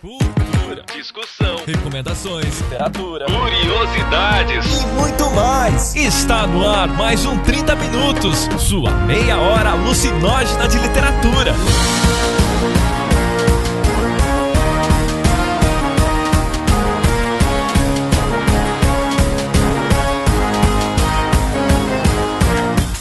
Cultura, 0.00 0.82
discussão, 0.94 1.56
recomendações, 1.66 2.58
literatura, 2.62 3.26
curiosidades. 3.26 4.80
E 4.80 4.86
muito 4.98 5.30
mais. 5.32 5.94
Está 5.94 6.46
no 6.46 6.66
ar 6.66 6.88
mais 6.88 7.26
um 7.26 7.36
30 7.40 7.76
Minutos, 7.76 8.48
sua 8.58 8.90
meia 9.04 9.36
hora 9.36 9.72
alucinógena 9.72 10.66
de 10.68 10.78
literatura. 10.78 11.54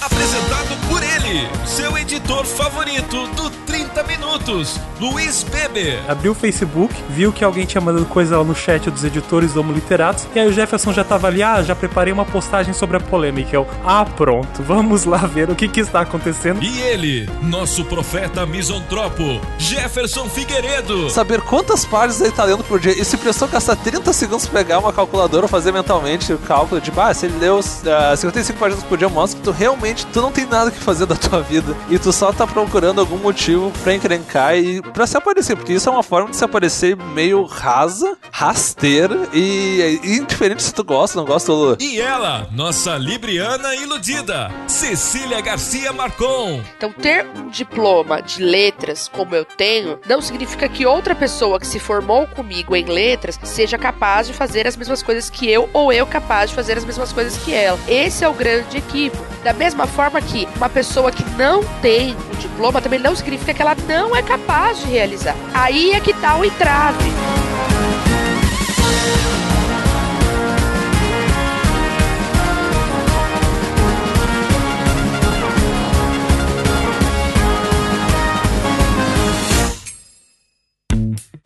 Apresentado 0.02 0.90
por 0.90 1.02
ele, 1.02 1.48
seu 1.66 1.98
editor 1.98 2.46
favorito 2.46 3.26
do 3.28 3.50
30 3.66 4.04
Minutos, 4.04 4.78
Luiz 5.00 5.44
Beber. 5.44 6.00
Abriu 6.10 6.34
o 6.34 6.36
Facebook, 6.36 6.94
viu 7.10 7.32
que 7.32 7.44
alguém 7.44 7.66
tinha 7.66 7.80
mandado 7.80 8.06
coisa 8.06 8.38
lá 8.38 8.44
no 8.44 8.54
chat 8.54 8.92
dos 8.92 9.04
editores 9.04 9.54
do 9.54 9.62
Homo 9.62 9.72
Literatos, 9.72 10.28
e 10.36 10.40
aí 10.40 10.48
o 10.48 10.52
Jefferson 10.52 10.92
já 10.92 11.04
tava 11.04 11.28
ali, 11.28 11.42
ah, 11.42 11.64
já 11.64 11.74
preparei 11.74 12.12
uma 12.12 12.26
postagem 12.26 12.74
sobre 12.74 12.98
a 12.98 13.00
polêmica. 13.00 13.56
Eu, 13.56 13.66
ah, 13.86 14.06
pronto, 14.06 14.62
vamos 14.62 15.06
lá 15.06 15.20
ver 15.20 15.50
o 15.50 15.56
que 15.56 15.68
que 15.68 15.80
está 15.80 16.02
acontecendo. 16.02 16.62
E 16.62 16.82
ele, 16.82 17.30
nosso 17.42 17.86
profeta 17.86 18.46
misantropo, 18.46 19.40
Jefferson 19.58 20.28
Figueiredo. 20.28 21.10
Saber 21.10 21.42
quantas 21.42 21.86
páginas 21.86 22.22
ele 22.22 22.32
tá 22.32 22.44
lendo 22.44 22.64
por 22.64 22.80
dia. 22.80 22.92
E 22.92 23.06
se 23.06 23.16
precisou 23.16 23.48
gastar 23.48 23.78
30 23.78 24.12
segundos 24.12 24.48
pra 24.48 24.60
pegar 24.60 24.80
uma 24.80 24.92
calculadora 24.92 25.46
ou 25.46 25.50
fazer 25.50 25.72
mentalmente 25.72 26.34
o 26.34 26.38
cálculo 26.38 26.82
de, 26.82 26.92
ah, 26.98 27.14
se 27.14 27.26
ele 27.26 27.40
leu 27.40 27.60
uh, 27.60 28.18
55 28.18 28.60
páginas 28.60 28.84
por 28.84 28.98
dia, 28.98 29.08
mostra 29.08 29.40
que 29.40 29.46
tu 29.46 29.52
realmente 29.52 30.06
tu 30.08 30.22
não 30.22 30.32
tem 30.32 30.46
nada 30.46 30.70
que 30.70 30.80
fazer 30.80 31.06
da 31.06 31.16
tua 31.16 31.42
vida. 31.42 31.74
E 31.90 31.98
tu 31.98 32.12
só 32.12 32.34
tá 32.34 32.46
procurando 32.46 33.00
algum 33.00 33.18
motivo 33.18 33.72
pra 33.82 33.94
encrencar 33.94 34.58
e 34.58 34.82
pra 34.94 35.08
se 35.08 35.18
aparecer. 35.18 35.56
Porque 35.56 35.74
isso 35.74 35.90
é 35.90 35.92
uma 35.92 36.04
forma 36.04 36.30
de 36.30 36.38
se 36.38 36.44
aparecer 36.44 36.96
meio 36.96 37.44
rasa, 37.44 38.18
rasteira 38.32 39.28
e, 39.34 40.00
indiferente 40.04 40.64
se 40.64 40.74
tu 40.74 40.84
gosta, 40.84 41.18
não 41.18 41.26
gosta. 41.26 41.52
Lu. 41.52 41.78
E 41.80 42.00
ela, 42.00 42.48
nossa 42.52 42.98
libriana 42.98 43.76
iludida, 43.76 44.52
Cecília 44.68 45.42
Garcia 45.42 45.92
Marcon. 45.92 46.62
Então, 46.78 46.92
ter 46.92 47.26
um 47.36 47.50
diploma 47.50 48.22
de 48.22 48.44
letras 48.44 49.08
como 49.08 49.36
eu 49.36 49.46
tenho, 49.46 50.00
não 50.08 50.22
significa 50.22 50.70
que 50.70 50.86
outra 50.86 51.16
pessoa 51.16 51.60
que 51.60 51.68
se 51.68 51.80
formou 51.80 52.28
comigo 52.28 52.76
em 52.76 52.86
letras 52.86 53.40
seja 53.44 53.78
capaz 53.78 54.28
de 54.28 54.34
fazer 54.34 54.68
as 54.68 54.76
mesmas 54.76 55.02
coisas 55.02 55.30
que 55.30 55.50
eu 55.50 55.70
ou 55.74 55.92
eu 55.92 56.06
capaz 56.06 56.50
de 56.50 56.56
fazer 56.56 56.78
as 56.78 56.86
mesmas 56.86 57.12
coisas 57.12 57.38
que 57.38 57.54
ela. 57.54 57.80
Esse 57.88 58.24
é 58.24 58.30
o 58.30 58.34
grande 58.34 58.78
equívoco. 58.78 59.26
Da 59.44 59.54
mesma 59.54 59.88
forma 59.88 60.22
que 60.22 60.48
uma 60.58 60.70
pessoa 60.70 61.12
que 61.12 61.24
não 61.32 61.64
tem 61.82 62.16
o 62.34 62.36
diploma 62.38 62.82
também 62.82 63.00
não 63.00 63.16
significa 63.16 63.54
que 63.54 63.62
ela 63.62 63.76
não 63.88 64.16
é 64.16 64.22
capaz 64.22 64.79
de 64.80 64.88
realizar. 64.88 65.36
Aí 65.54 65.92
é 65.92 66.00
que 66.00 66.14
tá 66.14 66.38
o 66.38 66.46
entrave. 66.46 67.20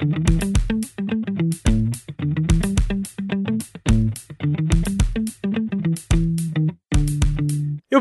E 0.04 0.53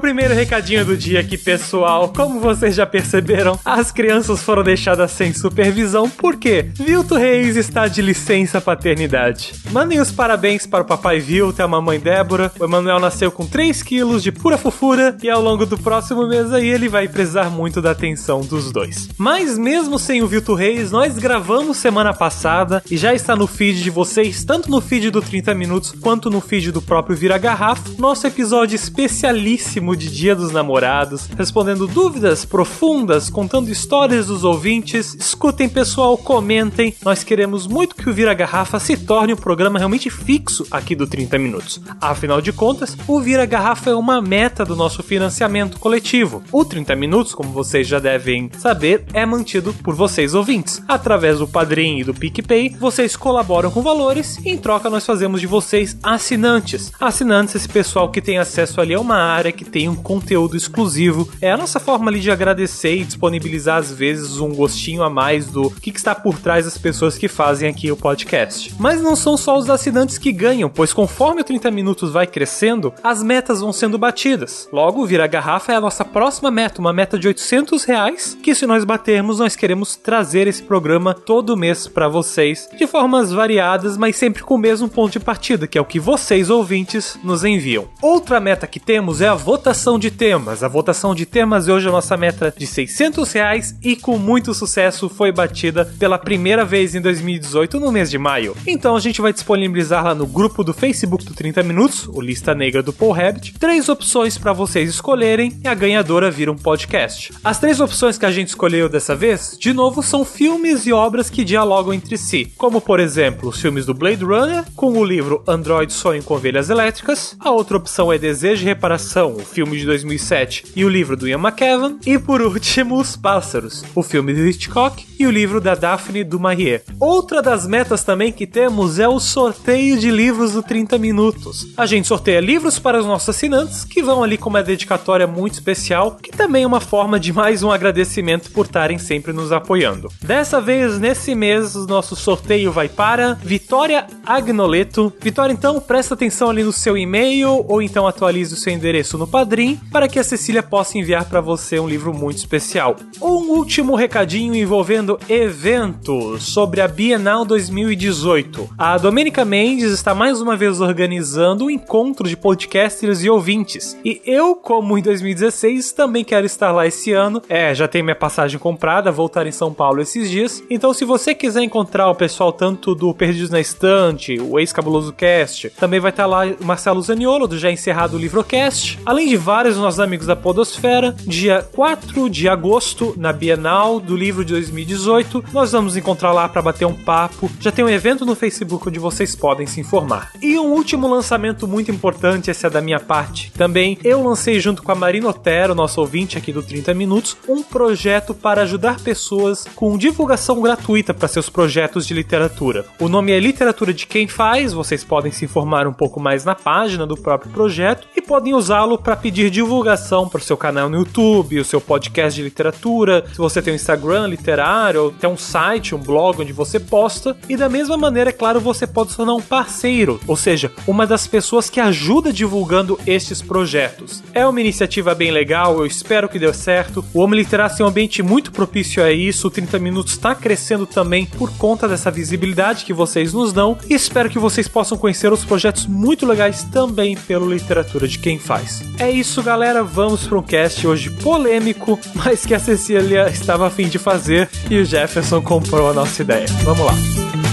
primeiro 0.03 0.35
recadinho 0.35 0.85
do 0.85 0.97
dia 0.97 1.21
aqui, 1.21 1.39
pessoal, 1.39 2.13
como 2.13 2.41
vocês 2.41 2.75
já 2.75 2.85
perceberam, 2.85 3.57
as 3.65 3.93
crianças 3.93 4.43
foram 4.43 4.65
deixadas 4.65 5.13
sem 5.13 5.33
supervisão 5.33 6.11
porque 6.11 6.67
Vilto 6.75 7.15
Reis 7.15 7.55
está 7.55 7.87
de 7.87 8.03
licença 8.03 8.61
paternidade. 8.61 9.53
Mandem 9.71 10.01
os 10.01 10.11
parabéns 10.11 10.67
para 10.67 10.83
o 10.83 10.85
papai 10.85 11.21
Vilto 11.21 11.61
e 11.61 11.63
a 11.63 11.69
mamãe 11.69 12.01
Débora. 12.01 12.51
O 12.59 12.65
Emanuel 12.65 12.99
nasceu 12.99 13.31
com 13.31 13.47
3 13.47 13.81
quilos 13.85 14.25
de 14.25 14.33
pura 14.33 14.59
fofura 14.59 15.17
e 15.23 15.31
ao 15.31 15.41
longo 15.41 15.65
do 15.65 15.79
próximo 15.79 16.27
mês 16.27 16.53
aí 16.53 16.69
ele 16.69 16.89
vai 16.89 17.07
precisar 17.07 17.49
muito 17.49 17.81
da 17.81 17.93
atenção 17.93 18.41
dos 18.41 18.73
dois. 18.73 19.09
Mas 19.17 19.57
mesmo 19.57 20.01
sem 20.01 20.21
o 20.21 20.27
Vilto 20.27 20.53
Reis, 20.53 20.91
nós 20.91 21.17
gravamos 21.17 21.77
semana 21.77 22.13
passada 22.13 22.83
e 22.91 22.97
já 22.97 23.15
está 23.15 23.37
no 23.37 23.47
feed 23.47 23.81
de 23.81 23.91
vocês, 23.91 24.45
tanto 24.45 24.69
no 24.69 24.81
feed 24.81 25.11
do 25.11 25.23
30 25.23 25.55
Minutos 25.55 25.95
quanto 26.01 26.29
no 26.29 26.41
feed 26.41 26.73
do 26.73 26.83
próprio 26.83 27.17
Vira 27.17 27.39
Garrafa, 27.39 27.89
nosso 27.99 28.27
episódio 28.27 28.75
especialíssimo 28.75 29.92
de 29.97 30.11
Dia 30.11 30.35
dos 30.35 30.53
Namorados, 30.53 31.29
respondendo 31.37 31.87
dúvidas 31.87 32.45
profundas, 32.45 33.31
contando 33.31 33.71
histórias 33.71 34.27
dos 34.27 34.45
ouvintes. 34.45 35.15
Escutem, 35.15 35.69
pessoal, 35.69 36.17
comentem. 36.17 36.95
Nós 37.05 37.23
queremos 37.25 37.67
muito 37.67 37.95
que 37.95 38.09
o 38.09 38.13
Vira 38.13 38.35
Garrafa 38.35 38.79
se 38.79 38.97
torne 38.97 39.33
um 39.33 39.37
programa 39.37 39.79
realmente 39.79 40.11
fixo 40.11 40.67
aqui 40.71 40.95
do 40.95 41.07
30 41.07 41.39
Minutos. 41.39 41.81
Afinal 42.01 42.41
de 42.41 42.53
contas, 42.53 42.97
o 43.07 43.21
Vira 43.21 43.47
Garrafa 43.47 43.91
é 43.91 43.95
uma 43.95 44.21
meta 44.21 44.65
do 44.65 44.77
nosso 44.77 45.03
financiamento 45.03 45.79
coletivo. 45.79 46.43
O 46.53 46.65
30 46.65 46.95
Minutos, 46.97 47.35
como 47.35 47.51
vocês 47.51 47.87
já 47.87 47.99
devem 47.99 48.51
saber, 48.59 49.05
é 49.13 49.25
mantido 49.27 49.73
por 49.83 49.95
vocês 49.95 50.35
ouvintes. 50.35 50.83
Através 50.87 51.39
do 51.39 51.49
Padrim 51.49 51.99
e 51.99 52.05
do 52.05 52.15
PicPay, 52.15 52.77
vocês 52.79 53.17
colaboram 53.17 53.71
com 53.71 53.83
valores 53.83 54.39
e 54.45 54.51
em 54.51 54.59
troca 54.59 54.91
nós 54.91 55.07
fazemos 55.07 55.41
de 55.41 55.47
vocês 55.47 55.97
assinantes. 56.03 56.93
Assinantes, 57.01 57.55
esse 57.55 57.69
pessoal 57.69 58.11
que 58.11 58.21
tem 58.21 58.39
acesso 58.39 58.81
ali 58.81 58.95
a 58.95 59.01
uma 59.01 59.17
área 59.17 59.53
que 59.53 59.65
tem 59.65 59.82
um 59.89 59.97
conteúdo 59.97 60.57
exclusivo. 60.57 61.29
É 61.41 61.51
a 61.51 61.57
nossa 61.57 61.81
forma 61.81 62.11
ali 62.11 62.21
de 62.21 62.31
agradecer 62.31 62.97
e 62.97 63.05
disponibilizar 63.05 63.79
às 63.79 63.93
vezes 63.93 64.39
um 64.39 64.55
gostinho 64.55 65.03
a 65.03 65.11
mais 65.11 65.47
do 65.47 65.71
que, 65.71 65.91
que 65.91 65.99
está 65.99 66.15
por 66.15 66.39
trás 66.39 66.65
das 66.65 66.79
pessoas 66.79 67.19
que 67.19 67.29
fazem 67.29 67.69
aqui 67.69 67.91
o 67.91 67.97
podcast. 67.97 68.75
Mas 68.79 69.03
não 69.03 69.17
são 69.17 69.37
só 69.37 69.57
os 69.59 69.69
assinantes 69.69 70.19
que 70.19 70.33
ganham, 70.33 70.71
pois 70.71 70.93
conforme 70.93 71.41
o 71.41 71.45
30 71.45 71.71
minutos 71.71 72.13
vai 72.13 72.27
crescendo, 72.27 72.93
as 73.03 73.23
metas 73.23 73.61
vão 73.61 73.73
sendo 73.73 73.99
batidas. 73.99 74.69
Logo, 74.73 75.05
virar 75.05 75.27
garrafa 75.27 75.73
é 75.73 75.77
a 75.77 75.81
nossa 75.81 76.05
próxima 76.05 76.51
meta, 76.51 76.81
uma 76.81 76.93
meta 76.93 77.19
de 77.19 77.29
800 77.29 77.85
reais, 77.85 78.37
que 78.43 78.55
se 78.55 78.67
nós 78.67 78.85
batermos, 78.85 79.39
nós 79.39 79.57
queremos 79.57 79.97
trazer 79.97 80.47
esse 80.47 80.63
programa 80.63 81.15
todo 81.15 81.57
mês 81.57 81.89
para 81.89 82.09
vocês, 82.09 82.69
de 82.77 82.87
formas 82.87 83.33
variadas, 83.33 83.97
mas 83.97 84.17
sempre 84.17 84.43
com 84.43 84.55
o 84.55 84.59
mesmo 84.59 84.89
ponto 84.89 85.13
de 85.13 85.21
partida, 85.21 85.67
que 85.67 85.77
é 85.77 85.81
o 85.81 85.85
que 85.85 86.01
vocês 86.01 86.51
ouvintes 86.51 87.19
nos 87.23 87.45
enviam. 87.45 87.89
Outra 88.01 88.41
meta 88.41 88.67
que 88.67 88.81
temos 88.81 89.21
é 89.21 89.29
a 89.29 89.35
votação 89.35 89.72
votação 89.73 89.99
de 89.99 90.11
temas. 90.11 90.63
A 90.63 90.69
votação 90.69 91.15
de 91.15 91.25
temas 91.25 91.67
hoje 91.67 91.87
é 91.87 91.89
a 91.89 91.93
nossa 91.93 92.15
meta 92.15 92.53
de 92.55 92.67
600 92.67 93.33
reais 93.33 93.75
e 93.83 93.97
com 93.97 94.19
muito 94.19 94.53
sucesso 94.53 95.09
foi 95.09 95.33
batida 95.33 95.87
pela 95.99 96.19
primeira 96.19 96.63
vez 96.63 96.95
em 96.95 97.01
2018 97.01 97.81
no 97.81 97.91
mês 97.91 98.11
de 98.11 98.19
maio. 98.19 98.55
Então 98.67 98.95
a 98.95 99.01
gente 99.01 99.23
vai 99.23 99.33
disponibilizar 99.33 100.05
lá 100.05 100.15
no 100.15 100.27
grupo 100.27 100.63
do 100.63 100.75
Facebook 100.75 101.25
do 101.25 101.33
30 101.33 101.63
Minutos, 101.63 102.07
o 102.07 102.21
Lista 102.21 102.55
Negra 102.55 102.83
do 102.83 102.93
Paul 102.93 103.13
Rabbit, 103.13 103.55
três 103.59 103.89
opções 103.89 104.37
para 104.37 104.53
vocês 104.53 104.91
escolherem 104.91 105.59
e 105.65 105.67
a 105.67 105.73
ganhadora 105.73 106.31
vira 106.31 106.53
um 106.53 106.57
podcast. 106.57 107.33
As 107.43 107.59
três 107.59 107.81
opções 107.81 108.19
que 108.19 108.27
a 108.27 108.31
gente 108.31 108.49
escolheu 108.49 108.91
dessa 108.91 109.17
vez, 109.17 109.57
de 109.59 109.73
novo, 109.73 110.03
são 110.03 110.23
filmes 110.23 110.87
e 110.87 110.93
obras 110.93 111.31
que 111.31 111.45
dialogam 111.45 111.95
entre 111.95 112.19
si, 112.19 112.53
como 112.59 112.79
por 112.79 113.01
exemplo 113.01 113.49
os 113.49 113.59
filmes 113.59 113.87
do 113.87 113.95
Blade 113.95 114.23
Runner 114.23 114.65
com 114.77 114.93
o 114.99 115.03
livro 115.03 115.43
Android 115.49 115.91
Sonho 115.91 116.23
com 116.23 116.35
Ovelhas 116.35 116.69
Elétricas. 116.69 117.35
A 117.41 117.51
outra 117.51 117.79
opção 117.79 118.13
é 118.13 118.19
Desejo 118.19 118.61
e 118.61 118.67
Reparação, 118.67 119.35
o 119.35 119.41
filme 119.41 119.62
de 119.71 119.87
2007 119.87 120.65
e 120.75 120.85
o 120.85 120.89
livro 120.89 121.17
do 121.17 121.29
Ian 121.29 121.39
McKellen. 121.39 121.99
E 122.05 122.19
por 122.19 122.43
último, 122.43 122.99
Os 122.99 123.17
Pássaros, 123.17 123.85
o 123.95 124.03
filme 124.03 124.35
do 124.35 124.47
Hitchcock 124.47 125.07
e 125.19 125.27
o 125.27 125.31
livro 125.31 125.61
da 125.61 125.75
Daphne 125.75 126.25
du 126.25 126.41
Maurier. 126.41 126.83
Outra 126.99 127.41
das 127.41 127.67
metas 127.67 128.03
também 128.03 128.33
que 128.33 128.47
temos 128.47 128.99
é 128.99 129.07
o 129.07 129.21
sorteio 129.21 129.99
de 129.99 130.11
livros 130.11 130.53
do 130.53 130.63
30 130.63 130.99
Minutos. 130.99 131.67
A 131.77 131.87
gente 131.87 132.09
sorteia 132.09 132.41
livros 132.41 132.79
para 132.79 132.99
os 132.99 133.07
nossos 133.07 133.29
assinantes 133.29 133.85
que 133.85 134.03
vão 134.03 134.23
ali 134.23 134.37
com 134.37 134.51
uma 134.51 134.63
dedicatória 134.63 135.27
muito 135.27 135.55
especial, 135.55 136.17
que 136.21 136.31
também 136.31 136.65
é 136.65 136.67
uma 136.67 136.81
forma 136.81 137.21
de 137.21 137.33
mais 137.33 137.63
um 137.63 137.71
agradecimento 137.71 138.51
por 138.51 138.67
estarem 138.67 138.99
sempre 138.99 139.33
nos 139.33 139.53
apoiando. 139.53 140.11
Dessa 140.23 140.61
vez, 140.61 140.99
nesse 140.99 141.35
mês, 141.35 141.77
o 141.77 141.87
nosso 141.87 142.17
sorteio 142.17 142.73
vai 142.73 142.89
para 142.89 143.35
Vitória 143.35 144.07
Agnoleto. 144.25 145.13
Vitória, 145.21 145.53
então, 145.53 145.81
presta 145.81 146.15
atenção 146.15 146.51
ali 146.51 146.63
no 146.63 146.73
seu 146.73 146.97
e-mail 146.97 147.65
ou 147.69 147.81
então 147.81 148.07
atualize 148.07 148.55
o 148.55 148.57
seu 148.57 148.73
endereço 148.73 149.17
no 149.19 149.27
Padrim 149.43 149.77
para 149.91 150.07
que 150.07 150.21
a 150.21 150.25
Cecília 150.25 150.63
possa 150.63 150.97
enviar 150.97 151.25
para 151.25 151.41
você 151.41 151.81
um 151.81 151.89
livro 151.89 152.15
muito 152.15 152.37
especial. 152.37 152.95
Um 153.21 153.51
último 153.51 153.97
recadinho 153.97 154.55
envolvendo 154.55 155.19
eventos 155.29 156.45
sobre 156.45 156.81
a 156.81 156.87
Bienal 156.87 157.45
2018. 157.45 158.71
A 158.79 158.97
Domênica 158.97 159.45
Mendes 159.45 159.91
está 159.91 160.15
mais 160.15 160.41
uma 160.41 160.57
vez 160.57 160.81
organizando 160.81 161.65
um 161.65 161.71
encontro 161.71 162.29
de 162.29 162.37
podcasters 162.37 163.25
e 163.25 163.31
ouvintes. 163.31 163.99
E 164.05 164.23
eu, 164.25 164.55
como 164.55 164.97
em 164.97 165.03
2016, 165.03 165.91
também 165.91 166.23
quero 166.23 166.47
estar 166.47 166.71
lá 166.71 166.87
esse 166.87 167.13
ano. 167.13 167.43
É, 167.49 167.75
já 167.75 167.89
tenho 167.89 168.05
minha 168.05 168.15
passagem 168.15 168.61
comprada, 168.61 169.11
voltar 169.11 169.45
em 169.45 169.53
São 169.53 169.75
Paulo 169.75 170.01
esses 170.01 170.31
dias. 170.31 170.63
Então, 170.71 170.95
se 170.95 171.05
você 171.05 171.35
quiser 171.35 171.65
encontrar 171.65 172.09
o 172.09 172.15
pessoal 172.15 172.53
tanto 172.53 172.95
do 172.95 173.13
Perdidos 173.13 173.51
na 173.51 173.59
Estante, 173.59 174.39
o 174.41 174.61
ex-cabuloso 174.61 175.13
cast, 175.13 175.71
também 175.71 175.99
vai 175.99 176.11
estar 176.11 176.27
lá 176.27 176.43
Marcelo 176.61 177.03
Zaniolo, 177.03 177.49
do 177.49 177.59
já 177.59 177.73
encerrado 177.73 178.17
Livrocast. 178.17 179.01
Além 179.05 179.32
e 179.33 179.37
vários 179.37 179.77
dos 179.77 179.83
nossos 179.83 179.99
amigos 180.01 180.27
da 180.27 180.37
Podosfera. 180.37 181.15
Dia 181.27 181.67
4 181.73 182.29
de 182.29 182.51
agosto, 182.51 183.15
na 183.17 183.33
Bienal 183.33 183.99
do 183.99 184.15
Livro 184.15 184.45
de 184.45 184.53
2018, 184.53 185.45
nós 185.55 185.73
vamos 185.73 185.97
encontrar 185.97 186.33
lá 186.33 186.47
para 186.47 186.61
bater 186.61 186.85
um 186.85 186.93
papo. 186.93 187.51
Já 187.59 187.73
tem 187.73 187.83
um 187.83 187.89
evento 187.89 188.27
no 188.27 188.35
Facebook 188.35 188.87
onde 188.87 188.99
vocês 188.99 189.35
podem 189.35 189.67
se 189.67 189.81
informar. 189.81 190.33
E 190.43 190.59
um 190.59 190.73
último 190.73 191.09
lançamento 191.09 191.67
muito 191.67 191.91
importante, 191.91 192.51
esse 192.51 192.67
é 192.67 192.69
da 192.69 192.83
minha 192.83 193.01
parte. 193.01 193.51
Também 193.53 193.99
eu 194.05 194.23
lancei 194.23 194.61
junto 194.61 194.83
com 194.83 194.93
a 194.93 194.95
Marina 194.95 195.31
Otero, 195.31 195.75
nosso 195.75 195.99
ouvinte 196.03 196.37
aqui 196.37 196.53
do 196.53 196.63
30 196.63 196.93
Minutos, 196.93 197.35
um 197.49 197.63
projeto 197.63 198.35
para 198.35 198.63
ajudar 198.63 199.01
pessoas 199.01 199.65
com 199.75 199.97
divulgação 199.97 200.61
gratuita 200.61 201.15
para 201.15 201.27
seus 201.27 201.49
projetos 201.49 202.07
de 202.07 202.13
literatura. 202.13 202.85
O 203.01 203.09
nome 203.09 203.33
é 203.33 203.41
Literatura 203.41 203.95
de 203.95 204.07
Quem 204.07 204.29
Faz, 204.29 204.75
vocês 204.75 205.03
podem 205.03 205.33
se 205.33 205.47
informar 205.47 205.87
um 205.87 205.93
pouco 205.93 206.21
mais 206.21 206.45
na 206.45 206.55
página 206.55 207.07
do 207.07 207.17
próprio 207.17 207.51
projeto 207.51 208.07
e 208.15 208.21
podem 208.21 208.53
usá-lo 208.53 208.99
para 208.99 209.22
pedir 209.23 209.51
divulgação 209.51 210.29
para 210.29 210.41
o 210.41 210.43
seu 210.43 210.57
canal 210.57 210.91
no 210.91 210.99
YouTube, 210.99 211.61
o 211.61 211.65
seu 211.65 211.81
podcast 211.81 212.35
de 212.35 212.43
literatura, 212.43 213.25
se 213.31 213.39
você 213.39 213.63
tem 213.63 213.73
um 213.73 213.77
Instagram 213.77 214.27
literário, 214.27 215.05
ou 215.05 215.11
tem 215.13 215.31
um 215.31 215.37
site, 215.37 215.95
um 215.95 215.99
blog 215.99 216.43
onde 216.43 216.53
você 216.53 216.81
posta. 216.81 217.37
E 217.49 217.57
da 217.57 217.69
mesma 217.69 217.97
maneira, 217.97 218.31
é 218.31 218.33
claro, 218.33 218.61
você 218.61 218.85
pode 218.85 219.13
se 219.13 219.17
tornar 219.17 219.35
um 219.35 219.41
parceiro, 219.41 220.21
ou 220.27 220.37
seja, 220.37 220.73
uma 220.89 221.07
das 221.07 221.27
pessoas 221.27 221.71
que 221.71 221.79
ajuda 221.79 222.33
divulgando 222.33 222.99
estes 223.07 223.41
projetos. 223.41 224.23
É 224.35 224.45
uma 224.45 224.61
iniciativa 224.61 225.15
bem 225.15 225.31
legal, 225.31 225.79
eu 225.79 225.87
espero 225.87 226.29
que 226.29 226.39
dê 226.39 226.53
certo. 226.53 227.05
O 227.15 227.21
Homem 227.21 227.39
Literário 227.39 227.77
tem 227.77 227.87
um 227.87 227.89
ambiente 227.89 228.23
muito 228.23 228.51
propício 228.51 229.05
a 229.05 229.13
isso, 229.13 229.47
o 229.47 229.51
30 229.51 229.79
Minutos 229.79 230.15
está 230.15 230.35
crescendo 230.35 230.85
também 230.85 231.27
por 231.27 231.53
conta 231.57 231.87
dessa 231.87 232.11
visibilidade 232.11 232.85
que 232.85 232.93
vocês 232.93 233.33
nos 233.33 233.53
dão 233.53 233.79
e 233.89 233.95
espero 233.95 234.29
que 234.29 234.39
vocês 234.39 234.67
possam 234.67 234.99
conhecer 234.99 235.33
os 235.33 235.45
projetos 235.45 235.87
muito 235.87 236.27
legais 236.27 236.65
também 236.65 237.17
pelo 237.17 237.53
Literatura 237.53 238.09
de 238.09 238.19
Quem 238.19 238.39
Faz. 238.39 238.83
É 238.99 239.12
isso, 239.13 239.43
galera, 239.43 239.85
vamos 239.85 240.27
para 240.27 240.39
um 240.39 240.43
cast 240.43 240.87
hoje 240.87 241.11
polêmico, 241.11 241.99
mas 242.15 242.47
que 242.47 242.55
a 242.55 242.59
Cecília 242.59 243.29
estava 243.29 243.67
a 243.67 243.71
fim 243.71 243.89
de 243.89 243.99
fazer 243.99 244.49
e 244.71 244.79
o 244.79 244.85
Jefferson 244.85 245.43
comprou 245.43 245.91
a 245.91 245.95
nossa 245.95 246.23
ideia. 246.23 246.47
Vamos 246.65 246.87
lá. 246.87 247.52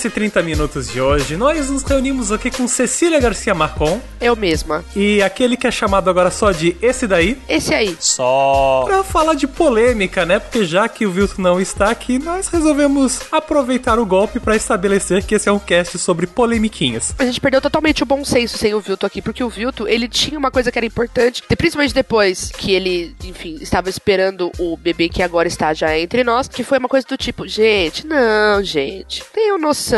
Nesse 0.00 0.08
30 0.08 0.42
minutos 0.42 0.88
de 0.88 0.98
hoje, 0.98 1.36
nós 1.36 1.68
nos 1.68 1.82
reunimos 1.82 2.32
aqui 2.32 2.50
com 2.50 2.66
Cecília 2.66 3.20
Garcia 3.20 3.54
Marcon 3.54 4.00
Eu 4.18 4.34
mesma. 4.34 4.82
e 4.96 5.20
aquele 5.22 5.58
que 5.58 5.66
é 5.66 5.70
chamado 5.70 6.08
agora 6.08 6.30
só 6.30 6.52
de 6.52 6.74
esse 6.80 7.06
daí, 7.06 7.36
Esse 7.46 7.74
aí. 7.74 7.94
Só. 8.00 8.84
pra 8.86 9.04
falar 9.04 9.34
de 9.34 9.46
polêmica, 9.46 10.24
né? 10.24 10.38
Porque 10.38 10.64
já 10.64 10.88
que 10.88 11.04
o 11.04 11.10
Vilto 11.10 11.38
não 11.38 11.60
está 11.60 11.90
aqui, 11.90 12.18
nós 12.18 12.48
resolvemos 12.48 13.20
aproveitar 13.30 13.98
o 13.98 14.06
golpe 14.06 14.40
pra 14.40 14.56
estabelecer 14.56 15.22
que 15.22 15.34
esse 15.34 15.50
é 15.50 15.52
um 15.52 15.58
cast 15.58 15.98
sobre 15.98 16.26
polemiquinhas. 16.26 17.14
A 17.18 17.24
gente 17.26 17.38
perdeu 17.38 17.60
totalmente 17.60 18.02
o 18.02 18.06
bom 18.06 18.24
senso 18.24 18.56
sem 18.56 18.72
o 18.72 18.80
Vilto 18.80 19.04
aqui, 19.04 19.20
porque 19.20 19.44
o 19.44 19.50
Vilto, 19.50 19.86
ele 19.86 20.08
tinha 20.08 20.38
uma 20.38 20.50
coisa 20.50 20.72
que 20.72 20.78
era 20.78 20.86
importante, 20.86 21.42
e 21.50 21.54
principalmente 21.56 21.92
depois 21.92 22.50
que 22.56 22.72
ele, 22.72 23.14
enfim, 23.22 23.58
estava 23.60 23.90
esperando 23.90 24.50
o 24.58 24.78
bebê 24.78 25.10
que 25.10 25.22
agora 25.22 25.46
está 25.46 25.74
já 25.74 25.98
entre 25.98 26.24
nós, 26.24 26.48
que 26.48 26.64
foi 26.64 26.78
uma 26.78 26.88
coisa 26.88 27.06
do 27.06 27.18
tipo, 27.18 27.46
gente, 27.46 28.06
não, 28.06 28.62
gente, 28.64 29.22
tenham 29.34 29.58
noção, 29.58 29.89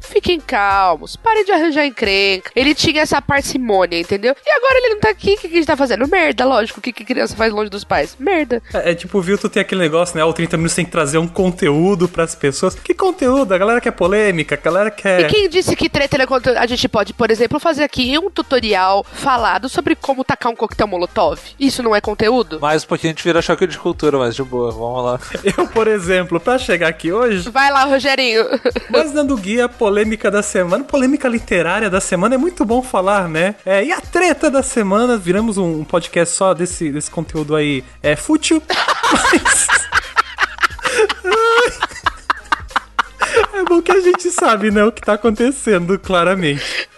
fiquem 0.00 0.40
calmos, 0.40 1.16
parem 1.16 1.44
de 1.44 1.52
arranjar 1.52 1.86
encrenca. 1.86 2.50
Ele 2.54 2.74
tinha 2.74 3.02
essa 3.02 3.20
parcimônia, 3.20 4.00
entendeu? 4.00 4.34
E 4.44 4.50
agora 4.50 4.78
ele 4.78 4.94
não 4.94 5.00
tá 5.00 5.10
aqui, 5.10 5.34
o 5.34 5.36
que 5.36 5.48
que 5.48 5.54
a 5.54 5.56
gente 5.58 5.66
tá 5.66 5.76
fazendo? 5.76 6.06
Merda, 6.08 6.44
lógico, 6.44 6.78
o 6.78 6.82
que 6.82 6.92
que 6.92 7.04
criança 7.04 7.36
faz 7.36 7.52
longe 7.52 7.70
dos 7.70 7.84
pais? 7.84 8.16
Merda. 8.18 8.62
É, 8.72 8.92
é 8.92 8.94
tipo, 8.94 9.18
o 9.18 9.22
Vilto 9.22 9.48
tem 9.48 9.60
aquele 9.60 9.80
negócio, 9.80 10.16
né? 10.16 10.24
O 10.24 10.32
30 10.32 10.56
minutos 10.56 10.74
tem 10.74 10.84
que 10.84 10.90
trazer 10.90 11.18
um 11.18 11.28
conteúdo 11.28 12.08
pras 12.08 12.34
pessoas. 12.34 12.74
Que 12.74 12.94
conteúdo? 12.94 13.52
A 13.52 13.58
galera 13.58 13.80
quer 13.80 13.92
polêmica, 13.92 14.54
a 14.54 14.58
galera 14.58 14.90
quer. 14.90 15.22
E 15.22 15.24
quem 15.26 15.48
disse 15.48 15.76
que 15.76 15.88
treta 15.88 16.20
é 16.22 16.26
conteúdo? 16.26 16.56
A 16.58 16.66
gente 16.66 16.88
pode, 16.88 17.12
por 17.12 17.30
exemplo, 17.30 17.60
fazer 17.60 17.84
aqui 17.84 18.18
um 18.18 18.30
tutorial 18.30 19.04
falado 19.04 19.68
sobre 19.68 19.94
como 19.94 20.24
tacar 20.24 20.50
um 20.52 20.56
coquetel 20.56 20.86
molotov. 20.86 21.40
Isso 21.58 21.82
não 21.82 21.94
é 21.94 22.00
conteúdo? 22.00 22.60
Mais 22.60 22.84
um 22.84 22.86
pouquinho 22.86 23.12
a 23.12 23.14
gente 23.14 23.24
vira 23.24 23.42
choque 23.42 23.66
de 23.66 23.78
cultura, 23.78 24.18
mas 24.18 24.34
de 24.34 24.42
boa, 24.42 24.70
vamos 24.70 25.04
lá. 25.04 25.20
Eu, 25.56 25.66
por 25.68 25.86
exemplo, 25.86 26.40
pra 26.40 26.58
chegar 26.58 26.88
aqui 26.88 27.12
hoje, 27.12 27.50
Vai 27.50 27.70
lá, 27.70 27.84
Rogerinho. 27.84 28.44
Mas 28.88 29.12
dando 29.30 29.36
guia 29.36 29.68
polêmica 29.68 30.30
da 30.30 30.42
semana, 30.42 30.82
polêmica 30.82 31.28
literária 31.28 31.88
da 31.88 32.00
semana, 32.00 32.34
é 32.34 32.38
muito 32.38 32.64
bom 32.64 32.82
falar, 32.82 33.28
né? 33.28 33.54
É, 33.64 33.84
e 33.84 33.92
a 33.92 34.00
treta 34.00 34.50
da 34.50 34.62
semana, 34.62 35.16
viramos 35.16 35.56
um, 35.56 35.80
um 35.80 35.84
podcast 35.84 36.34
só 36.34 36.52
desse, 36.52 36.90
desse 36.90 37.10
conteúdo 37.10 37.54
aí 37.54 37.84
é 38.02 38.16
fútil. 38.16 38.62
Mas... 39.12 39.66
É 43.52 43.64
bom 43.64 43.82
que 43.82 43.92
a 43.92 44.00
gente 44.00 44.30
sabe, 44.30 44.70
né, 44.70 44.82
o 44.84 44.90
que 44.90 45.02
tá 45.02 45.12
acontecendo, 45.12 45.98
claramente. 45.98 46.88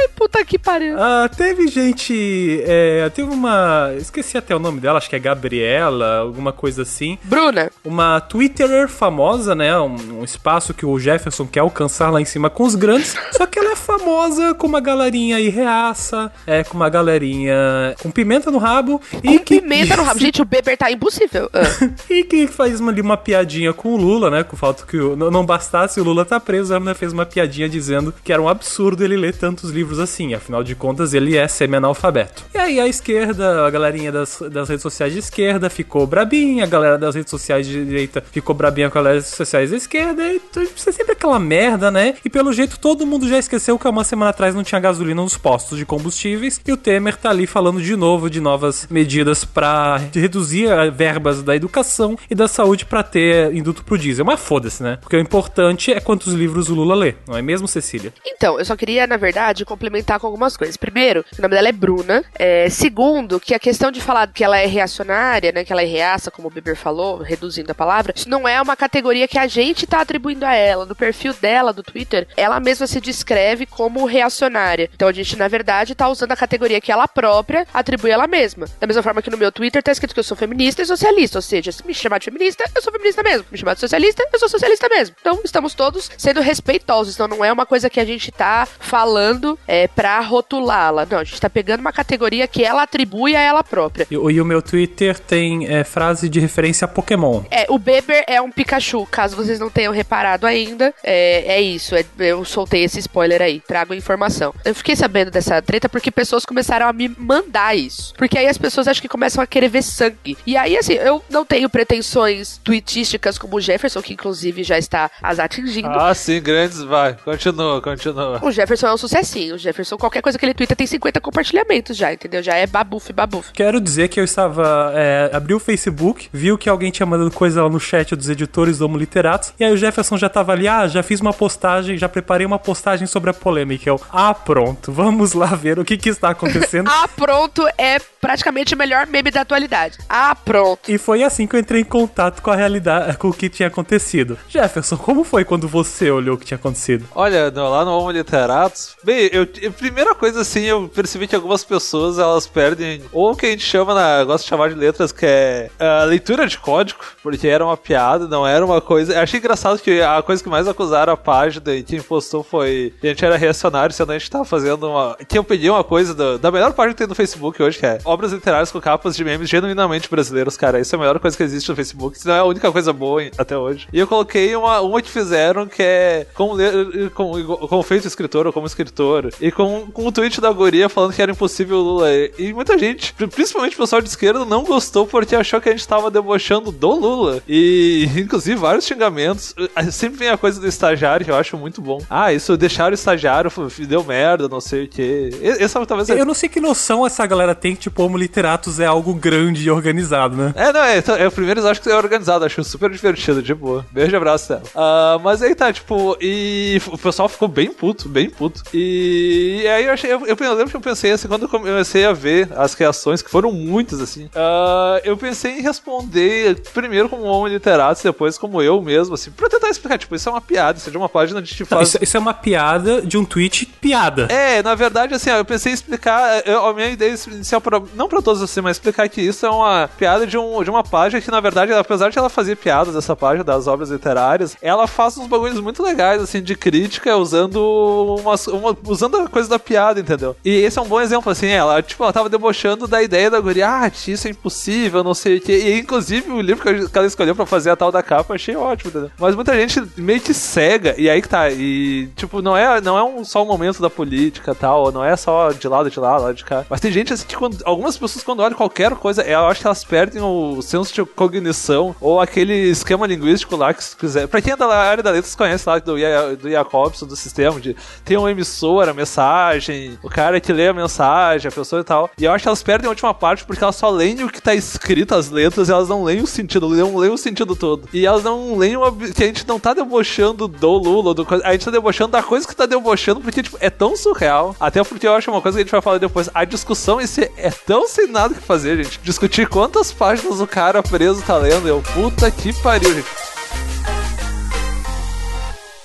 Ai, 0.00 0.08
puta 0.14 0.44
que 0.44 0.58
pariu. 0.58 0.96
Ah, 0.98 1.28
teve 1.34 1.68
gente. 1.68 2.62
É, 2.64 3.10
teve 3.10 3.30
uma. 3.30 3.92
Esqueci 3.96 4.38
até 4.38 4.54
o 4.54 4.58
nome 4.58 4.80
dela, 4.80 4.98
acho 4.98 5.08
que 5.08 5.16
é 5.16 5.18
Gabriela, 5.18 6.18
alguma 6.18 6.52
coisa 6.52 6.82
assim. 6.82 7.18
Bruna, 7.22 7.70
Uma 7.84 8.20
Twitterer 8.20 8.88
famosa, 8.88 9.54
né? 9.54 9.78
Um, 9.78 10.20
um 10.20 10.24
espaço 10.24 10.72
que 10.74 10.86
o 10.86 10.98
Jefferson 10.98 11.46
quer 11.46 11.60
alcançar 11.60 12.10
lá 12.10 12.20
em 12.20 12.24
cima 12.24 12.48
com 12.48 12.64
os 12.64 12.74
grandes. 12.74 13.14
só 13.32 13.46
que 13.46 13.58
ela 13.58 13.71
famosa 14.02 14.54
com 14.54 14.66
uma 14.66 14.80
galerinha 14.80 15.36
aí 15.36 15.48
reaça, 15.48 16.30
é, 16.46 16.64
com 16.64 16.74
uma 16.76 16.88
galerinha 16.88 17.94
com 18.02 18.10
pimenta 18.10 18.50
no 18.50 18.58
rabo. 18.58 19.00
e 19.22 19.38
com 19.38 19.44
que, 19.44 19.60
pimenta 19.60 19.96
no 19.96 20.02
rabo. 20.02 20.18
Gente, 20.20 20.42
o 20.42 20.44
Beber 20.44 20.76
tá 20.76 20.90
impossível. 20.90 21.48
Ah. 21.52 21.62
e 22.10 22.24
que 22.24 22.46
faz 22.46 22.80
uma, 22.80 22.90
ali 22.90 23.00
uma 23.00 23.16
piadinha 23.16 23.72
com 23.72 23.94
o 23.94 23.96
Lula, 23.96 24.30
né? 24.30 24.42
Com 24.42 24.56
o 24.56 24.58
fato 24.58 24.86
que 24.86 24.96
o- 24.96 25.14
não, 25.16 25.46
bastasse 25.46 26.00
o 26.00 26.04
Lula 26.04 26.24
tá 26.24 26.40
preso, 26.40 26.72
ela 26.72 26.80
ainda 26.80 26.94
fez 26.94 27.12
uma 27.12 27.24
piadinha 27.24 27.68
dizendo 27.68 28.12
que 28.24 28.32
era 28.32 28.42
um 28.42 28.48
absurdo 28.48 29.04
ele 29.04 29.16
ler 29.16 29.34
tantos 29.36 29.70
livros 29.70 29.98
assim. 29.98 30.34
Afinal 30.34 30.64
de 30.64 30.74
contas, 30.74 31.14
ele 31.14 31.36
é 31.36 31.46
semi-analfabeto. 31.46 32.44
E 32.54 32.58
aí 32.58 32.80
a 32.80 32.88
esquerda, 32.88 33.66
a 33.66 33.70
galerinha 33.70 34.10
das, 34.10 34.42
das 34.50 34.68
redes 34.68 34.82
sociais 34.82 35.12
de 35.12 35.20
esquerda 35.20 35.70
ficou 35.70 36.06
brabinha, 36.06 36.64
a 36.64 36.66
galera 36.66 36.98
das 36.98 37.14
redes 37.14 37.30
sociais 37.30 37.66
de 37.66 37.84
direita 37.84 38.22
ficou 38.32 38.54
brabinha 38.54 38.90
com 38.90 38.98
as 38.98 39.06
redes 39.06 39.26
sociais 39.28 39.70
da 39.70 39.76
esquerda. 39.76 40.26
E 40.26 40.40
isso 40.76 40.88
é 40.88 40.92
sempre 40.92 41.12
aquela 41.12 41.38
merda, 41.38 41.90
né? 41.90 42.14
E 42.24 42.30
pelo 42.30 42.52
jeito 42.52 42.78
todo 42.78 43.06
mundo 43.06 43.28
já 43.28 43.38
esqueceu 43.38 43.78
que 43.78 43.86
há 43.86 43.91
uma 43.92 44.04
semana 44.04 44.30
atrás 44.30 44.54
não 44.54 44.64
tinha 44.64 44.80
gasolina 44.80 45.22
nos 45.22 45.36
postos 45.36 45.78
de 45.78 45.86
combustíveis. 45.86 46.60
E 46.66 46.72
o 46.72 46.76
Temer 46.76 47.16
tá 47.16 47.30
ali 47.30 47.46
falando 47.46 47.80
de 47.80 47.94
novo 47.94 48.28
de 48.28 48.40
novas 48.40 48.86
medidas 48.90 49.44
pra 49.44 49.98
reduzir 50.12 50.68
verbas 50.92 51.42
da 51.42 51.54
educação 51.54 52.16
e 52.30 52.34
da 52.34 52.48
saúde 52.48 52.86
pra 52.86 53.02
ter 53.02 53.54
induto 53.54 53.84
pro 53.84 53.98
diesel. 53.98 54.24
Mas 54.24 54.40
foda-se, 54.40 54.82
né? 54.82 54.98
Porque 55.00 55.16
o 55.16 55.20
importante 55.20 55.92
é 55.92 56.00
quantos 56.00 56.32
livros 56.32 56.68
o 56.68 56.74
Lula 56.74 56.94
lê, 56.94 57.14
não 57.26 57.36
é 57.36 57.42
mesmo, 57.42 57.68
Cecília? 57.68 58.12
Então, 58.26 58.58
eu 58.58 58.64
só 58.64 58.74
queria, 58.76 59.06
na 59.06 59.16
verdade, 59.16 59.64
complementar 59.64 60.18
com 60.18 60.26
algumas 60.26 60.56
coisas. 60.56 60.76
Primeiro, 60.76 61.24
o 61.38 61.42
nome 61.42 61.54
dela 61.54 61.68
é 61.68 61.72
Bruna. 61.72 62.24
É, 62.38 62.68
segundo, 62.70 63.38
que 63.38 63.54
a 63.54 63.58
questão 63.58 63.90
de 63.90 64.00
falar 64.00 64.26
que 64.28 64.42
ela 64.42 64.58
é 64.58 64.66
reacionária, 64.66 65.52
né? 65.52 65.64
Que 65.64 65.72
ela 65.72 65.82
é 65.82 65.86
reaça, 65.86 66.30
como 66.30 66.48
o 66.48 66.50
Beber 66.50 66.76
falou, 66.76 67.18
reduzindo 67.18 67.70
a 67.70 67.74
palavra, 67.74 68.14
isso 68.16 68.28
não 68.28 68.48
é 68.48 68.60
uma 68.60 68.76
categoria 68.76 69.28
que 69.28 69.38
a 69.38 69.46
gente 69.46 69.86
tá 69.86 70.00
atribuindo 70.00 70.46
a 70.46 70.54
ela. 70.54 70.86
No 70.86 70.94
perfil 70.94 71.34
dela, 71.34 71.72
do 71.72 71.82
Twitter, 71.82 72.26
ela 72.36 72.60
mesma 72.60 72.86
se 72.86 73.00
descreve 73.00 73.66
como 73.66 73.81
reacionária. 74.06 74.88
Então 74.94 75.08
a 75.08 75.12
gente, 75.12 75.36
na 75.36 75.48
verdade, 75.48 75.94
tá 75.94 76.08
usando 76.08 76.32
a 76.32 76.36
categoria 76.36 76.80
que 76.80 76.92
ela 76.92 77.08
própria 77.08 77.66
atribui 77.72 78.10
a 78.10 78.14
ela 78.14 78.26
mesma. 78.26 78.66
Da 78.80 78.86
mesma 78.86 79.02
forma 79.02 79.22
que 79.22 79.30
no 79.30 79.36
meu 79.36 79.50
Twitter 79.52 79.82
tá 79.82 79.92
escrito 79.92 80.14
que 80.14 80.20
eu 80.20 80.24
sou 80.24 80.36
feminista 80.36 80.82
e 80.82 80.86
socialista. 80.86 81.38
Ou 81.38 81.42
seja, 81.42 81.72
se 81.72 81.86
me 81.86 81.94
chamar 81.94 82.18
de 82.18 82.26
feminista, 82.26 82.64
eu 82.74 82.82
sou 82.82 82.92
feminista 82.92 83.22
mesmo. 83.22 83.46
Me 83.50 83.58
chamar 83.58 83.74
de 83.74 83.80
socialista, 83.80 84.26
eu 84.32 84.38
sou 84.38 84.48
socialista 84.48 84.88
mesmo. 84.88 85.16
Então 85.20 85.40
estamos 85.44 85.74
todos 85.74 86.10
sendo 86.16 86.40
respeitosos. 86.40 87.14
Então 87.14 87.28
não 87.28 87.44
é 87.44 87.52
uma 87.52 87.66
coisa 87.66 87.88
que 87.88 88.00
a 88.00 88.04
gente 88.04 88.30
tá 88.30 88.66
falando 88.66 89.58
é, 89.66 89.88
pra 89.88 90.20
rotulá-la. 90.20 91.06
Não, 91.10 91.18
a 91.18 91.24
gente 91.24 91.40
tá 91.40 91.50
pegando 91.50 91.80
uma 91.80 91.92
categoria 91.92 92.46
que 92.46 92.64
ela 92.64 92.82
atribui 92.82 93.34
a 93.36 93.40
ela 93.40 93.64
própria. 93.64 94.06
E, 94.10 94.14
e 94.14 94.40
o 94.40 94.44
meu 94.44 94.60
Twitter 94.62 95.18
tem 95.18 95.66
é, 95.66 95.84
frase 95.84 96.28
de 96.28 96.40
referência 96.40 96.84
a 96.84 96.88
Pokémon. 96.88 97.42
É, 97.50 97.66
o 97.68 97.78
Beber 97.78 98.24
é 98.26 98.40
um 98.40 98.50
Pikachu, 98.50 99.06
caso 99.06 99.36
vocês 99.36 99.58
não 99.58 99.70
tenham 99.70 99.92
reparado 99.92 100.46
ainda. 100.46 100.94
É, 101.02 101.56
é 101.56 101.60
isso, 101.60 101.94
é- 101.94 102.04
eu 102.18 102.44
soltei 102.44 102.84
esse 102.84 102.98
spoiler 102.98 103.40
aí. 103.42 103.60
Trago 103.72 103.94
informação. 103.94 104.54
Eu 104.66 104.74
fiquei 104.74 104.94
sabendo 104.94 105.30
dessa 105.30 105.62
treta 105.62 105.88
porque 105.88 106.10
pessoas 106.10 106.44
começaram 106.44 106.86
a 106.86 106.92
me 106.92 107.08
mandar 107.08 107.74
isso. 107.74 108.12
Porque 108.18 108.36
aí 108.36 108.46
as 108.46 108.58
pessoas 108.58 108.86
acho 108.86 109.00
que 109.00 109.08
começam 109.08 109.42
a 109.42 109.46
querer 109.46 109.68
ver 109.68 109.82
sangue. 109.82 110.36
E 110.46 110.58
aí, 110.58 110.76
assim, 110.76 110.92
eu 110.92 111.24
não 111.30 111.42
tenho 111.42 111.70
pretensões 111.70 112.60
tweetísticas 112.62 113.38
como 113.38 113.56
o 113.56 113.60
Jefferson, 113.62 114.02
que 114.02 114.12
inclusive 114.12 114.62
já 114.62 114.76
está 114.76 115.10
as 115.22 115.38
atingindo. 115.38 115.88
Ah, 115.88 116.14
sim, 116.14 116.38
grandes, 116.42 116.82
vai. 116.82 117.16
Continua, 117.24 117.80
continua. 117.80 118.44
O 118.44 118.50
Jefferson 118.50 118.88
é 118.88 118.92
um 118.92 118.98
sucessinho. 118.98 119.54
O 119.54 119.58
Jefferson, 119.58 119.96
qualquer 119.96 120.20
coisa 120.20 120.38
que 120.38 120.44
ele 120.44 120.52
twitta 120.52 120.76
tem 120.76 120.86
50 120.86 121.18
compartilhamentos 121.22 121.96
já, 121.96 122.12
entendeu? 122.12 122.42
Já 122.42 122.54
é 122.54 122.66
babuf, 122.66 123.10
babuf. 123.10 123.52
Quero 123.54 123.80
dizer 123.80 124.08
que 124.08 124.20
eu 124.20 124.24
estava. 124.24 124.92
É, 124.94 125.30
abri 125.32 125.54
o 125.54 125.58
Facebook, 125.58 126.28
viu 126.30 126.58
que 126.58 126.68
alguém 126.68 126.90
tinha 126.90 127.06
mandado 127.06 127.30
coisa 127.30 127.62
lá 127.62 127.70
no 127.70 127.80
chat 127.80 128.14
dos 128.14 128.28
editores 128.28 128.78
do 128.78 128.84
Homo 128.84 128.98
Literatos, 128.98 129.54
e 129.58 129.64
aí 129.64 129.72
o 129.72 129.76
Jefferson 129.78 130.18
já 130.18 130.28
tava 130.28 130.52
ali, 130.52 130.68
ah, 130.68 130.86
já 130.86 131.02
fiz 131.02 131.20
uma 131.20 131.32
postagem, 131.32 131.96
já 131.96 132.08
preparei 132.08 132.46
uma 132.46 132.58
postagem 132.58 133.06
sobre 133.06 133.30
a 133.30 133.32
polêmica. 133.32 133.61
Eu, 133.84 134.00
ah, 134.12 134.34
pronto, 134.34 134.90
vamos 134.92 135.32
lá 135.32 135.46
ver 135.46 135.78
o 135.78 135.84
que, 135.84 135.96
que 135.96 136.08
está 136.08 136.30
acontecendo. 136.30 136.90
Ah, 137.02 137.08
pronto 137.08 137.66
é 137.78 137.98
praticamente 138.20 138.74
o 138.74 138.78
melhor 138.78 139.06
meme 139.06 139.30
da 139.30 139.40
atualidade. 139.40 139.98
Ah, 140.08 140.34
pronto. 140.34 140.80
E 140.90 140.98
foi 140.98 141.22
assim 141.22 141.46
que 141.46 141.56
eu 141.56 141.60
entrei 141.60 141.80
em 141.80 141.84
contato 141.84 142.40
com 142.42 142.50
a 142.50 142.54
realidade, 142.56 143.16
com 143.16 143.28
o 143.28 143.32
que 143.32 143.48
tinha 143.48 143.66
acontecido. 143.68 144.38
Jefferson, 144.48 144.96
como 144.96 145.24
foi 145.24 145.44
quando 145.44 145.66
você 145.66 146.10
olhou 146.10 146.36
o 146.36 146.38
que 146.38 146.44
tinha 146.46 146.56
acontecido? 146.58 147.06
Olha, 147.14 147.50
no- 147.50 147.68
lá 147.70 147.84
no 147.84 147.92
Homo 147.98 148.10
Literatus, 148.10 148.96
bem, 149.02 149.28
eu, 149.32 149.46
eu- 149.60 149.72
primeira 149.72 150.14
coisa 150.14 150.42
assim, 150.42 150.62
eu 150.62 150.88
percebi 150.88 151.26
que 151.26 151.34
algumas 151.34 151.64
pessoas 151.64 152.18
elas 152.18 152.46
perdem, 152.46 153.02
ou 153.12 153.32
o 153.32 153.36
que 153.36 153.46
a 153.46 153.50
gente 153.50 153.64
chama, 153.64 153.94
na, 153.94 154.20
eu 154.20 154.26
gosto 154.26 154.44
de 154.44 154.50
chamar 154.50 154.68
de 154.68 154.74
letras, 154.76 155.10
que 155.12 155.26
é 155.26 155.70
a 155.78 156.04
leitura 156.04 156.46
de 156.46 156.58
código, 156.58 157.00
porque 157.22 157.48
era 157.48 157.64
uma 157.64 157.76
piada, 157.76 158.26
não 158.28 158.46
era 158.46 158.64
uma 158.64 158.80
coisa. 158.80 159.14
Eu 159.14 159.20
achei 159.20 159.38
engraçado 159.40 159.78
que 159.80 160.00
a 160.00 160.22
coisa 160.22 160.42
que 160.42 160.48
mais 160.48 160.68
acusaram 160.68 161.12
a 161.12 161.16
página 161.16 161.72
e 161.74 161.82
quem 161.82 162.00
postou 162.00 162.42
foi. 162.42 162.92
A 163.02 163.06
gente 163.06 163.24
era 163.24 163.36
reacionário, 163.52 163.94
sendo 163.94 164.12
a 164.12 164.18
gente 164.18 164.30
tava 164.30 164.44
fazendo 164.44 164.88
uma. 164.88 165.16
Que 165.28 165.38
eu 165.38 165.44
peguei 165.44 165.70
uma 165.70 165.84
coisa 165.84 166.14
do- 166.14 166.38
da 166.38 166.50
melhor 166.50 166.72
página 166.72 166.94
que 166.94 166.98
tem 166.98 167.06
no 167.06 167.14
Facebook 167.14 167.62
hoje, 167.62 167.78
que 167.78 167.86
é 167.86 167.98
obras 168.04 168.32
literárias 168.32 168.72
com 168.72 168.80
capas 168.80 169.14
de 169.14 169.24
memes 169.24 169.48
genuinamente 169.48 170.08
brasileiros, 170.10 170.56
cara. 170.56 170.80
Isso 170.80 170.94
é 170.94 170.96
a 170.96 171.00
melhor 171.00 171.18
coisa 171.18 171.36
que 171.36 171.42
existe 171.42 171.68
no 171.68 171.76
Facebook, 171.76 172.18
se 172.18 172.26
não 172.26 172.34
é 172.34 172.38
a 172.38 172.44
única 172.44 172.70
coisa 172.72 172.92
boa 172.92 173.22
até 173.38 173.56
hoje. 173.56 173.86
E 173.92 173.98
eu 173.98 174.06
coloquei 174.06 174.54
uma, 174.56 174.80
uma 174.80 175.00
que 175.02 175.10
fizeram 175.10 175.66
que 175.66 175.82
é 175.82 176.26
como, 176.34 176.54
ler, 176.54 177.10
como, 177.10 177.58
como 177.68 177.82
feito 177.82 178.06
escritor 178.06 178.46
ou 178.46 178.52
como 178.52 178.66
escritor. 178.66 179.30
E 179.40 179.50
com, 179.52 179.86
com 179.92 180.06
o 180.06 180.12
tweet 180.12 180.40
da 180.40 180.50
guria 180.50 180.88
falando 180.88 181.12
que 181.12 181.22
era 181.22 181.30
impossível 181.32 181.78
o 181.78 181.82
Lula. 181.82 182.08
E, 182.38 182.52
muita 182.52 182.78
gente, 182.78 183.12
principalmente 183.14 183.74
o 183.74 183.78
pessoal 183.78 184.00
de 184.02 184.08
esquerda, 184.08 184.44
não 184.44 184.64
gostou 184.64 185.06
porque 185.06 185.36
achou 185.36 185.60
que 185.60 185.68
a 185.68 185.72
gente 185.72 185.86
tava 185.86 186.10
debochando 186.10 186.72
do 186.72 186.90
Lula. 186.92 187.42
E 187.48 188.08
inclusive 188.16 188.56
vários 188.58 188.84
xingamentos. 188.86 189.54
Sempre 189.92 190.18
vem 190.18 190.28
a 190.28 190.36
coisa 190.38 190.60
do 190.60 190.66
estagiário 190.66 191.24
que 191.24 191.30
eu 191.30 191.36
acho 191.36 191.56
muito 191.56 191.80
bom. 191.80 192.00
Ah, 192.08 192.32
isso 192.32 192.56
deixaram 192.56 192.92
o 192.92 192.94
estagiário, 192.94 193.41
deu 193.86 194.04
merda, 194.04 194.48
não 194.48 194.60
sei 194.60 194.84
o 194.84 194.88
que. 194.88 195.30
Essa 195.42 195.84
talvez 195.86 196.08
Eu 196.08 196.24
não 196.24 196.34
sei 196.34 196.48
que 196.48 196.60
noção 196.60 197.06
essa 197.06 197.26
galera 197.26 197.54
tem 197.54 197.74
que, 197.74 197.82
tipo, 197.82 198.02
Homo 198.02 198.16
Literatus 198.16 198.80
é 198.80 198.86
algo 198.86 199.14
grande 199.14 199.64
e 199.64 199.70
organizado, 199.70 200.36
né? 200.36 200.52
É, 200.56 200.72
não, 200.72 200.82
é, 200.82 201.02
é 201.18 201.28
o 201.28 201.32
primeiro 201.32 201.60
eles 201.60 201.70
acham 201.70 201.82
que 201.82 201.90
é 201.90 201.96
organizado, 201.96 202.44
acho 202.44 202.62
super 202.64 202.90
divertido, 202.90 203.42
de 203.42 203.54
boa. 203.54 203.84
Beijo 203.90 204.12
e 204.12 204.16
abraço, 204.16 204.48
Tela. 204.48 204.62
Ah, 204.74 205.18
mas 205.22 205.42
aí 205.42 205.54
tá, 205.54 205.72
tipo, 205.72 206.16
e 206.20 206.80
o 206.86 206.98
pessoal 206.98 207.28
ficou 207.28 207.48
bem 207.48 207.72
puto, 207.72 208.08
bem 208.08 208.28
puto. 208.28 208.62
E, 208.72 209.64
aí 209.66 209.84
eu 209.84 209.92
achei, 209.92 210.12
eu, 210.12 210.26
eu, 210.26 210.36
eu 210.38 210.54
lembro 210.54 210.70
que 210.70 210.76
eu 210.76 210.80
pensei 210.80 211.12
assim, 211.12 211.28
quando 211.28 211.42
eu 211.42 211.48
comecei 211.48 212.04
a 212.04 212.12
ver 212.12 212.48
as 212.56 212.74
reações, 212.74 213.22
que 213.22 213.30
foram 213.30 213.52
muitas, 213.52 214.00
assim, 214.00 214.28
ah, 214.34 215.00
eu 215.04 215.16
pensei 215.16 215.58
em 215.58 215.62
responder 215.62 216.60
primeiro 216.72 217.08
como 217.08 217.22
homem 217.24 217.52
literato, 217.52 218.02
depois 218.02 218.38
como 218.38 218.60
eu 218.62 218.80
mesmo, 218.80 219.14
assim, 219.14 219.30
pra 219.30 219.48
tentar 219.48 219.68
explicar, 219.68 219.98
tipo, 219.98 220.14
isso 220.14 220.28
é 220.28 220.32
uma 220.32 220.40
piada, 220.40 220.78
isso 220.78 220.88
é 220.88 220.92
de 220.92 220.96
uma 220.96 221.08
página 221.08 221.40
de 221.40 221.54
te 221.54 221.60
Não, 221.62 221.66
faz. 221.66 221.88
isso, 221.88 221.98
isso 222.02 222.16
é 222.16 222.20
uma 222.20 222.34
piada 222.34 223.02
de 223.02 223.16
um 223.16 223.24
tweet 223.32 223.64
piada. 223.80 224.26
É, 224.30 224.62
na 224.62 224.74
verdade, 224.74 225.14
assim, 225.14 225.30
ó, 225.30 225.36
eu 225.36 225.44
pensei 225.44 225.72
em 225.72 225.74
explicar. 225.74 226.46
eu- 226.46 226.66
a 226.66 226.74
minha 226.74 226.90
ideia 226.90 227.14
inicial, 227.28 227.60
pra, 227.60 227.80
não 227.94 228.06
pra 228.08 228.20
todos 228.20 228.42
assim, 228.42 228.60
mas 228.60 228.76
explicar 228.76 229.08
que 229.08 229.20
isso 229.22 229.46
é 229.46 229.50
uma 229.50 229.88
piada 229.96 230.26
de, 230.26 230.36
um, 230.36 230.62
de 230.62 230.68
uma 230.68 230.84
página 230.84 231.20
que, 231.20 231.30
na 231.30 231.40
verdade, 231.40 231.72
apesar 231.72 232.10
de 232.10 232.18
ela 232.18 232.28
fazer 232.28 232.56
piadas 232.56 232.94
dessa 232.94 233.16
página 233.16 233.42
das 233.42 233.66
obras 233.66 233.88
literárias, 233.90 234.54
ela 234.60 234.86
faz 234.86 235.16
uns 235.16 235.26
bagulhos 235.26 235.60
muito 235.60 235.82
legais, 235.82 236.20
assim, 236.22 236.42
de 236.42 236.54
crítica, 236.54 237.16
usando 237.16 238.16
umas, 238.20 238.46
uma, 238.48 238.76
usando 238.86 239.16
a 239.16 239.28
coisa 239.28 239.48
da 239.48 239.58
piada, 239.58 239.98
entendeu? 240.00 240.36
E 240.44 240.50
esse 240.50 240.78
é 240.78 240.82
um 240.82 240.86
bom 240.88 241.00
exemplo, 241.00 241.32
assim, 241.32 241.48
ela, 241.48 241.80
tipo, 241.82 242.02
ela 242.02 242.12
tava 242.12 242.28
debochando 242.28 242.86
da 242.86 243.02
ideia 243.02 243.30
da 243.30 243.40
guria, 243.40 243.68
ah, 243.68 243.90
isso 244.06 244.26
é 244.26 244.30
impossível, 244.30 245.02
não 245.02 245.14
sei 245.14 245.38
o 245.38 245.40
quê. 245.40 245.52
E, 245.52 245.78
inclusive, 245.78 246.30
o 246.30 246.40
livro 246.40 246.62
que 246.90 246.98
ela 246.98 247.06
escolheu 247.06 247.34
pra 247.34 247.46
fazer 247.46 247.70
a 247.70 247.76
tal 247.76 247.90
da 247.90 248.02
capa, 248.02 248.34
achei 248.34 248.54
ótimo, 248.56 248.90
entendeu? 248.90 249.10
Mas 249.18 249.34
muita 249.34 249.54
gente 249.54 249.82
meio 249.96 250.20
que 250.20 250.34
cega, 250.34 250.94
e 250.98 251.08
aí 251.08 251.22
que 251.22 251.28
tá, 251.28 251.50
e, 251.50 252.08
tipo, 252.16 252.42
não 252.42 252.56
é, 252.56 252.80
não 252.80 252.98
é 252.98 253.02
um, 253.02 253.11
só 253.24 253.42
um 253.42 253.46
momento 253.46 253.80
da 253.80 253.90
política 253.90 254.54
tal, 254.54 254.90
não 254.92 255.04
é 255.04 255.16
só 255.16 255.50
de 255.50 255.68
lado 255.68 255.90
de 255.90 256.00
lado 256.00 256.34
de 256.34 256.44
cá. 256.44 256.64
Mas 256.68 256.80
tem 256.80 256.90
gente 256.90 257.12
assim 257.12 257.26
que 257.26 257.36
quando, 257.36 257.58
algumas 257.64 257.96
pessoas 257.96 258.24
quando 258.24 258.40
olham 258.40 258.56
qualquer 258.56 258.94
coisa, 258.94 259.22
eu 259.22 259.46
acho 259.46 259.60
que 259.60 259.66
elas 259.66 259.84
perdem 259.84 260.22
o 260.22 260.60
senso 260.62 260.92
de 260.92 261.04
cognição 261.04 261.94
ou 262.00 262.20
aquele 262.20 262.70
esquema 262.70 263.06
linguístico 263.06 263.56
lá 263.56 263.72
que 263.72 263.82
se 263.82 263.96
quiser. 263.96 264.26
Pra 264.28 264.40
quem 264.40 264.52
é 264.52 264.56
da 264.56 264.66
área 264.66 265.02
da 265.02 265.10
letra, 265.10 265.30
conhece 265.36 265.68
lá 265.68 265.78
do, 265.78 265.94
do 266.36 266.50
Jacobson, 266.50 267.06
do 267.06 267.16
sistema, 267.16 267.60
de 267.60 267.76
tem 268.04 268.16
um 268.16 268.28
emissor, 268.28 268.88
a 268.88 268.94
mensagem, 268.94 269.98
o 270.02 270.08
cara 270.08 270.40
que 270.40 270.52
lê 270.52 270.68
a 270.68 270.72
mensagem, 270.72 271.48
a 271.48 271.52
pessoa 271.52 271.80
e 271.80 271.84
tal. 271.84 272.10
E 272.18 272.24
eu 272.24 272.32
acho 272.32 272.42
que 272.42 272.48
elas 272.48 272.62
perdem 272.62 272.86
a 272.86 272.90
última 272.90 273.14
parte 273.14 273.44
porque 273.44 273.62
elas 273.62 273.76
só 273.76 273.90
leem 273.90 274.22
o 274.24 274.30
que 274.30 274.40
tá 274.40 274.54
escrito, 274.54 275.14
as 275.14 275.30
letras, 275.30 275.68
elas 275.68 275.88
não 275.88 276.04
leem 276.04 276.20
o 276.20 276.26
sentido, 276.26 276.68
não 276.68 276.96
leem 276.96 277.12
o 277.12 277.18
sentido 277.18 277.56
todo. 277.56 277.88
E 277.92 278.06
elas 278.06 278.22
não 278.22 278.56
leem 278.56 278.76
o 278.76 278.92
que 278.92 279.22
a 279.22 279.26
gente 279.26 279.46
não 279.46 279.58
tá 279.58 279.74
debochando 279.74 280.48
do 280.48 280.70
Lula, 280.70 281.14
do 281.14 281.26
a 281.44 281.52
gente 281.52 281.64
tá 281.64 281.70
debochando 281.70 282.12
da 282.12 282.22
coisa 282.22 282.46
que 282.46 282.54
tá 282.54 282.66
debochando, 282.66 283.01
porque, 283.20 283.42
tipo, 283.42 283.56
é 283.60 283.70
tão 283.70 283.96
surreal. 283.96 284.54
Até 284.60 284.82
porque 284.84 285.06
eu 285.06 285.14
acho 285.14 285.30
uma 285.30 285.40
coisa 285.40 285.56
que 285.56 285.62
a 285.62 285.64
gente 285.64 285.72
vai 285.72 285.82
falar 285.82 285.98
depois. 285.98 286.28
A 286.32 286.44
discussão 286.44 287.00
em 287.00 287.06
si 287.06 287.30
é 287.36 287.50
tão 287.50 287.88
sem 287.88 288.06
nada 288.06 288.34
que 288.34 288.40
fazer, 288.40 288.82
gente. 288.82 289.00
Discutir 289.02 289.48
quantas 289.48 289.92
páginas 289.92 290.40
o 290.40 290.46
cara 290.46 290.82
preso 290.82 291.22
tá 291.22 291.36
lendo. 291.36 291.66
Eu, 291.66 291.82
puta 291.94 292.30
que 292.30 292.52
pariu, 292.62 292.94
gente. 292.94 293.31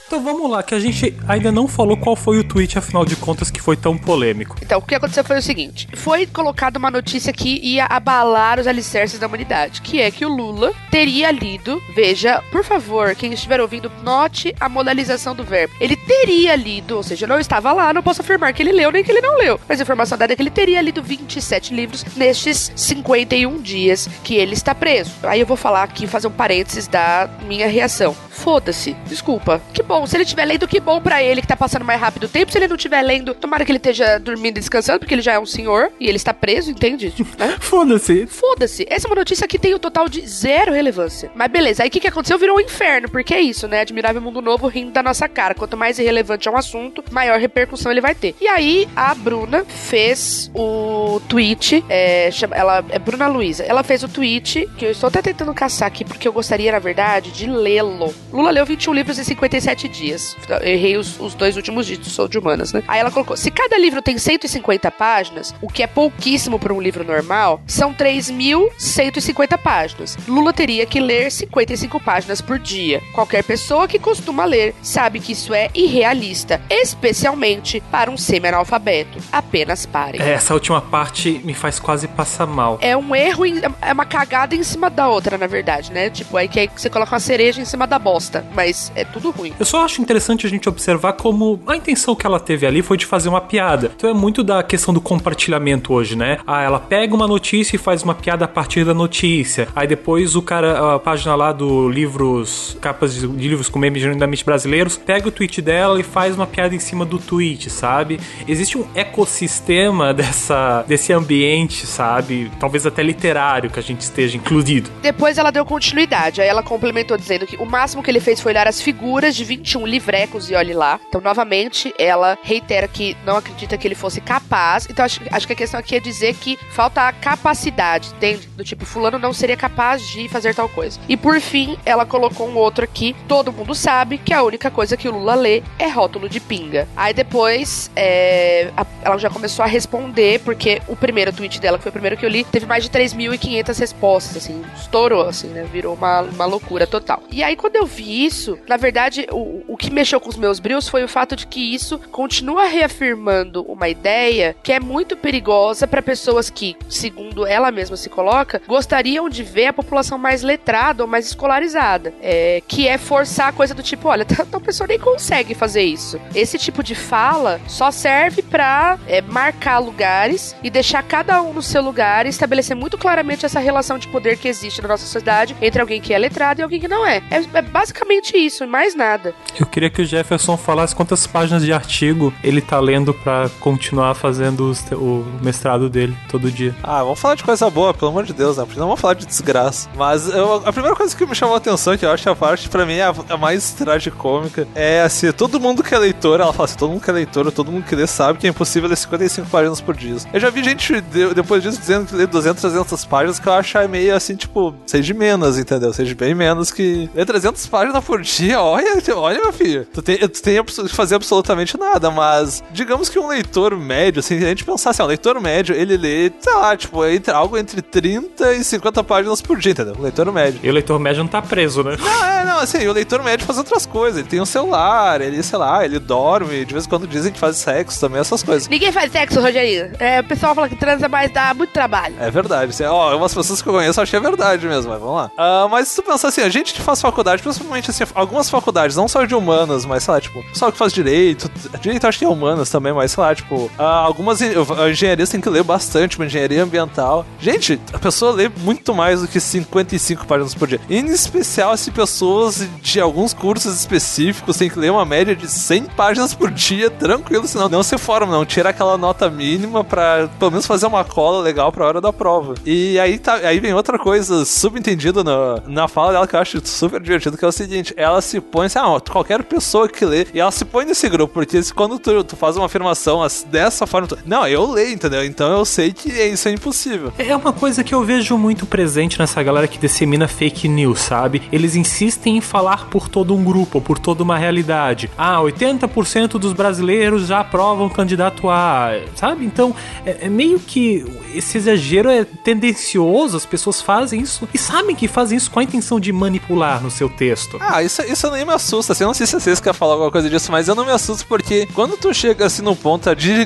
Então 0.07 0.23
vamos 0.23 0.49
lá, 0.49 0.63
que 0.63 0.73
a 0.73 0.79
gente 0.79 1.13
ainda 1.27 1.51
não 1.51 1.67
falou 1.67 1.97
qual 1.97 2.15
foi 2.15 2.39
o 2.39 2.43
tweet, 2.43 2.77
afinal 2.77 3.03
de 3.03 3.17
contas, 3.17 3.51
que 3.51 3.61
foi 3.61 3.75
tão 3.75 3.97
polêmico. 3.97 4.55
Então, 4.61 4.79
o 4.79 4.81
que 4.81 4.95
aconteceu 4.95 5.21
foi 5.21 5.37
o 5.37 5.41
seguinte: 5.41 5.85
foi 5.95 6.25
colocada 6.25 6.79
uma 6.79 6.89
notícia 6.89 7.33
que 7.33 7.59
ia 7.61 7.85
abalar 7.85 8.57
os 8.57 8.67
alicerces 8.67 9.19
da 9.19 9.27
humanidade, 9.27 9.81
que 9.81 9.99
é 9.99 10.09
que 10.09 10.25
o 10.25 10.29
Lula 10.29 10.73
teria 10.89 11.29
lido. 11.29 11.81
Veja, 11.93 12.41
por 12.53 12.63
favor, 12.63 13.15
quem 13.15 13.33
estiver 13.33 13.59
ouvindo, 13.59 13.91
note 14.01 14.55
a 14.61 14.69
modalização 14.69 15.35
do 15.35 15.43
verbo. 15.43 15.73
Ele 15.77 15.97
teria 15.97 16.55
lido, 16.55 16.95
ou 16.95 17.03
seja, 17.03 17.27
não 17.27 17.37
estava 17.37 17.73
lá, 17.73 17.93
não 17.93 18.01
posso 18.01 18.21
afirmar 18.21 18.53
que 18.53 18.63
ele 18.63 18.71
leu 18.71 18.91
nem 18.91 19.03
que 19.03 19.11
ele 19.11 19.19
não 19.19 19.37
leu. 19.37 19.59
Mas 19.67 19.81
a 19.81 19.83
informação 19.83 20.17
dada 20.17 20.31
é 20.31 20.35
que 20.37 20.41
ele 20.41 20.49
teria 20.49 20.81
lido 20.81 21.03
27 21.03 21.73
livros 21.73 22.05
nestes 22.15 22.71
51 22.77 23.61
dias 23.61 24.07
que 24.23 24.35
ele 24.35 24.53
está 24.53 24.73
preso. 24.73 25.11
Aí 25.23 25.41
eu 25.41 25.45
vou 25.45 25.57
falar 25.57 25.83
aqui, 25.83 26.07
fazer 26.07 26.27
um 26.27 26.31
parênteses 26.31 26.87
da 26.87 27.29
minha 27.45 27.67
reação. 27.67 28.15
Foda-se, 28.29 28.95
desculpa. 29.07 29.61
Que 29.73 29.81
bom, 29.81 29.96
se 30.05 30.15
ele 30.15 30.23
estiver 30.23 30.45
lendo, 30.45 30.67
que 30.67 30.79
bom 30.79 31.01
pra 31.01 31.23
ele 31.23 31.41
que 31.41 31.47
tá 31.47 31.55
passando 31.55 31.85
mais 31.85 31.99
rápido 31.99 32.25
o 32.25 32.29
tempo. 32.29 32.51
Se 32.51 32.57
ele 32.57 32.67
não 32.67 32.75
estiver 32.75 33.01
lendo, 33.01 33.33
tomara 33.33 33.63
que 33.65 33.71
ele 33.71 33.77
esteja 33.77 34.19
dormindo 34.19 34.57
e 34.57 34.59
descansando, 34.59 34.99
porque 34.99 35.13
ele 35.15 35.21
já 35.21 35.33
é 35.33 35.39
um 35.39 35.45
senhor 35.45 35.91
e 35.99 36.07
ele 36.07 36.17
está 36.17 36.33
preso, 36.33 36.69
entende? 36.71 37.13
Né? 37.37 37.55
Foda-se. 37.59 38.27
Foda-se. 38.27 38.85
Essa 38.89 39.07
é 39.07 39.09
uma 39.09 39.15
notícia 39.15 39.47
que 39.47 39.57
tem 39.57 39.73
o 39.73 39.79
total 39.79 40.07
de 40.09 40.25
zero 40.27 40.71
relevância. 40.73 41.31
Mas 41.35 41.49
beleza, 41.51 41.83
aí 41.83 41.89
o 41.89 41.91
que, 41.91 41.99
que 41.99 42.07
aconteceu? 42.07 42.37
Virou 42.37 42.57
um 42.57 42.61
inferno, 42.61 43.09
porque 43.09 43.33
é 43.33 43.41
isso, 43.41 43.67
né? 43.67 43.81
Admirável 43.81 44.21
Mundo 44.21 44.41
Novo 44.41 44.67
rindo 44.67 44.91
da 44.91 45.01
nossa 45.01 45.27
cara. 45.27 45.53
Quanto 45.55 45.77
mais 45.77 45.97
irrelevante 45.99 46.47
é 46.47 46.51
um 46.51 46.57
assunto, 46.57 47.03
maior 47.11 47.39
repercussão 47.39 47.91
ele 47.91 48.01
vai 48.01 48.13
ter. 48.13 48.35
E 48.41 48.47
aí, 48.47 48.87
a 48.95 49.13
Bruna 49.15 49.63
fez 49.65 50.51
o 50.53 51.19
tweet, 51.27 51.83
é, 51.89 52.29
chama- 52.31 52.55
ela 52.55 52.83
é 52.89 52.99
Bruna 52.99 53.27
Luiza. 53.27 53.63
Ela 53.63 53.83
fez 53.83 54.03
o 54.03 54.07
tweet, 54.09 54.67
que 54.77 54.85
eu 54.85 54.91
estou 54.91 55.07
até 55.07 55.21
tentando 55.21 55.53
caçar 55.53 55.87
aqui, 55.87 56.03
porque 56.03 56.27
eu 56.27 56.33
gostaria, 56.33 56.71
na 56.71 56.79
verdade, 56.79 57.31
de 57.31 57.47
lê-lo. 57.47 58.13
Lula 58.31 58.51
leu 58.51 58.65
21 58.65 58.93
livros 58.93 59.17
em 59.19 59.23
57 59.23 59.86
dias. 59.87 60.35
Eu 60.49 60.57
errei 60.67 60.97
os, 60.97 61.19
os 61.19 61.33
dois 61.33 61.55
últimos 61.55 61.85
dias, 61.85 62.05
sou 62.07 62.27
de 62.27 62.37
humanas, 62.37 62.73
né? 62.73 62.83
Aí 62.87 62.99
ela 62.99 63.11
colocou: 63.11 63.35
se 63.37 63.49
cada 63.51 63.77
livro 63.77 64.01
tem 64.01 64.17
150 64.17 64.89
páginas, 64.91 65.53
o 65.61 65.67
que 65.67 65.83
é 65.83 65.87
pouquíssimo 65.87 66.59
para 66.59 66.73
um 66.73 66.81
livro 66.81 67.03
normal, 67.03 67.61
são 67.67 67.93
3.150 67.93 69.57
páginas. 69.57 70.17
Lula 70.27 70.53
teria 70.53 70.85
que 70.85 70.99
ler 70.99 71.31
55 71.31 71.99
páginas 71.99 72.41
por 72.41 72.59
dia. 72.59 73.01
Qualquer 73.13 73.43
pessoa 73.43 73.87
que 73.87 73.99
costuma 73.99 74.45
ler 74.45 74.75
sabe 74.81 75.19
que 75.19 75.31
isso 75.33 75.53
é 75.53 75.69
irrealista, 75.73 76.61
especialmente 76.69 77.81
para 77.91 78.09
um 78.11 78.17
semi-analfabeto. 78.17 79.19
Apenas 79.31 79.85
pare. 79.85 80.21
É, 80.21 80.31
Essa 80.33 80.53
última 80.53 80.81
parte 80.81 81.41
me 81.43 81.53
faz 81.53 81.79
quase 81.79 82.07
passar 82.07 82.45
mal. 82.47 82.77
É 82.81 82.95
um 82.95 83.15
erro, 83.15 83.45
em- 83.45 83.61
é 83.81 83.93
uma 83.93 84.05
cagada 84.05 84.55
em 84.55 84.63
cima 84.63 84.89
da 84.89 85.07
outra, 85.07 85.37
na 85.37 85.47
verdade, 85.47 85.91
né? 85.91 86.09
Tipo, 86.09 86.37
aí 86.37 86.47
que 86.47 86.69
você 86.75 86.89
coloca 86.89 87.13
uma 87.13 87.19
cereja 87.19 87.61
em 87.61 87.65
cima 87.65 87.85
da 87.87 87.97
bosta, 87.99 88.45
mas 88.53 88.91
é 88.95 89.03
tudo 89.03 89.31
ruim. 89.31 89.53
Eu 89.59 89.65
só 89.65 89.76
só 89.77 89.85
acho 89.85 90.01
interessante 90.01 90.47
a 90.47 90.49
gente 90.49 90.67
observar 90.67 91.13
como 91.13 91.61
a 91.67 91.75
intenção 91.75 92.15
que 92.15 92.25
ela 92.25 92.39
teve 92.39 92.65
ali 92.65 92.81
foi 92.81 92.97
de 92.97 93.05
fazer 93.05 93.29
uma 93.29 93.39
piada. 93.39 93.91
Então 93.95 94.09
é 94.09 94.13
muito 94.13 94.43
da 94.43 94.63
questão 94.63 94.91
do 94.91 94.99
compartilhamento 94.99 95.93
hoje, 95.93 96.15
né? 96.15 96.39
Ah, 96.47 96.63
ela 96.63 96.79
pega 96.79 97.13
uma 97.13 97.27
notícia 97.27 97.75
e 97.75 97.79
faz 97.79 98.01
uma 98.01 98.15
piada 98.15 98.45
a 98.45 98.47
partir 98.47 98.83
da 98.83 98.93
notícia. 98.93 99.67
Aí 99.75 99.85
depois 99.85 100.35
o 100.35 100.41
cara, 100.41 100.95
a 100.95 100.99
página 100.99 101.35
lá 101.35 101.51
do 101.51 101.87
livros, 101.89 102.75
capas 102.81 103.13
de, 103.13 103.27
de 103.27 103.47
livros 103.47 103.69
com 103.69 103.77
memes 103.77 104.01
genuinamente 104.01 104.43
brasileiros, 104.43 104.97
pega 104.97 105.27
o 105.27 105.31
tweet 105.31 105.61
dela 105.61 105.99
e 105.99 106.03
faz 106.03 106.35
uma 106.35 106.47
piada 106.47 106.73
em 106.73 106.79
cima 106.79 107.05
do 107.05 107.19
tweet, 107.19 107.69
sabe? 107.69 108.19
Existe 108.47 108.79
um 108.79 108.85
ecossistema 108.95 110.11
dessa, 110.15 110.83
desse 110.87 111.13
ambiente, 111.13 111.85
sabe? 111.85 112.51
Talvez 112.59 112.83
até 112.87 113.03
literário 113.03 113.69
que 113.69 113.79
a 113.79 113.83
gente 113.83 114.01
esteja 114.01 114.37
incluído. 114.37 114.89
Depois 115.03 115.37
ela 115.37 115.51
deu 115.51 115.63
continuidade, 115.63 116.41
aí 116.41 116.47
ela 116.47 116.63
complementou 116.63 117.15
dizendo 117.15 117.45
que 117.45 117.57
o 117.57 117.65
máximo 117.65 118.01
que 118.01 118.09
ele 118.09 118.19
fez 118.19 118.41
foi 118.41 118.53
olhar 118.53 118.67
as 118.67 118.81
figuras 118.81 119.35
de 119.35 119.43
21 119.67 119.85
livrecos 119.85 120.49
e 120.49 120.55
olhe 120.55 120.73
lá. 120.73 120.99
Então, 121.09 121.19
novamente, 121.19 121.93
ela 121.99 122.37
reitera 122.41 122.87
que 122.87 123.17
não 123.25 123.35
acredita 123.35 123.77
que 123.77 123.85
ele 123.85 123.95
fosse 123.95 124.21
capaz. 124.21 124.87
Então, 124.89 125.03
acho, 125.03 125.19
acho 125.29 125.45
que 125.45 125.53
a 125.53 125.55
questão 125.55 125.79
aqui 125.79 125.95
é 125.95 125.99
dizer 125.99 126.35
que 126.35 126.57
falta 126.71 127.01
a 127.01 127.11
capacidade, 127.11 128.13
entende? 128.15 128.47
Do 128.55 128.63
tipo, 128.63 128.85
fulano 128.85 129.19
não 129.19 129.33
seria 129.33 129.57
capaz 129.57 130.07
de 130.07 130.29
fazer 130.29 130.55
tal 130.55 130.69
coisa. 130.69 130.97
E 131.09 131.17
por 131.17 131.39
fim, 131.41 131.77
ela 131.85 132.05
colocou 132.05 132.47
um 132.47 132.55
outro 132.55 132.85
aqui. 132.85 133.13
Todo 133.27 133.51
mundo 133.51 133.75
sabe 133.75 134.17
que 134.17 134.33
a 134.33 134.41
única 134.41 134.71
coisa 134.71 134.95
que 134.95 135.09
o 135.09 135.11
Lula 135.11 135.35
lê 135.35 135.61
é 135.77 135.87
rótulo 135.87 136.29
de 136.29 136.39
pinga. 136.39 136.87
Aí 136.95 137.13
depois, 137.13 137.91
é, 137.95 138.71
a, 138.77 138.85
ela 139.03 139.17
já 139.17 139.29
começou 139.29 139.63
a 139.63 139.67
responder, 139.67 140.39
porque 140.39 140.81
o 140.87 140.95
primeiro 140.95 141.33
tweet 141.33 141.59
dela, 141.59 141.77
que 141.77 141.83
foi 141.83 141.89
o 141.89 141.93
primeiro 141.93 142.15
que 142.15 142.25
eu 142.25 142.29
li, 142.29 142.45
teve 142.45 142.65
mais 142.65 142.85
de 142.85 142.89
3.500 142.89 143.77
respostas, 143.77 144.37
assim, 144.37 144.63
estourou, 144.77 145.23
assim, 145.23 145.47
né? 145.47 145.67
Virou 145.71 145.93
uma, 145.93 146.21
uma 146.21 146.45
loucura 146.45 146.87
total. 146.87 147.21
E 147.29 147.43
aí, 147.43 147.55
quando 147.57 147.75
eu 147.75 147.85
vi 147.85 148.25
isso, 148.25 148.57
na 148.67 148.77
verdade, 148.77 149.27
o, 149.31 149.56
o 149.67 149.77
que 149.77 149.91
mexeu 149.91 150.19
com 150.19 150.29
os 150.29 150.37
meus 150.37 150.59
brilhos 150.59 150.87
foi 150.87 151.03
o 151.03 151.07
fato 151.07 151.35
de 151.35 151.47
que 151.47 151.73
isso 151.73 151.99
continua 152.11 152.65
reafirmando 152.65 153.63
uma 153.63 153.89
ideia 153.89 154.55
que 154.63 154.71
é 154.71 154.79
muito 154.79 155.15
perigosa 155.15 155.87
para 155.87 156.01
pessoas 156.01 156.49
que, 156.49 156.75
segundo 156.89 157.45
ela 157.45 157.71
mesma 157.71 157.97
se 157.97 158.09
coloca, 158.09 158.61
gostariam 158.67 159.29
de 159.29 159.43
ver 159.43 159.67
a 159.67 159.73
população 159.73 160.17
mais 160.17 160.41
letrada 160.41 161.03
ou 161.03 161.09
mais 161.09 161.27
escolarizada. 161.27 162.13
É, 162.21 162.61
que 162.67 162.87
é 162.87 162.97
forçar 162.97 163.49
a 163.49 163.51
coisa 163.51 163.73
do 163.73 163.83
tipo, 163.83 164.07
olha, 164.07 164.25
tal 164.25 164.61
pessoa 164.61 164.87
nem 164.87 164.99
consegue 164.99 165.53
fazer 165.53 165.83
isso. 165.83 166.19
Esse 166.35 166.57
tipo 166.57 166.83
de 166.83 166.95
fala 166.95 167.59
só 167.67 167.91
serve 167.91 168.41
para 168.41 168.97
é, 169.07 169.21
marcar 169.21 169.79
lugares 169.79 170.55
e 170.63 170.69
deixar 170.69 171.03
cada 171.03 171.41
um 171.41 171.53
no 171.53 171.61
seu 171.61 171.81
lugar 171.81 172.25
e 172.25 172.29
estabelecer 172.29 172.75
muito 172.75 172.97
claramente 172.97 173.45
essa 173.45 173.59
relação 173.59 173.97
de 173.97 174.07
poder 174.07 174.37
que 174.37 174.47
existe 174.47 174.81
na 174.81 174.87
nossa 174.87 175.05
sociedade 175.05 175.55
entre 175.61 175.81
alguém 175.81 176.01
que 176.01 176.13
é 176.13 176.17
letrado 176.17 176.59
e 176.59 176.63
alguém 176.63 176.79
que 176.79 176.87
não 176.87 177.05
é. 177.05 177.21
É, 177.31 177.57
é 177.57 177.61
basicamente 177.61 178.35
isso, 178.37 178.67
mais 178.67 178.95
nada. 178.95 179.33
Eu 179.59 179.65
queria 179.65 179.89
que 179.89 180.01
o 180.01 180.05
Jefferson 180.05 180.55
falasse 180.57 180.95
quantas 180.95 181.25
páginas 181.25 181.63
de 181.63 181.73
artigo 181.73 182.33
ele 182.43 182.61
tá 182.61 182.79
lendo 182.79 183.13
para 183.13 183.49
continuar 183.59 184.13
fazendo 184.13 184.69
os, 184.69 184.83
o 184.91 185.25
mestrado 185.41 185.89
dele 185.89 186.15
todo 186.29 186.51
dia. 186.51 186.75
Ah, 186.83 187.03
vamos 187.03 187.19
falar 187.19 187.35
de 187.35 187.43
coisa 187.43 187.69
boa, 187.69 187.93
pelo 187.93 188.11
amor 188.11 188.23
de 188.23 188.33
Deus, 188.33 188.57
né? 188.57 188.65
Porque 188.65 188.79
não 188.79 188.87
vamos 188.87 189.01
falar 189.01 189.15
de 189.15 189.25
desgraça. 189.25 189.89
Mas 189.95 190.27
eu, 190.27 190.61
a 190.65 190.71
primeira 190.71 190.95
coisa 190.95 191.15
que 191.15 191.25
me 191.25 191.35
chamou 191.35 191.55
a 191.55 191.57
atenção, 191.57 191.97
que 191.97 192.05
eu 192.05 192.11
acho 192.11 192.29
a 192.29 192.35
parte, 192.35 192.69
pra 192.69 192.85
mim, 192.85 192.95
é 192.95 193.03
a, 193.03 193.15
a 193.29 193.37
mais 193.37 193.71
tragicômica, 193.73 194.67
é 194.75 195.01
assim, 195.01 195.31
todo 195.31 195.59
mundo 195.59 195.83
que 195.83 195.93
é 195.93 195.97
leitor, 195.97 196.39
ela 196.39 196.53
fala 196.53 196.65
assim, 196.65 196.77
todo 196.77 196.91
mundo 196.91 197.01
que 197.01 197.09
é 197.09 197.13
leitor, 197.13 197.51
todo 197.51 197.71
mundo 197.71 197.83
que 197.83 197.95
lê 197.95 198.05
sabe 198.05 198.39
que 198.39 198.47
é 198.47 198.49
impossível 198.49 198.89
ler 198.89 198.95
55 198.95 199.47
páginas 199.49 199.81
por 199.81 199.95
dia. 199.95 200.17
Eu 200.31 200.39
já 200.39 200.49
vi 200.49 200.63
gente, 200.63 201.01
de, 201.01 201.33
depois 201.33 201.61
disso, 201.63 201.79
dizendo 201.79 202.05
que 202.05 202.15
lê 202.15 202.27
200, 202.27 202.61
300 202.61 203.05
páginas, 203.05 203.39
que 203.39 203.47
eu 203.47 203.53
acho 203.53 203.77
meio 203.87 204.15
assim, 204.15 204.35
tipo, 204.35 204.73
seja 204.85 205.13
menos, 205.13 205.57
entendeu? 205.57 205.93
Seja 205.93 206.15
bem 206.15 206.33
menos 206.33 206.71
que 206.71 207.09
ler 207.13 207.25
300 207.25 207.65
páginas 207.67 208.03
por 208.03 208.21
dia, 208.21 208.59
olha, 208.61 209.01
olha, 209.15 209.26
meu 209.35 209.53
filho, 209.53 209.85
tu 209.93 210.01
tem, 210.01 210.17
tu 210.17 210.41
tem 210.41 210.63
que 210.63 210.87
fazer 210.89 211.15
absolutamente 211.15 211.77
nada, 211.77 212.09
mas 212.11 212.63
digamos 212.71 213.09
que 213.09 213.19
um 213.19 213.27
leitor 213.27 213.75
médio, 213.77 214.19
assim, 214.19 214.37
a 214.37 214.49
gente 214.49 214.63
pensar 214.63 214.91
assim, 214.91 215.01
ó, 215.01 215.05
um 215.05 215.09
leitor 215.09 215.39
médio, 215.39 215.75
ele 215.75 215.97
lê, 215.97 216.31
sei 216.39 216.53
lá, 216.53 216.75
tipo, 216.75 217.05
entre, 217.05 217.33
algo 217.33 217.57
entre 217.57 217.81
30 217.81 218.53
e 218.53 218.63
50 218.63 219.03
páginas 219.03 219.41
por 219.41 219.57
dia, 219.57 219.71
entendeu? 219.71 219.95
Um 219.97 220.01
leitor 220.01 220.31
médio. 220.31 220.59
E 220.63 220.69
o 220.69 220.73
leitor 220.73 220.99
médio 220.99 221.23
não 221.23 221.29
tá 221.29 221.41
preso, 221.41 221.83
né? 221.83 221.97
Não, 221.99 222.25
é, 222.25 222.45
não, 222.45 222.59
assim, 222.59 222.87
o 222.87 222.93
leitor 222.93 223.23
médio 223.23 223.45
faz 223.45 223.57
outras 223.57 223.85
coisas, 223.85 224.19
ele 224.19 224.27
tem 224.27 224.41
um 224.41 224.45
celular, 224.45 225.21
ele, 225.21 225.41
sei 225.43 225.59
lá, 225.59 225.83
ele 225.83 225.99
dorme, 225.99 226.65
de 226.65 226.73
vez 226.73 226.85
em 226.85 226.89
quando 226.89 227.07
dizem 227.07 227.31
que 227.31 227.39
faz 227.39 227.57
sexo 227.57 227.99
também, 227.99 228.19
essas 228.19 228.43
coisas. 228.43 228.67
Ninguém 228.67 228.91
faz 228.91 229.11
sexo, 229.11 229.39
Rogerinho. 229.39 229.91
É, 229.99 230.21
o 230.21 230.23
pessoal 230.23 230.55
fala 230.55 230.69
que 230.69 230.75
transa, 230.75 231.07
mas 231.07 231.31
dá 231.31 231.53
muito 231.53 231.71
trabalho. 231.71 232.15
É 232.19 232.29
verdade, 232.31 232.71
assim, 232.71 232.83
ó, 232.83 233.15
umas 233.15 233.33
pessoas 233.33 233.61
que 233.61 233.67
eu 233.67 233.73
conheço 233.73 234.01
achei 234.01 234.17
é 234.17 234.21
verdade 234.21 234.67
mesmo, 234.67 234.91
mas 234.91 234.99
vamos 234.99 235.15
lá. 235.15 235.31
Uh, 235.37 235.69
mas 235.69 235.87
se 235.87 235.95
tu 235.95 236.03
pensar 236.03 236.29
assim, 236.29 236.41
a 236.41 236.49
gente 236.49 236.73
que 236.73 236.81
faz 236.81 237.01
faculdade, 237.01 237.41
principalmente 237.41 237.89
assim, 237.89 238.03
algumas 238.15 238.49
faculdades, 238.49 238.95
não 238.95 239.07
só 239.07 239.16
de 239.25 239.35
humanas, 239.35 239.85
mas 239.85 240.03
sei 240.03 240.13
lá, 240.13 240.21
tipo, 240.21 240.43
pessoal 240.43 240.71
que 240.71 240.77
faz 240.77 240.93
direito, 240.93 241.49
direito 241.81 242.05
acho 242.05 242.19
que 242.19 242.25
é 242.25 242.27
humanas 242.27 242.69
também, 242.69 242.93
mas 242.93 243.11
sei 243.11 243.23
lá, 243.23 243.33
tipo, 243.33 243.55
uh, 243.55 243.81
algumas 243.81 244.39
engenharias 244.41 245.29
tem 245.29 245.41
que 245.41 245.49
ler 245.49 245.63
bastante, 245.63 246.17
uma 246.17 246.25
engenharia 246.25 246.63
ambiental. 246.63 247.25
Gente, 247.39 247.79
a 247.93 247.99
pessoa 247.99 248.31
lê 248.31 248.49
muito 248.49 248.93
mais 248.93 249.21
do 249.21 249.27
que 249.27 249.39
55 249.39 250.25
páginas 250.25 250.53
por 250.53 250.67
dia. 250.67 250.81
Em 250.89 251.05
especial 251.07 251.75
se 251.77 251.91
pessoas 251.91 252.67
de 252.81 252.99
alguns 252.99 253.33
cursos 253.33 253.79
específicos 253.79 254.57
têm 254.57 254.69
que 254.69 254.79
ler 254.79 254.91
uma 254.91 255.05
média 255.05 255.35
de 255.35 255.47
100 255.47 255.85
páginas 255.85 256.33
por 256.33 256.51
dia, 256.51 256.89
tranquilo, 256.89 257.47
senão 257.47 257.69
não 257.69 257.83
se 257.83 257.97
forma, 257.97 258.31
não. 258.31 258.45
Tira 258.45 258.69
aquela 258.69 258.97
nota 258.97 259.29
mínima 259.29 259.83
pra 259.83 260.27
pelo 260.39 260.51
menos 260.51 260.65
fazer 260.65 260.85
uma 260.85 261.03
cola 261.03 261.41
legal 261.41 261.71
pra 261.71 261.85
hora 261.85 262.01
da 262.01 262.11
prova. 262.11 262.55
E 262.65 262.99
aí, 262.99 263.17
tá, 263.17 263.35
aí 263.35 263.59
vem 263.59 263.73
outra 263.73 263.97
coisa 263.97 264.45
subentendida 264.45 265.23
na, 265.23 265.61
na 265.67 265.87
fala 265.87 266.11
dela 266.11 266.27
que 266.27 266.35
eu 266.35 266.39
acho 266.39 266.65
super 266.65 267.01
divertido, 267.01 267.37
que 267.37 267.45
é 267.45 267.47
o 267.47 267.51
seguinte: 267.51 267.93
ela 267.97 268.21
se 268.21 268.39
põe 268.39 268.67
assim, 268.67 268.79
ah, 268.79 268.99
qualquer 269.09 269.43
pessoa 269.43 269.87
que 269.87 270.05
lê, 270.05 270.27
e 270.33 270.39
ela 270.39 270.51
se 270.51 270.65
põe 270.65 270.85
nesse 270.85 271.07
grupo, 271.09 271.33
porque 271.33 271.59
quando 271.75 271.99
tu, 271.99 272.23
tu 272.23 272.35
faz 272.35 272.57
uma 272.57 272.65
afirmação 272.65 273.25
dessa 273.49 273.85
forma, 273.85 274.07
tu, 274.07 274.17
não, 274.25 274.47
eu 274.47 274.69
leio, 274.71 274.93
entendeu? 274.93 275.23
Então 275.23 275.51
eu 275.51 275.65
sei 275.65 275.93
que 275.93 276.09
isso 276.09 276.47
é 276.47 276.51
impossível. 276.51 277.11
É 277.17 277.35
uma 277.35 277.53
coisa 277.53 277.83
que 277.83 277.93
eu 277.93 278.03
vejo 278.03 278.37
muito 278.37 278.65
presente 278.65 279.19
nessa 279.19 279.41
galera 279.41 279.67
que 279.67 279.77
dissemina 279.77 280.27
fake 280.27 280.67
news, 280.67 280.99
sabe? 280.99 281.41
Eles 281.51 281.75
insistem 281.75 282.37
em 282.37 282.41
falar 282.41 282.89
por 282.89 283.09
todo 283.09 283.35
um 283.35 283.43
grupo, 283.43 283.81
por 283.81 283.99
toda 283.99 284.23
uma 284.23 284.37
realidade. 284.37 285.09
Ah, 285.17 285.37
80% 285.37 286.31
dos 286.37 286.53
brasileiros 286.53 287.27
já 287.27 287.39
aprovam 287.39 287.89
candidato 287.89 288.49
A, 288.49 288.91
sabe? 289.15 289.45
Então, 289.45 289.75
é, 290.05 290.25
é 290.25 290.29
meio 290.29 290.59
que 290.59 291.05
esse 291.33 291.57
exagero 291.57 292.09
é 292.09 292.23
tendencioso, 292.23 293.37
as 293.37 293.45
pessoas 293.45 293.81
fazem 293.81 294.21
isso 294.21 294.47
e 294.53 294.57
sabem 294.57 294.95
que 294.95 295.07
fazem 295.07 295.37
isso 295.37 295.51
com 295.51 295.59
a 295.59 295.63
intenção 295.63 295.99
de 295.99 296.11
manipular 296.11 296.81
no 296.81 296.91
seu 296.91 297.09
texto. 297.09 297.57
Ah, 297.59 297.83
isso, 297.83 298.01
isso 298.03 298.29
nem 298.31 298.45
me 298.45 298.53
assusta, 298.53 298.93
assim, 298.97 299.03
eu 299.03 299.07
não 299.07 299.13
sei 299.13 299.27
se 299.27 299.39
vocês 299.39 299.59
querem 299.59 299.77
falar 299.77 299.93
alguma 299.93 300.11
coisa 300.11 300.29
disso, 300.29 300.51
mas 300.51 300.67
eu 300.67 300.75
não 300.75 300.85
me 300.85 300.91
assusto 300.91 301.25
porque 301.27 301.67
quando 301.73 301.97
tu 301.97 302.13
chega 302.13 302.45
assim 302.45 302.61
no 302.61 302.75
ponto 302.75 303.13
de 303.15 303.45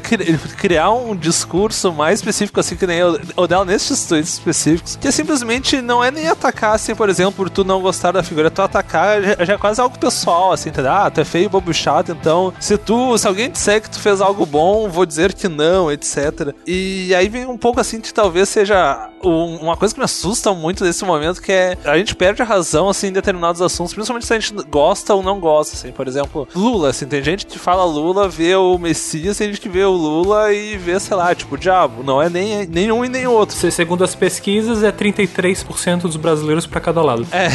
criar 0.58 0.92
um 0.92 1.16
discurso 1.16 1.92
mais 1.92 2.20
específico, 2.20 2.60
assim, 2.60 2.76
que 2.76 2.88
nem 2.88 3.02
o, 3.04 3.48
dela 3.48 3.66
nesses 3.66 4.06
tweets 4.06 4.34
específicos, 4.34 4.96
que 4.96 5.12
simplesmente 5.12 5.82
não 5.82 6.04
é 6.04 6.10
nem 6.10 6.28
atacar, 6.28 6.76
assim, 6.76 6.96
por 6.96 7.10
exemplo, 7.10 7.34
por 7.34 7.50
tu 7.50 7.64
não 7.64 7.82
gostar 7.82 8.12
da 8.12 8.24
figura, 8.24 8.50
tu 8.50 8.62
atacar 8.62 9.22
já, 9.22 9.46
já 9.46 9.54
é 9.54 9.58
quase 9.58 9.82
algo 9.82 9.98
pessoal, 9.98 10.54
assim, 10.54 10.70
entendeu? 10.70 10.92
Ah, 10.92 11.10
tu 11.10 11.20
é 11.20 11.26
feio, 11.26 11.50
bobo 11.50 11.74
chato, 11.74 12.12
então 12.12 12.54
se 12.60 12.78
tu, 12.78 13.18
se 13.18 13.28
alguém 13.28 13.50
disser 13.50 13.82
que 13.82 13.90
tu 13.90 14.00
fez 14.00 14.22
algo 14.22 14.46
bom, 14.46 14.90
vou 14.90 15.06
dizer 15.06 15.34
que 15.34 15.48
não, 15.48 15.92
etc. 15.92 16.54
E 16.66 17.14
aí 17.16 17.28
vem 17.28 17.46
um 17.46 17.58
pouco 17.58 17.80
assim 17.80 18.00
de 18.00 18.14
talvez 18.14 18.48
seja 18.50 19.10
um, 19.24 19.58
uma 19.58 19.76
coisa 19.76 19.94
que 19.94 20.00
me 20.00 20.06
assusta 20.06 20.54
muito 20.54 20.84
nesse 20.84 21.04
momento, 21.04 21.42
que 21.42 21.52
é 21.52 21.78
a 21.84 21.98
gente 21.98 22.16
perde 22.16 22.42
a 22.42 22.46
razão, 22.46 22.90
assim, 22.90 23.08
em 23.08 23.12
determinados 23.12 23.62
assuntos, 23.62 23.94
principalmente 23.94 24.26
se 24.26 24.34
a 24.34 24.40
gente 24.40 24.54
gosta 24.70 25.14
ou 25.14 25.22
não 25.22 25.41
gosta, 25.42 25.76
assim, 25.76 25.92
por 25.92 26.08
exemplo, 26.08 26.48
Lula, 26.56 26.90
assim, 26.90 27.06
tem 27.06 27.22
gente 27.22 27.46
que 27.46 27.60
fala 27.60 27.84
Lula, 27.84 28.30
vê 28.30 28.56
o 28.56 28.78
Messias, 28.78 29.38
tem 29.38 29.48
gente 29.48 29.60
que 29.60 29.68
vê 29.68 29.84
o 29.84 29.92
Lula 29.92 30.54
e 30.54 30.78
vê, 30.78 30.98
sei 31.00 31.18
lá, 31.18 31.36
tipo, 31.36 31.56
o 31.56 31.58
diabo, 31.58 32.04
não 32.04 32.22
é 32.22 32.30
nem, 32.30 32.66
nem 32.68 32.92
um 32.92 33.04
e 33.04 33.10
nem 33.10 33.28
outro. 33.28 33.56
Segundo 33.72 34.04
as 34.04 34.16
pesquisas, 34.16 34.84
é 34.84 34.92
33% 34.92 36.02
dos 36.04 36.16
brasileiros 36.16 36.66
para 36.66 36.80
cada 36.80 37.02
lado. 37.02 37.28
É, 37.32 37.50